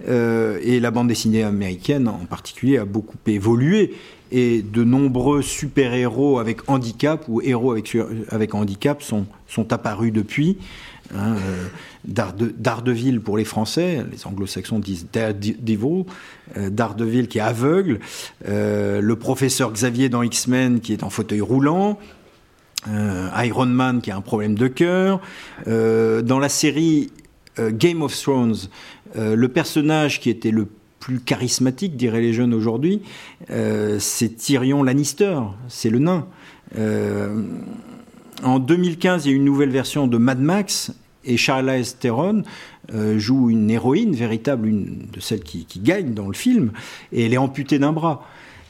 et 0.08 0.80
la 0.80 0.92
bande 0.92 1.08
dessinée 1.08 1.44
américaine 1.44 2.08
en 2.08 2.26
particulier 2.26 2.78
a 2.78 2.86
beaucoup 2.86 3.18
évolué, 3.28 3.94
et 4.32 4.62
de 4.62 4.84
nombreux 4.84 5.42
super-héros 5.42 6.40
avec 6.40 6.70
handicap 6.70 7.24
ou 7.28 7.42
héros 7.42 7.72
avec, 7.72 8.56
handicap 8.56 9.02
sont, 9.02 9.26
sont 9.48 9.72
apparus 9.72 10.12
depuis. 10.12 10.58
Hein, 11.16 11.36
Daredevil 12.06 13.22
pour 13.22 13.38
les 13.38 13.46
Français, 13.46 14.06
les 14.12 14.28
anglo-saxons 14.28 14.80
disent 14.80 15.08
Daredevil, 15.12 16.06
Daredevil 16.56 17.28
qui 17.28 17.38
est 17.38 17.42
aveugle, 17.42 18.00
le 18.46 19.14
professeur 19.16 19.72
Xavier 19.72 20.10
dans 20.10 20.22
X-Men 20.22 20.82
qui 20.82 20.94
est 20.94 21.04
en 21.04 21.10
fauteuil 21.10 21.42
roulant, 21.42 21.98
euh, 22.90 23.30
Iron 23.44 23.66
Man 23.66 24.02
qui 24.02 24.12
a 24.12 24.16
un 24.16 24.22
problème 24.22 24.56
de 24.56 24.68
cœur. 24.68 25.20
Euh, 25.68 26.22
dans 26.22 26.40
la 26.40 26.50
série 26.50 27.12
euh, 27.60 27.72
Game 27.72 28.02
of 28.02 28.16
Thrones, 28.20 28.56
le 29.16 29.48
personnage 29.48 30.20
qui 30.20 30.30
était 30.30 30.52
le 30.52 30.68
plus 31.00 31.20
charismatique, 31.20 31.96
diraient 31.96 32.22
les 32.22 32.34
jeunes 32.34 32.54
aujourd'hui, 32.54 33.02
c'est 33.48 34.36
Tyrion 34.36 34.84
Lannister, 34.84 35.40
c'est 35.70 35.90
le 35.90 36.00
nain. 36.00 36.28
En 38.44 38.60
2015, 38.60 39.26
il 39.26 39.30
y 39.30 39.34
a 39.34 39.36
une 39.36 39.46
nouvelle 39.46 39.70
version 39.72 40.08
de 40.08 40.18
Mad 40.18 40.40
Max 40.40 40.92
et 41.26 41.38
Charlize 41.38 41.98
Theron 42.00 42.44
joue 43.18 43.50
une 43.50 43.70
héroïne 43.70 44.16
véritable, 44.16 44.68
une 44.68 45.08
de 45.12 45.20
celles 45.20 45.44
qui, 45.44 45.66
qui 45.66 45.80
gagne 45.80 46.14
dans 46.14 46.28
le 46.28 46.34
film, 46.34 46.72
et 47.12 47.26
elle 47.26 47.34
est 47.34 47.38
amputée 47.38 47.80
d'un 47.80 47.92
bras. 47.92 48.26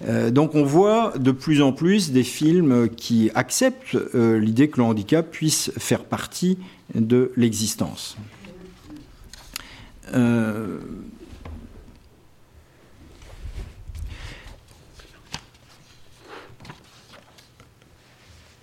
Euh, 0.06 0.30
donc 0.30 0.56
on 0.56 0.64
voit 0.64 1.14
de 1.18 1.32
plus 1.32 1.62
en 1.62 1.72
plus 1.72 2.12
des 2.12 2.24
films 2.24 2.90
qui 2.90 3.32
acceptent 3.34 3.96
euh, 3.96 4.40
l'idée 4.40 4.70
que 4.70 4.78
le 4.78 4.84
handicap 4.84 5.30
puisse 5.30 5.72
faire 5.78 6.04
partie 6.04 6.58
de 6.94 7.32
l'existence. 7.36 8.18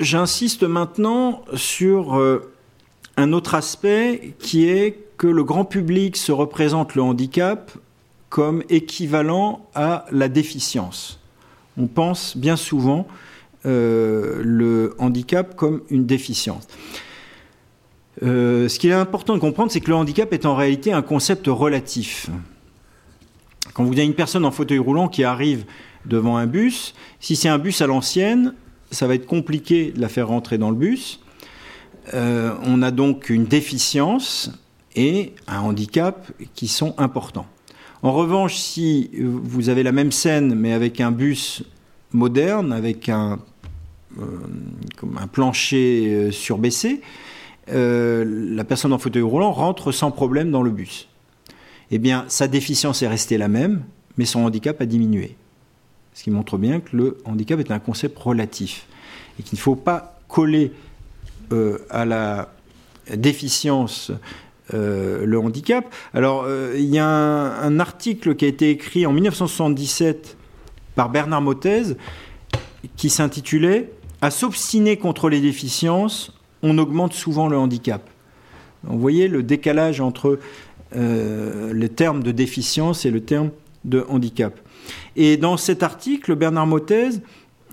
J'insiste 0.05 0.63
maintenant 0.63 1.43
sur 1.55 2.21
un 3.17 3.33
autre 3.33 3.55
aspect 3.55 4.35
qui 4.39 4.69
est 4.69 5.07
que 5.17 5.27
le 5.27 5.45
grand 5.45 5.65
public 5.65 6.17
se 6.17 6.33
représente 6.33 6.95
le 6.95 7.03
handicap 7.03 7.73
comme 8.29 8.63
équivalent 8.69 9.67
à 9.75 10.07
la 10.11 10.29
déficience 10.29 11.19
on 11.77 11.87
pense 11.87 12.37
bien 12.37 12.57
souvent 12.57 13.07
euh, 13.67 14.41
le 14.45 14.95
handicap 14.99 15.57
comme 15.57 15.83
une 15.91 16.07
déficience. 16.07 16.67
Euh, 18.23 18.69
ce 18.69 18.79
qu'il 18.79 18.91
est 18.91 18.95
important 18.95 19.35
de 19.35 19.41
comprendre, 19.41 19.73
c'est 19.73 19.81
que 19.81 19.91
le 19.91 19.97
handicap 19.97 20.33
est 20.33 20.47
en 20.47 20.55
réalité 20.55 20.93
un 20.93 21.03
concept 21.03 21.47
relatif. 21.47 22.31
Quand 23.73 23.85
vous 23.85 23.93
avez 23.93 24.05
une 24.05 24.15
personne 24.15 24.45
en 24.45 24.51
fauteuil 24.51 24.79
roulant 24.79 25.09
qui 25.09 25.25
arrive 25.25 25.65
devant 26.05 26.37
un 26.37 26.47
bus, 26.47 26.95
si 27.19 27.35
c'est 27.35 27.49
un 27.49 27.59
bus 27.59 27.81
à 27.81 27.87
l'ancienne, 27.87 28.55
ça 28.91 29.07
va 29.07 29.15
être 29.15 29.27
compliqué 29.27 29.93
de 29.93 30.01
la 30.01 30.09
faire 30.09 30.29
rentrer 30.29 30.59
dans 30.59 30.71
le 30.71 30.77
bus. 30.77 31.21
Euh, 32.13 32.55
on 32.63 32.83
a 32.83 32.91
donc 32.91 33.31
une 33.31 33.45
déficience 33.45 34.51
et 34.95 35.33
un 35.47 35.61
handicap 35.61 36.31
qui 36.55 36.69
sont 36.69 36.95
importants. 36.99 37.47
En 38.03 38.13
revanche, 38.13 38.57
si 38.57 39.11
vous 39.19 39.71
avez 39.71 39.83
la 39.83 39.93
même 39.93 40.13
scène, 40.13 40.55
mais 40.55 40.73
avec 40.73 41.01
un 41.01 41.11
bus 41.11 41.65
moderne, 42.13 42.73
avec 42.73 43.09
un, 43.09 43.39
euh, 44.21 44.25
plancher 45.33 46.09
euh, 46.09 46.31
surbaissé, 46.31 47.01
la 47.67 48.65
personne 48.65 48.93
en 48.93 48.99
fauteuil 48.99 49.23
roulant 49.23 49.51
rentre 49.51 49.91
sans 49.91 50.11
problème 50.11 50.51
dans 50.51 50.63
le 50.63 50.71
bus. 50.71 51.09
Eh 51.91 51.99
bien, 51.99 52.27
sa 52.29 52.47
déficience 52.47 53.03
est 53.03 53.09
restée 53.09 53.39
la 53.39 53.49
même, 53.49 53.85
mais 54.19 54.27
son 54.27 54.41
handicap 54.41 54.81
a 54.83 54.87
diminué. 54.87 55.37
Ce 56.15 56.23
qui 56.23 56.31
montre 56.31 56.57
bien 56.57 56.81
que 56.81 56.97
le 56.97 57.19
handicap 57.25 57.61
est 57.61 57.71
un 57.71 57.79
concept 57.79 58.19
relatif 58.19 58.87
et 59.39 59.43
qu'il 59.43 59.57
ne 59.57 59.63
faut 59.63 59.77
pas 59.77 60.19
coller 60.29 60.73
à 61.91 62.05
la 62.05 62.49
déficience 63.13 64.11
euh, 64.73 65.27
le 65.27 65.39
handicap. 65.39 65.85
Alors, 66.15 66.45
euh, 66.47 66.73
il 66.75 66.87
y 66.87 66.99
a 66.99 67.07
un, 67.07 67.81
article 67.81 68.35
qui 68.35 68.47
a 68.47 68.49
été 68.49 68.71
écrit 68.71 69.05
en 69.05 69.13
1977 69.13 70.39
par 70.95 71.11
Bernard 71.11 71.43
Motez 71.43 71.97
qui 72.97 73.11
s'intitulait 73.11 73.91
À 74.23 74.31
s'obstiner 74.31 74.97
contre 74.97 75.29
les 75.29 75.43
déficiences, 75.43 76.33
on 76.63 76.79
augmente 76.79 77.13
souvent 77.13 77.49
le 77.49 77.59
handicap. 77.59 78.09
vous 78.85 78.99
voyez 78.99 79.29
le 79.29 79.43
décalage 79.43 80.01
entre 80.01 80.39
euh, 80.97 81.71
le 81.71 81.89
terme 81.91 82.23
de 82.23 82.33
déficience 82.33 83.05
et 83.05 83.11
le 83.11 83.21
terme 83.21 83.51
de 83.85 84.07
handicap. 84.09 84.59
Et 85.17 85.37
dans 85.37 85.57
cet 85.57 85.83
article, 85.83 86.35
Bernard 86.35 86.67
Motez 86.67 87.11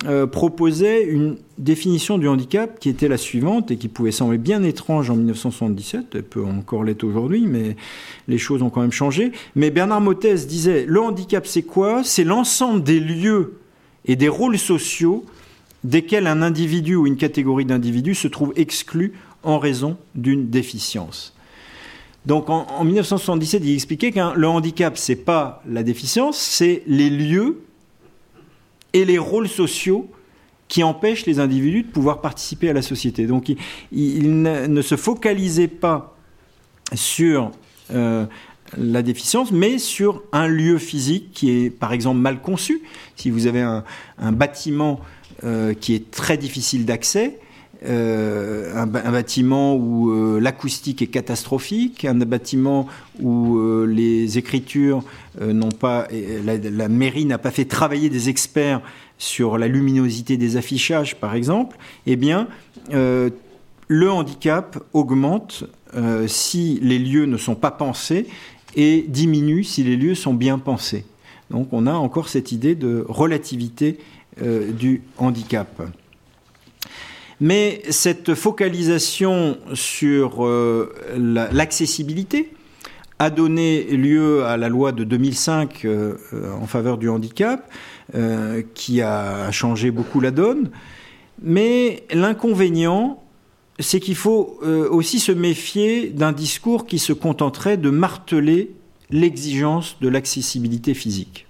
euh, 0.05 0.25
proposait 0.25 1.03
une 1.03 1.37
définition 1.59 2.17
du 2.17 2.27
handicap 2.27 2.79
qui 2.79 2.89
était 2.89 3.07
la 3.07 3.17
suivante 3.17 3.69
et 3.69 3.77
qui 3.77 3.87
pouvait 3.87 4.11
sembler 4.11 4.39
bien 4.39 4.63
étrange 4.63 5.11
en 5.11 5.15
1977, 5.15 6.05
elle 6.15 6.23
peut 6.23 6.43
encore 6.43 6.83
l'être 6.83 7.03
aujourd'hui, 7.03 7.45
mais 7.45 7.75
les 8.27 8.39
choses 8.39 8.63
ont 8.63 8.71
quand 8.71 8.81
même 8.81 8.91
changé. 8.91 9.31
Mais 9.55 9.69
Bernard 9.69 10.01
Mottez 10.01 10.33
disait 10.47 10.85
le 10.87 10.99
handicap 11.01 11.45
c'est 11.45 11.61
quoi? 11.61 12.03
C'est 12.03 12.23
l'ensemble 12.23 12.81
des 12.81 12.99
lieux 12.99 13.59
et 14.05 14.15
des 14.15 14.27
rôles 14.27 14.57
sociaux 14.57 15.23
desquels 15.83 16.25
un 16.25 16.41
individu 16.41 16.95
ou 16.95 17.05
une 17.05 17.17
catégorie 17.17 17.65
d'individus 17.65 18.15
se 18.15 18.27
trouve 18.27 18.53
exclu 18.55 19.13
en 19.43 19.59
raison 19.59 19.97
d'une 20.15 20.49
déficience. 20.49 21.35
Donc 22.25 22.49
en, 22.49 22.67
en, 22.67 22.83
1977, 22.83 23.63
il 23.65 23.73
expliquait 23.73 24.11
que 24.11 24.37
le 24.37 24.47
handicap, 24.47 24.97
c'est 24.97 25.15
pas 25.15 25.63
la 25.67 25.83
déficience, 25.83 26.37
c'est 26.37 26.83
les 26.85 27.09
lieux 27.09 27.63
et 28.93 29.05
les 29.05 29.17
rôles 29.17 29.49
sociaux 29.49 30.09
qui 30.71 30.83
empêchent 30.83 31.25
les 31.25 31.39
individus 31.39 31.83
de 31.83 31.89
pouvoir 31.89 32.21
participer 32.21 32.69
à 32.69 32.73
la 32.73 32.81
société. 32.81 33.27
Donc 33.27 33.53
il, 33.91 34.41
ne, 34.41 34.81
se 34.81 34.95
focalisait 34.95 35.67
pas 35.67 36.15
sur 36.93 37.51
euh, 37.91 38.25
la 38.77 39.01
déficience, 39.01 39.51
mais 39.51 39.79
sur 39.79 40.23
un 40.31 40.47
lieu 40.47 40.77
physique 40.77 41.31
qui 41.33 41.51
est 41.51 41.69
par 41.69 41.91
exemple 41.91 42.21
mal 42.21 42.41
conçu. 42.41 42.83
Si 43.17 43.29
vous 43.29 43.47
avez 43.47 43.59
un, 43.59 43.83
bâtiment 44.31 45.01
euh, 45.43 45.73
qui 45.73 45.93
est 45.93 46.09
très 46.09 46.37
difficile 46.37 46.85
d'accès, 46.85 47.40
euh, 47.83 48.75
un, 48.75 48.85
bâtiment 48.85 49.75
où 49.75 50.11
euh, 50.11 50.39
l'acoustique 50.39 51.01
est 51.01 51.07
catastrophique, 51.07 52.05
un 52.05 52.13
bâtiment 52.13 52.87
où 53.19 53.57
euh, 53.57 53.85
les 53.85 54.37
écritures 54.37 55.03
n'ont 55.41 55.71
pas, 55.71 56.07
la, 56.43 56.89
mairie 56.89 57.25
n'a 57.25 57.39
pas 57.39 57.49
fait 57.49 57.65
travailler 57.65 58.09
des 58.09 58.29
experts 58.29 58.81
sur 59.17 59.57
la 59.57 59.67
luminosité 59.67 60.37
des 60.37 60.57
affichages, 60.57 61.15
par 61.15 61.33
exemple, 61.33 61.77
eh 62.05 62.15
bien, 62.17 62.47
le 62.91 64.11
handicap 64.11 64.83
augmente 64.93 65.63
si 66.27 66.79
les 66.81 66.99
lieux 66.99 67.25
ne 67.25 67.37
sont 67.37 67.55
pas 67.55 67.71
pensés 67.71 68.27
et 68.75 69.05
diminue 69.07 69.63
si 69.63 69.83
les 69.83 69.95
lieux 69.95 70.15
sont 70.15 70.33
bien 70.33 70.59
pensés. 70.59 71.05
Donc 71.49 71.69
on 71.71 71.87
a 71.87 71.93
encore 71.93 72.29
cette 72.29 72.51
idée 72.51 72.75
de 72.75 73.05
relativité 73.07 73.99
du 74.41 75.01
handicap. 75.17 75.81
Mais 77.41 77.81
cette 77.89 78.35
focalisation 78.35 79.57
sur 79.73 80.47
l'accessibilité 81.17 82.53
a 83.21 83.29
donné 83.29 83.83
lieu 83.83 84.45
à 84.45 84.57
la 84.57 84.67
loi 84.67 84.91
de 84.91 85.03
2005 85.03 85.85
euh, 85.85 86.15
en 86.59 86.65
faveur 86.65 86.97
du 86.97 87.07
handicap, 87.07 87.71
euh, 88.15 88.63
qui 88.73 89.01
a 89.01 89.51
changé 89.51 89.91
beaucoup 89.91 90.19
la 90.21 90.31
donne. 90.31 90.71
Mais 91.39 92.03
l'inconvénient, 92.11 93.21
c'est 93.77 93.99
qu'il 93.99 94.15
faut 94.15 94.59
euh, 94.63 94.89
aussi 94.89 95.19
se 95.19 95.31
méfier 95.31 96.09
d'un 96.09 96.31
discours 96.31 96.87
qui 96.87 96.97
se 96.97 97.13
contenterait 97.13 97.77
de 97.77 97.91
marteler 97.91 98.71
l'exigence 99.11 99.97
de 100.01 100.09
l'accessibilité 100.09 100.95
physique. 100.95 101.45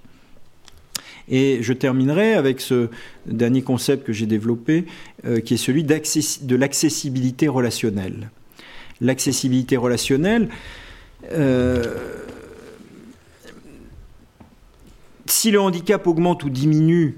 Et 1.29 1.59
je 1.61 1.73
terminerai 1.73 2.33
avec 2.33 2.61
ce 2.61 2.89
dernier 3.25 3.61
concept 3.61 4.05
que 4.05 4.13
j'ai 4.13 4.25
développé, 4.25 4.85
qui 5.45 5.53
est 5.53 5.57
celui 5.57 5.83
de 5.83 6.55
l'accessibilité 6.55 7.47
relationnelle. 7.47 8.29
L'accessibilité 8.99 9.77
relationnelle, 9.77 10.49
euh, 11.31 11.83
si 15.25 15.51
le 15.51 15.61
handicap 15.61 16.05
augmente 16.07 16.43
ou 16.43 16.49
diminue 16.49 17.17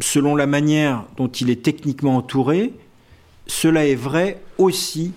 selon 0.00 0.36
la 0.36 0.46
manière 0.46 1.04
dont 1.16 1.28
il 1.28 1.50
est 1.50 1.62
techniquement 1.62 2.16
entouré, 2.16 2.72
cela 3.46 3.86
est 3.86 3.94
vrai 3.94 4.40
aussi 4.58 5.12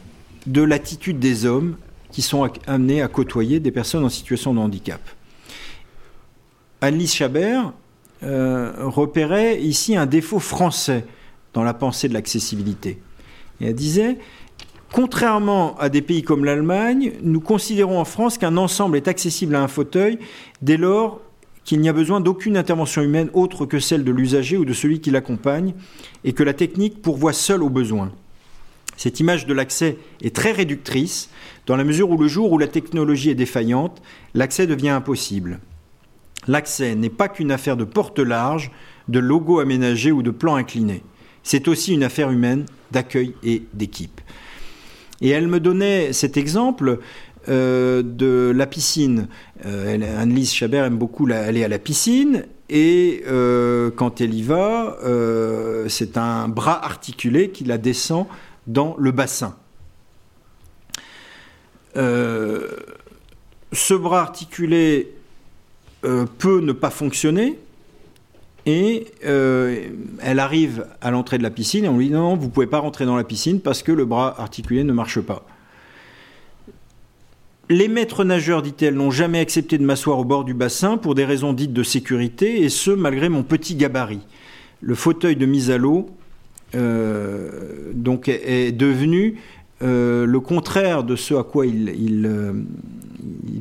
de 0.45 0.61
l'attitude 0.61 1.19
des 1.19 1.45
hommes 1.45 1.75
qui 2.11 2.21
sont 2.21 2.49
amenés 2.65 3.01
à 3.01 3.07
côtoyer 3.07 3.59
des 3.59 3.71
personnes 3.71 4.05
en 4.05 4.09
situation 4.09 4.53
de 4.53 4.59
handicap. 4.59 5.01
Annelise 6.81 7.13
Chabert 7.13 7.73
euh, 8.23 8.73
repérait 8.79 9.61
ici 9.61 9.95
un 9.95 10.05
défaut 10.05 10.39
français 10.39 11.05
dans 11.53 11.63
la 11.63 11.73
pensée 11.73 12.09
de 12.09 12.13
l'accessibilité. 12.13 12.99
Elle 13.61 13.75
disait 13.75 14.17
Contrairement 14.91 15.77
à 15.77 15.89
des 15.89 16.01
pays 16.01 16.23
comme 16.23 16.43
l'Allemagne, 16.43 17.13
nous 17.21 17.41
considérons 17.41 17.99
en 17.99 18.05
France 18.05 18.39
qu'un 18.39 18.57
ensemble 18.57 18.97
est 18.97 19.07
accessible 19.07 19.55
à 19.55 19.61
un 19.61 19.67
fauteuil 19.67 20.17
dès 20.63 20.77
lors 20.77 21.21
qu'il 21.63 21.79
n'y 21.79 21.89
a 21.89 21.93
besoin 21.93 22.19
d'aucune 22.19 22.57
intervention 22.57 23.03
humaine 23.03 23.29
autre 23.33 23.67
que 23.67 23.79
celle 23.79 24.03
de 24.03 24.11
l'usager 24.11 24.57
ou 24.57 24.65
de 24.65 24.73
celui 24.73 25.01
qui 25.01 25.11
l'accompagne, 25.11 25.75
et 26.23 26.33
que 26.33 26.41
la 26.41 26.53
technique 26.53 27.03
pourvoit 27.03 27.33
seule 27.33 27.61
aux 27.61 27.69
besoins. 27.69 28.11
Cette 28.97 29.19
image 29.19 29.45
de 29.45 29.53
l'accès 29.53 29.97
est 30.23 30.35
très 30.35 30.51
réductrice, 30.51 31.29
dans 31.67 31.75
la 31.75 31.83
mesure 31.83 32.09
où 32.09 32.17
le 32.17 32.27
jour 32.27 32.51
où 32.51 32.57
la 32.57 32.67
technologie 32.67 33.29
est 33.29 33.35
défaillante, 33.35 34.01
l'accès 34.33 34.65
devient 34.65 34.89
impossible. 34.89 35.59
L'accès 36.49 36.95
n'est 36.95 37.11
pas 37.11 37.29
qu'une 37.29 37.51
affaire 37.51 37.77
de 37.77 37.83
porte 37.83 38.17
large, 38.17 38.71
de 39.07 39.19
logo 39.19 39.59
aménagé 39.59 40.11
ou 40.11 40.23
de 40.23 40.31
plan 40.31 40.55
incliné. 40.55 41.03
C'est 41.43 41.67
aussi 41.67 41.93
une 41.93 42.01
affaire 42.01 42.31
humaine, 42.31 42.65
d'accueil 42.89 43.35
et 43.43 43.61
d'équipe. 43.73 44.19
Et 45.21 45.29
elle 45.29 45.47
me 45.47 45.59
donnait 45.59 46.11
cet 46.11 46.37
exemple 46.37 46.97
euh, 47.49 48.01
de 48.01 48.51
la 48.55 48.65
piscine. 48.65 49.27
Euh, 49.67 50.19
Annelise 50.19 50.51
Chabert 50.51 50.85
aime 50.85 50.97
beaucoup 50.97 51.27
aller 51.31 51.63
à 51.63 51.67
la 51.67 51.77
piscine. 51.77 52.45
Et 52.67 53.23
euh, 53.27 53.91
quand 53.91 54.19
elle 54.19 54.33
y 54.33 54.41
va, 54.41 54.97
c'est 55.87 56.17
un 56.17 56.47
bras 56.47 56.83
articulé 56.83 57.51
qui 57.51 57.63
la 57.63 57.77
descend 57.77 58.25
dans 58.65 58.95
le 58.97 59.11
bassin. 59.11 59.55
ce 61.93 63.93
bras 63.93 64.21
articulé 64.21 65.13
peut 66.01 66.61
ne 66.61 66.71
pas 66.71 66.89
fonctionner, 66.89 67.57
et 68.65 69.07
euh, 69.25 69.87
elle 70.21 70.39
arrive 70.39 70.85
à 71.01 71.11
l'entrée 71.11 71.37
de 71.37 71.43
la 71.43 71.49
piscine 71.49 71.85
et 71.85 71.87
on 71.87 71.97
lui 71.97 72.07
dit 72.07 72.13
non, 72.13 72.35
vous 72.35 72.47
ne 72.47 72.51
pouvez 72.51 72.67
pas 72.67 72.79
rentrer 72.79 73.05
dans 73.05 73.15
la 73.15 73.23
piscine 73.23 73.61
parce 73.61 73.81
que 73.81 73.91
le 73.91 74.05
bras 74.05 74.39
articulé 74.39 74.83
ne 74.83 74.93
marche 74.93 75.19
pas. 75.21 75.45
Les 77.69 77.87
maîtres 77.87 78.23
nageurs, 78.23 78.61
dit-elle, 78.61 78.95
n'ont 78.95 79.11
jamais 79.11 79.39
accepté 79.39 79.77
de 79.77 79.83
m'asseoir 79.83 80.19
au 80.19 80.23
bord 80.23 80.43
du 80.43 80.53
bassin 80.53 80.97
pour 80.97 81.15
des 81.15 81.25
raisons 81.25 81.53
dites 81.53 81.73
de 81.73 81.83
sécurité, 81.83 82.63
et 82.63 82.69
ce, 82.69 82.89
malgré 82.89 83.29
mon 83.29 83.43
petit 83.43 83.75
gabarit. 83.75 84.21
Le 84.81 84.95
fauteuil 84.95 85.35
de 85.35 85.45
mise 85.45 85.69
à 85.69 85.77
l'eau 85.77 86.09
euh, 86.73 87.91
est 88.27 88.71
devenu 88.71 89.35
euh, 89.83 90.25
le 90.25 90.39
contraire 90.39 91.03
de 91.03 91.15
ce 91.15 91.35
à 91.35 91.43
quoi 91.43 91.67
il, 91.67 92.27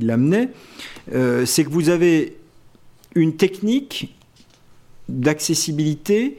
il 0.01 0.11
amenait. 0.11 0.51
C'est 1.11 1.65
que 1.65 1.71
vous 1.71 1.89
avez 1.89 2.37
une 3.15 3.37
technique 3.37 4.15
d'accessibilité 5.09 6.39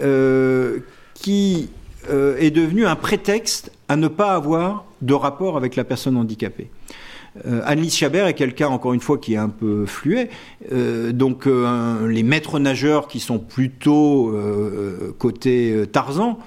euh, 0.00 0.78
qui 1.14 1.70
euh, 2.10 2.36
est 2.38 2.50
devenu 2.50 2.86
un 2.86 2.96
prétexte 2.96 3.72
à 3.88 3.96
ne 3.96 4.08
pas 4.08 4.34
avoir 4.34 4.84
de 5.02 5.14
rapport 5.14 5.56
avec 5.56 5.76
la 5.76 5.84
personne 5.84 6.16
handicapée. 6.16 6.70
Euh, 7.46 7.60
Annelise 7.64 7.94
Chabert 7.94 8.26
est 8.26 8.34
quelqu'un, 8.34 8.68
encore 8.68 8.94
une 8.94 9.00
fois, 9.00 9.18
qui 9.18 9.34
est 9.34 9.38
un 9.38 9.48
peu 9.48 9.84
fluet. 9.86 10.30
donc, 11.12 11.46
les 11.46 12.22
maîtres 12.22 12.58
nageurs 12.58 13.08
qui 13.08 13.20
sont 13.20 13.38
plutôt 13.38 14.34
côté 15.18 15.84
Tarzan, 15.92 16.38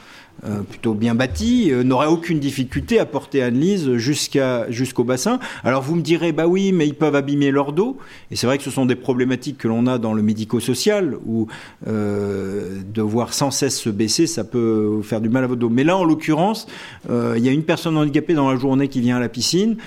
euh, 0.43 0.61
plutôt 0.61 0.95
bien 0.95 1.13
bâti, 1.13 1.71
euh, 1.71 1.83
n'aurait 1.83 2.07
aucune 2.07 2.39
difficulté 2.39 2.97
à 2.97 3.05
porter 3.05 3.43
Anne-Lise 3.43 3.97
jusqu'au 3.97 5.03
bassin. 5.03 5.39
Alors 5.63 5.83
vous 5.83 5.95
me 5.95 6.01
direz, 6.01 6.31
bah 6.31 6.47
oui, 6.47 6.71
mais 6.71 6.87
ils 6.87 6.95
peuvent 6.95 7.15
abîmer 7.15 7.51
leur 7.51 7.73
dos. 7.73 7.97
Et 8.31 8.35
c'est 8.35 8.47
vrai 8.47 8.57
que 8.57 8.63
ce 8.63 8.71
sont 8.71 8.87
des 8.87 8.95
problématiques 8.95 9.59
que 9.59 9.67
l'on 9.67 9.85
a 9.85 9.99
dans 9.99 10.13
le 10.13 10.23
médico-social, 10.23 11.15
où 11.27 11.45
euh, 11.87 12.79
devoir 12.91 13.33
sans 13.33 13.51
cesse 13.51 13.79
se 13.79 13.91
baisser, 13.91 14.25
ça 14.25 14.43
peut 14.43 15.01
faire 15.03 15.21
du 15.21 15.29
mal 15.29 15.43
à 15.43 15.47
votre 15.47 15.59
dos. 15.59 15.69
Mais 15.69 15.83
là, 15.83 15.95
en 15.95 16.03
l'occurrence, 16.03 16.65
il 17.09 17.45
y 17.45 17.49
a 17.49 17.51
une 17.51 17.63
personne 17.63 17.95
handicapée 17.95 18.33
dans 18.33 18.49
la 18.49 18.57
journée 18.57 18.87
qui 18.87 18.99
vient 18.99 19.17
à 19.17 19.19
la 19.19 19.29
piscine. 19.29 19.77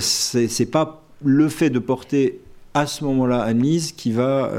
c'est 0.00 0.70
pas 0.70 1.04
le 1.24 1.48
fait 1.48 1.70
de 1.70 1.78
porter 1.78 2.40
à 2.74 2.86
ce 2.86 3.04
moment-là 3.04 3.42
Anne-Lise 3.42 3.92
qui 3.92 4.10
va 4.10 4.50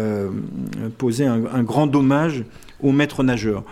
poser 0.97 1.25
un 1.25 1.63
grand 1.63 1.87
dommage 1.87 2.45
aux 2.81 2.91
maîtres 2.91 3.23
nageurs. 3.23 3.63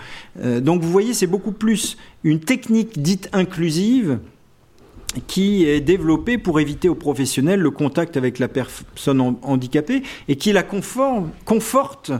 Euh, 0.41 0.59
donc 0.59 0.81
vous 0.81 0.91
voyez, 0.91 1.13
c'est 1.13 1.27
beaucoup 1.27 1.51
plus 1.51 1.97
une 2.23 2.39
technique 2.39 3.01
dite 3.01 3.29
inclusive 3.33 4.19
qui 5.27 5.65
est 5.65 5.81
développée 5.81 6.37
pour 6.37 6.59
éviter 6.59 6.87
aux 6.87 6.95
professionnels 6.95 7.59
le 7.59 7.71
contact 7.71 8.15
avec 8.15 8.37
la 8.39 8.47
personne 8.47 9.35
handicapée 9.41 10.03
et 10.27 10.35
qui 10.35 10.51
la 10.51 10.63
conforte 10.63 12.11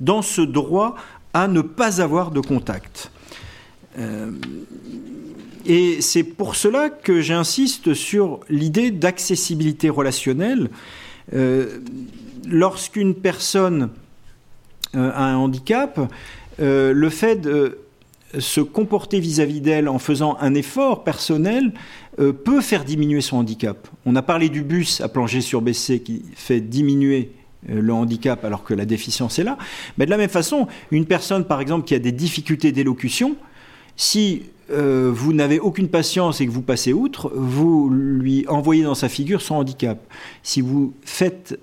dans 0.00 0.22
ce 0.22 0.40
droit 0.42 0.96
à 1.34 1.48
ne 1.48 1.60
pas 1.60 2.02
avoir 2.02 2.30
de 2.30 2.40
contact. 2.40 3.10
Euh, 3.98 4.32
et 5.64 6.00
c'est 6.00 6.24
pour 6.24 6.56
cela 6.56 6.90
que 6.90 7.20
j'insiste 7.20 7.94
sur 7.94 8.40
l'idée 8.48 8.90
d'accessibilité 8.90 9.88
relationnelle. 9.88 10.70
Euh, 11.34 11.78
lorsqu'une 12.48 13.14
personne 13.14 13.90
euh, 14.94 15.10
un 15.14 15.36
handicap, 15.36 15.98
euh, 16.60 16.92
le 16.92 17.08
fait 17.08 17.36
de 17.36 17.78
se 18.38 18.60
comporter 18.60 19.20
vis-à-vis 19.20 19.62
d'elle 19.62 19.88
en 19.88 19.98
faisant 19.98 20.36
un 20.40 20.54
effort 20.54 21.02
personnel 21.02 21.72
euh, 22.18 22.32
peut 22.32 22.60
faire 22.60 22.84
diminuer 22.84 23.22
son 23.22 23.38
handicap. 23.38 23.88
On 24.04 24.16
a 24.16 24.22
parlé 24.22 24.50
du 24.50 24.62
bus 24.62 25.00
à 25.00 25.08
plongée 25.08 25.40
surbaissé 25.40 26.00
qui 26.00 26.22
fait 26.34 26.60
diminuer 26.60 27.32
le 27.66 27.92
handicap 27.92 28.44
alors 28.44 28.64
que 28.64 28.74
la 28.74 28.84
déficience 28.84 29.38
est 29.38 29.44
là. 29.44 29.56
Mais 29.96 30.04
de 30.04 30.10
la 30.10 30.16
même 30.16 30.30
façon, 30.30 30.66
une 30.90 31.06
personne 31.06 31.44
par 31.44 31.60
exemple 31.60 31.86
qui 31.86 31.94
a 31.94 31.98
des 31.98 32.12
difficultés 32.12 32.72
d'élocution, 32.72 33.36
si 33.96 34.42
vous 34.68 35.34
n'avez 35.34 35.60
aucune 35.60 35.88
patience 35.88 36.40
et 36.40 36.46
que 36.46 36.50
vous 36.50 36.62
passez 36.62 36.94
outre, 36.94 37.30
vous 37.34 37.90
lui 37.90 38.46
envoyez 38.48 38.82
dans 38.82 38.94
sa 38.94 39.10
figure 39.10 39.42
son 39.42 39.56
handicap. 39.56 39.98
Si 40.42 40.62
vous 40.62 40.94
faites 41.04 41.58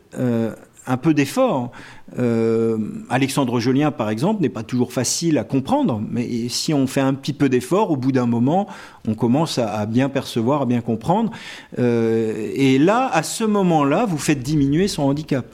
un 0.89 0.97
peu 0.97 1.13
d'effort. 1.13 1.71
Euh, 2.17 2.77
Alexandre 3.09 3.59
Jolien, 3.59 3.91
par 3.91 4.09
exemple, 4.09 4.41
n'est 4.41 4.49
pas 4.49 4.63
toujours 4.63 4.91
facile 4.91 5.37
à 5.37 5.43
comprendre, 5.43 6.01
mais 6.09 6.49
si 6.49 6.73
on 6.73 6.87
fait 6.87 6.99
un 6.99 7.13
petit 7.13 7.31
peu 7.31 7.47
d'effort, 7.47 7.91
au 7.91 7.95
bout 7.95 8.11
d'un 8.11 8.25
moment, 8.25 8.67
on 9.07 9.13
commence 9.13 9.59
à, 9.59 9.85
bien 9.85 10.09
percevoir, 10.09 10.63
à 10.63 10.65
bien 10.65 10.81
comprendre. 10.81 11.31
Euh, 11.77 12.51
et 12.55 12.79
là, 12.79 13.07
à 13.13 13.21
ce 13.21 13.43
moment-là, 13.43 14.05
vous 14.05 14.17
faites 14.17 14.41
diminuer 14.41 14.87
son 14.87 15.03
handicap. 15.03 15.45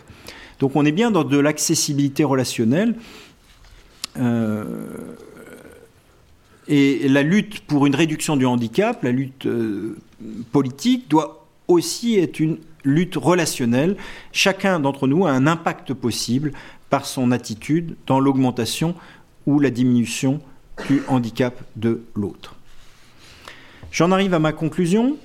Donc 0.60 0.78
on 0.78 0.86
est 0.86 0.94
bien 0.94 1.12
dans 1.12 1.26
de 1.26 1.38
l'accessibilité 1.38 2.24
relationnelle. 2.24 2.96
Euh, 4.18 4.64
et 6.70 7.10
la 7.10 7.24
lutte 7.24 7.60
pour 7.60 7.86
une 7.86 7.94
réduction 7.94 8.38
du 8.38 8.46
handicap, 8.46 9.04
la 9.04 9.12
lutte 9.12 9.48
politique, 10.54 11.10
doit 11.10 11.46
aussi 11.68 12.18
être 12.18 12.40
une 12.40 12.58
lutte 12.86 13.16
relationnelle, 13.16 13.98
chacun 14.32 14.80
d'entre 14.80 15.08
nous 15.08 15.26
a 15.26 15.32
un 15.32 15.48
impact 15.48 15.94
possible 15.94 16.54
par 16.90 17.06
son 17.06 17.32
attitude 17.32 17.96
dans 18.08 18.20
l'augmentation 18.20 18.96
ou 19.46 19.60
la 19.60 19.70
diminution 19.70 20.40
du 20.88 21.02
handicap 21.08 21.62
de 21.76 22.04
l'autre. 22.16 22.56
J'en 23.92 24.12
arrive 24.12 24.34
à 24.34 24.40
ma 24.40 24.52
conclusion. 24.52 25.18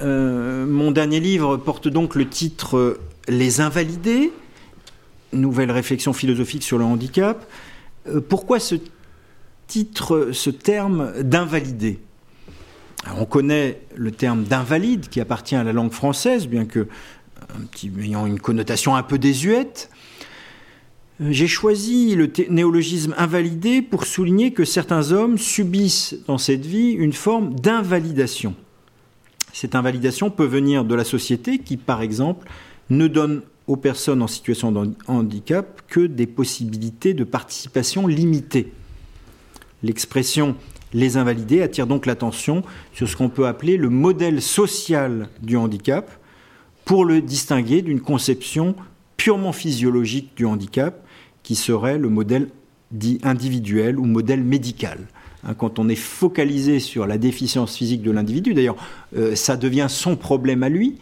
Euh, 0.00 0.66
mon 0.66 0.90
dernier 0.90 1.20
livre 1.20 1.56
porte 1.56 1.88
donc 1.88 2.14
le 2.14 2.28
titre 2.28 3.00
Les 3.26 3.60
Invalidés, 3.60 4.32
nouvelle 5.32 5.70
réflexion 5.70 6.12
philosophique 6.12 6.62
sur 6.62 6.78
le 6.78 6.84
handicap. 6.84 7.48
Euh, 8.06 8.20
pourquoi 8.20 8.60
ce 8.60 8.76
titre, 9.66 10.30
ce 10.32 10.50
terme 10.50 11.22
d'invalidé 11.22 11.98
On 13.16 13.24
connaît 13.24 13.80
le 13.96 14.10
terme 14.10 14.44
d'invalide 14.44 15.08
qui 15.08 15.20
appartient 15.20 15.56
à 15.56 15.64
la 15.64 15.72
langue 15.72 15.92
française, 15.92 16.46
bien 16.46 16.64
que 16.64 16.88
ayant 18.00 18.26
une 18.26 18.40
connotation 18.40 18.94
un 18.96 19.02
peu 19.02 19.18
désuète. 19.18 19.90
Euh, 21.20 21.28
j'ai 21.30 21.46
choisi 21.46 22.14
le 22.14 22.30
néologisme 22.48 23.14
invalidé 23.18 23.82
pour 23.82 24.04
souligner 24.04 24.52
que 24.52 24.64
certains 24.64 25.12
hommes 25.12 25.38
subissent 25.38 26.16
dans 26.26 26.38
cette 26.38 26.64
vie 26.64 26.92
une 26.92 27.12
forme 27.12 27.54
d'invalidation. 27.54 28.54
Cette 29.52 29.74
invalidation 29.74 30.30
peut 30.30 30.44
venir 30.44 30.84
de 30.84 30.94
la 30.94 31.04
société 31.04 31.58
qui, 31.58 31.76
par 31.76 32.02
exemple, 32.02 32.48
ne 32.90 33.08
donne 33.08 33.42
aux 33.66 33.76
personnes 33.76 34.22
en 34.22 34.26
situation 34.26 34.72
de 34.72 34.92
handicap 35.06 35.82
que 35.88 36.00
des 36.00 36.26
possibilités 36.26 37.12
de 37.12 37.24
participation 37.24 38.06
limitées. 38.06 38.72
L'expression 39.82 40.56
les 40.92 41.16
invalidés 41.16 41.62
attire 41.62 41.86
donc 41.86 42.06
l'attention 42.06 42.62
sur 42.92 43.08
ce 43.08 43.16
qu'on 43.16 43.28
peut 43.28 43.46
appeler 43.46 43.76
le 43.76 43.88
modèle 43.88 44.40
social 44.42 45.28
du 45.42 45.56
handicap 45.56 46.10
pour 46.84 47.04
le 47.04 47.20
distinguer 47.20 47.82
d'une 47.82 48.00
conception 48.00 48.74
purement 49.16 49.52
physiologique 49.52 50.30
du 50.36 50.46
handicap 50.46 51.04
qui 51.42 51.54
serait 51.54 51.98
le 51.98 52.08
modèle 52.08 52.48
dit 52.90 53.18
individuel 53.22 53.98
ou 53.98 54.04
modèle 54.04 54.42
médical. 54.42 54.98
Hein, 55.44 55.54
quand 55.54 55.78
on 55.78 55.88
est 55.88 55.94
focalisé 55.94 56.80
sur 56.80 57.06
la 57.06 57.18
déficience 57.18 57.76
physique 57.76 58.02
de 58.02 58.10
l'individu, 58.10 58.54
d'ailleurs, 58.54 58.76
euh, 59.16 59.34
ça 59.34 59.56
devient 59.56 59.86
son 59.88 60.16
problème 60.16 60.62
à 60.62 60.68
lui. 60.68 60.98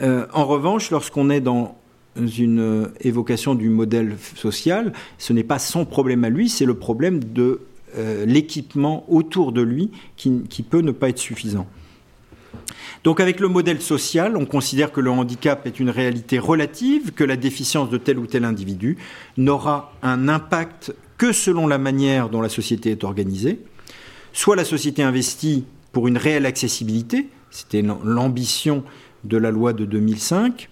Euh, 0.00 0.26
en 0.32 0.46
revanche, 0.46 0.90
lorsqu'on 0.90 1.30
est 1.30 1.40
dans 1.40 1.76
une 2.16 2.60
euh, 2.60 2.86
évocation 3.00 3.54
du 3.54 3.68
modèle 3.68 4.16
social, 4.36 4.92
ce 5.18 5.32
n'est 5.32 5.44
pas 5.44 5.58
son 5.58 5.84
problème 5.84 6.24
à 6.24 6.30
lui, 6.30 6.48
c'est 6.48 6.64
le 6.64 6.74
problème 6.74 7.22
de 7.22 7.60
l'équipement 7.96 9.04
autour 9.08 9.52
de 9.52 9.62
lui 9.62 9.90
qui, 10.16 10.42
qui, 10.48 10.62
peut 10.62 10.80
ne 10.80 10.92
pas 10.92 11.08
être 11.08 11.18
suffisant. 11.18 11.66
Donc 13.04 13.20
avec 13.20 13.40
le 13.40 13.48
modèle 13.48 13.80
social, 13.80 14.36
on 14.36 14.44
considère 14.44 14.92
que 14.92 15.00
le 15.00 15.10
handicap 15.10 15.66
est 15.66 15.80
une 15.80 15.90
réalité 15.90 16.38
relative, 16.38 17.12
que 17.12 17.24
la 17.24 17.36
déficience 17.36 17.90
de 17.90 17.96
tel 17.96 18.18
ou 18.18 18.26
tel 18.26 18.44
individu 18.44 18.98
n'aura 19.36 19.92
un 20.02 20.28
impact 20.28 20.94
que 21.16 21.32
selon 21.32 21.66
la 21.66 21.78
manière 21.78 22.28
dont 22.28 22.40
la 22.40 22.48
société 22.48 22.90
est 22.90 23.04
organisée. 23.04 23.60
Soit 24.32 24.56
la 24.56 24.64
société 24.64 25.02
investit 25.02 25.64
pour 25.92 26.06
une 26.08 26.16
réelle 26.16 26.46
accessibilité, 26.46 27.28
c'était 27.50 27.82
l'ambition 27.82 28.84
de 29.24 29.36
la 29.36 29.50
loi 29.50 29.72
de 29.72 29.84
2005, 29.84 30.68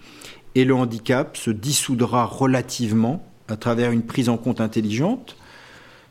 et 0.55 0.63
le 0.63 0.73
handicap 0.73 1.37
se 1.37 1.51
dissoudra 1.51 2.25
relativement 2.25 3.25
à 3.47 3.57
travers 3.57 3.91
une 3.91 4.03
prise 4.03 4.29
en 4.29 4.37
compte 4.37 4.61
intelligente. 4.61 5.35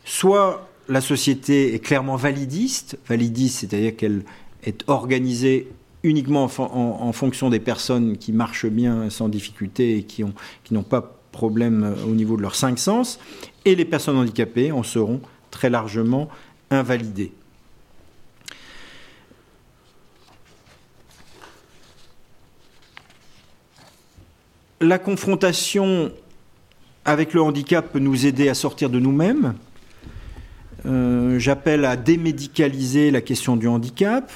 Soit 0.05 0.69
la 0.89 1.01
société 1.01 1.75
est 1.75 1.79
clairement 1.79 2.17
validiste, 2.17 2.99
validiste 3.09 3.61
c'est-à-dire 3.61 3.97
qu'elle 3.97 4.25
est 4.65 4.85
organisée 4.89 5.69
uniquement 6.03 6.49
en, 6.59 7.13
fonction 7.13 7.51
des 7.51 7.59
personnes 7.59 8.17
qui 8.17 8.33
marchent 8.33 8.67
bien 8.67 9.11
sans 9.11 9.29
difficulté 9.29 9.99
et 9.99 10.03
qui 10.05 10.23
n'ont 10.23 10.33
qui 10.63 10.75
pas 10.75 11.17
problème 11.33 11.85
euh, 11.85 12.05
au 12.05 12.15
niveau 12.15 12.37
de 12.37 12.43
leurs 12.43 12.55
cinq 12.55 12.79
sens, 12.79 13.21
et 13.65 13.75
les 13.75 13.85
personnes 13.85 14.17
handicapées 14.17 14.73
en 14.73 14.83
seront 14.83 15.21
très 15.51 15.69
largement 15.69 16.29
invalidées. 16.71 17.33
La 24.81 24.99
confrontation 24.99 26.11
avec 27.05 27.35
le 27.35 27.43
handicap 27.43 27.93
peut 27.93 27.99
nous 27.99 28.27
aider 28.27 28.49
à 28.49 28.55
sortir 28.55 28.91
de 28.91 28.99
nous-mêmes. 28.99 29.55
Euh, 30.87 31.39
j'appelle 31.39 31.85
à 31.85 31.97
démédicaliser 31.97 33.11
la 33.11 33.21
question 33.21 33.57
du 33.57 33.67
handicap. 33.67 34.33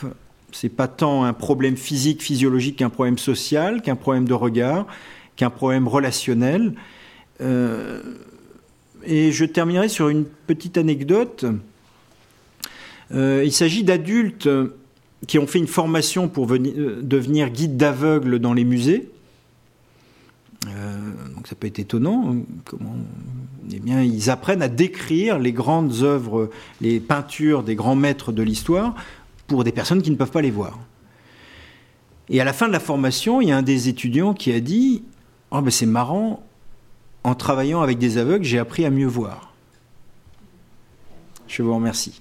C'est 0.53 0.68
pas 0.68 0.88
tant 0.88 1.24
un 1.24 1.32
problème 1.32 1.76
physique, 1.76 2.22
physiologique 2.22 2.76
qu'un 2.76 2.90
problème 2.90 3.18
social, 3.18 3.82
qu'un 3.82 3.96
problème 3.96 4.26
de 4.26 4.34
regard, 4.34 4.86
qu'un 5.36 5.51
problème 5.51 5.86
relationnel. 5.86 6.74
Euh, 7.40 8.03
et 9.05 9.32
je 9.32 9.44
terminerai 9.44 9.88
sur 9.88 10.09
une 10.09 10.24
petite 10.24 10.76
anecdote. 10.76 11.46
Euh, 13.12 13.42
il 13.44 13.53
s'agit 13.53 13.84
d'adultes 13.84 14.48
qui 15.26 15.38
ont 15.38 15.46
fait 15.46 15.59
une 15.59 15.66
formation 15.66 16.28
pour 16.28 16.46
devenir 16.46 17.51
guide 17.51 17.76
d'aveugle 17.76 18.38
dans 18.38 18.55
les 18.55 18.64
musées. 18.64 19.09
donc 20.64 21.46
ça 21.46 21.55
peut 21.55 21.66
être 21.66 21.78
étonnant. 21.78 22.34
Eh 23.75 23.79
bien, 23.79 24.03
ils 24.03 24.31
apprennent 24.31 24.62
à 24.62 24.68
décrire 24.68 25.39
les 25.39 25.53
grandes 25.53 26.03
œuvres, 26.03 26.51
les 26.81 27.01
peintures 27.01 27.62
des 27.62 27.75
grands 27.75 27.97
maîtres 27.97 28.33
de 28.33 28.43
l'histoire 28.43 28.95
pour 29.47 29.64
des 29.64 29.73
personnes 29.73 30.03
qui 30.03 30.11
ne 30.11 30.16
peuvent 30.16 30.31
pas 30.31 30.43
les 30.43 30.51
voir. 30.51 30.79
Et 32.29 32.41
à 32.41 32.45
la 32.45 32.53
fin 32.53 32.68
de 32.68 32.73
la 32.73 32.81
formation, 32.81 33.41
il 33.41 33.49
y 33.49 33.53
a 33.53 33.57
un 33.57 33.62
des 33.62 33.89
étudiants 33.89 34.35
qui 34.35 34.53
a 34.53 34.61
dit 34.61 35.03
oh 35.51 35.61
ben 35.61 35.71
c'est 35.71 35.87
marrant, 35.87 36.43
en 37.25 37.35
travaillant 37.35 37.83
avec 37.83 37.99
des 37.99 38.18
aveugles, 38.18 38.45
j'ai 38.45 38.59
appris 38.59 38.85
à 38.85 38.91
mieux 38.91 39.07
voir. 39.07 39.53
Je 41.49 41.62
vous 41.62 41.75
remercie. 41.75 42.21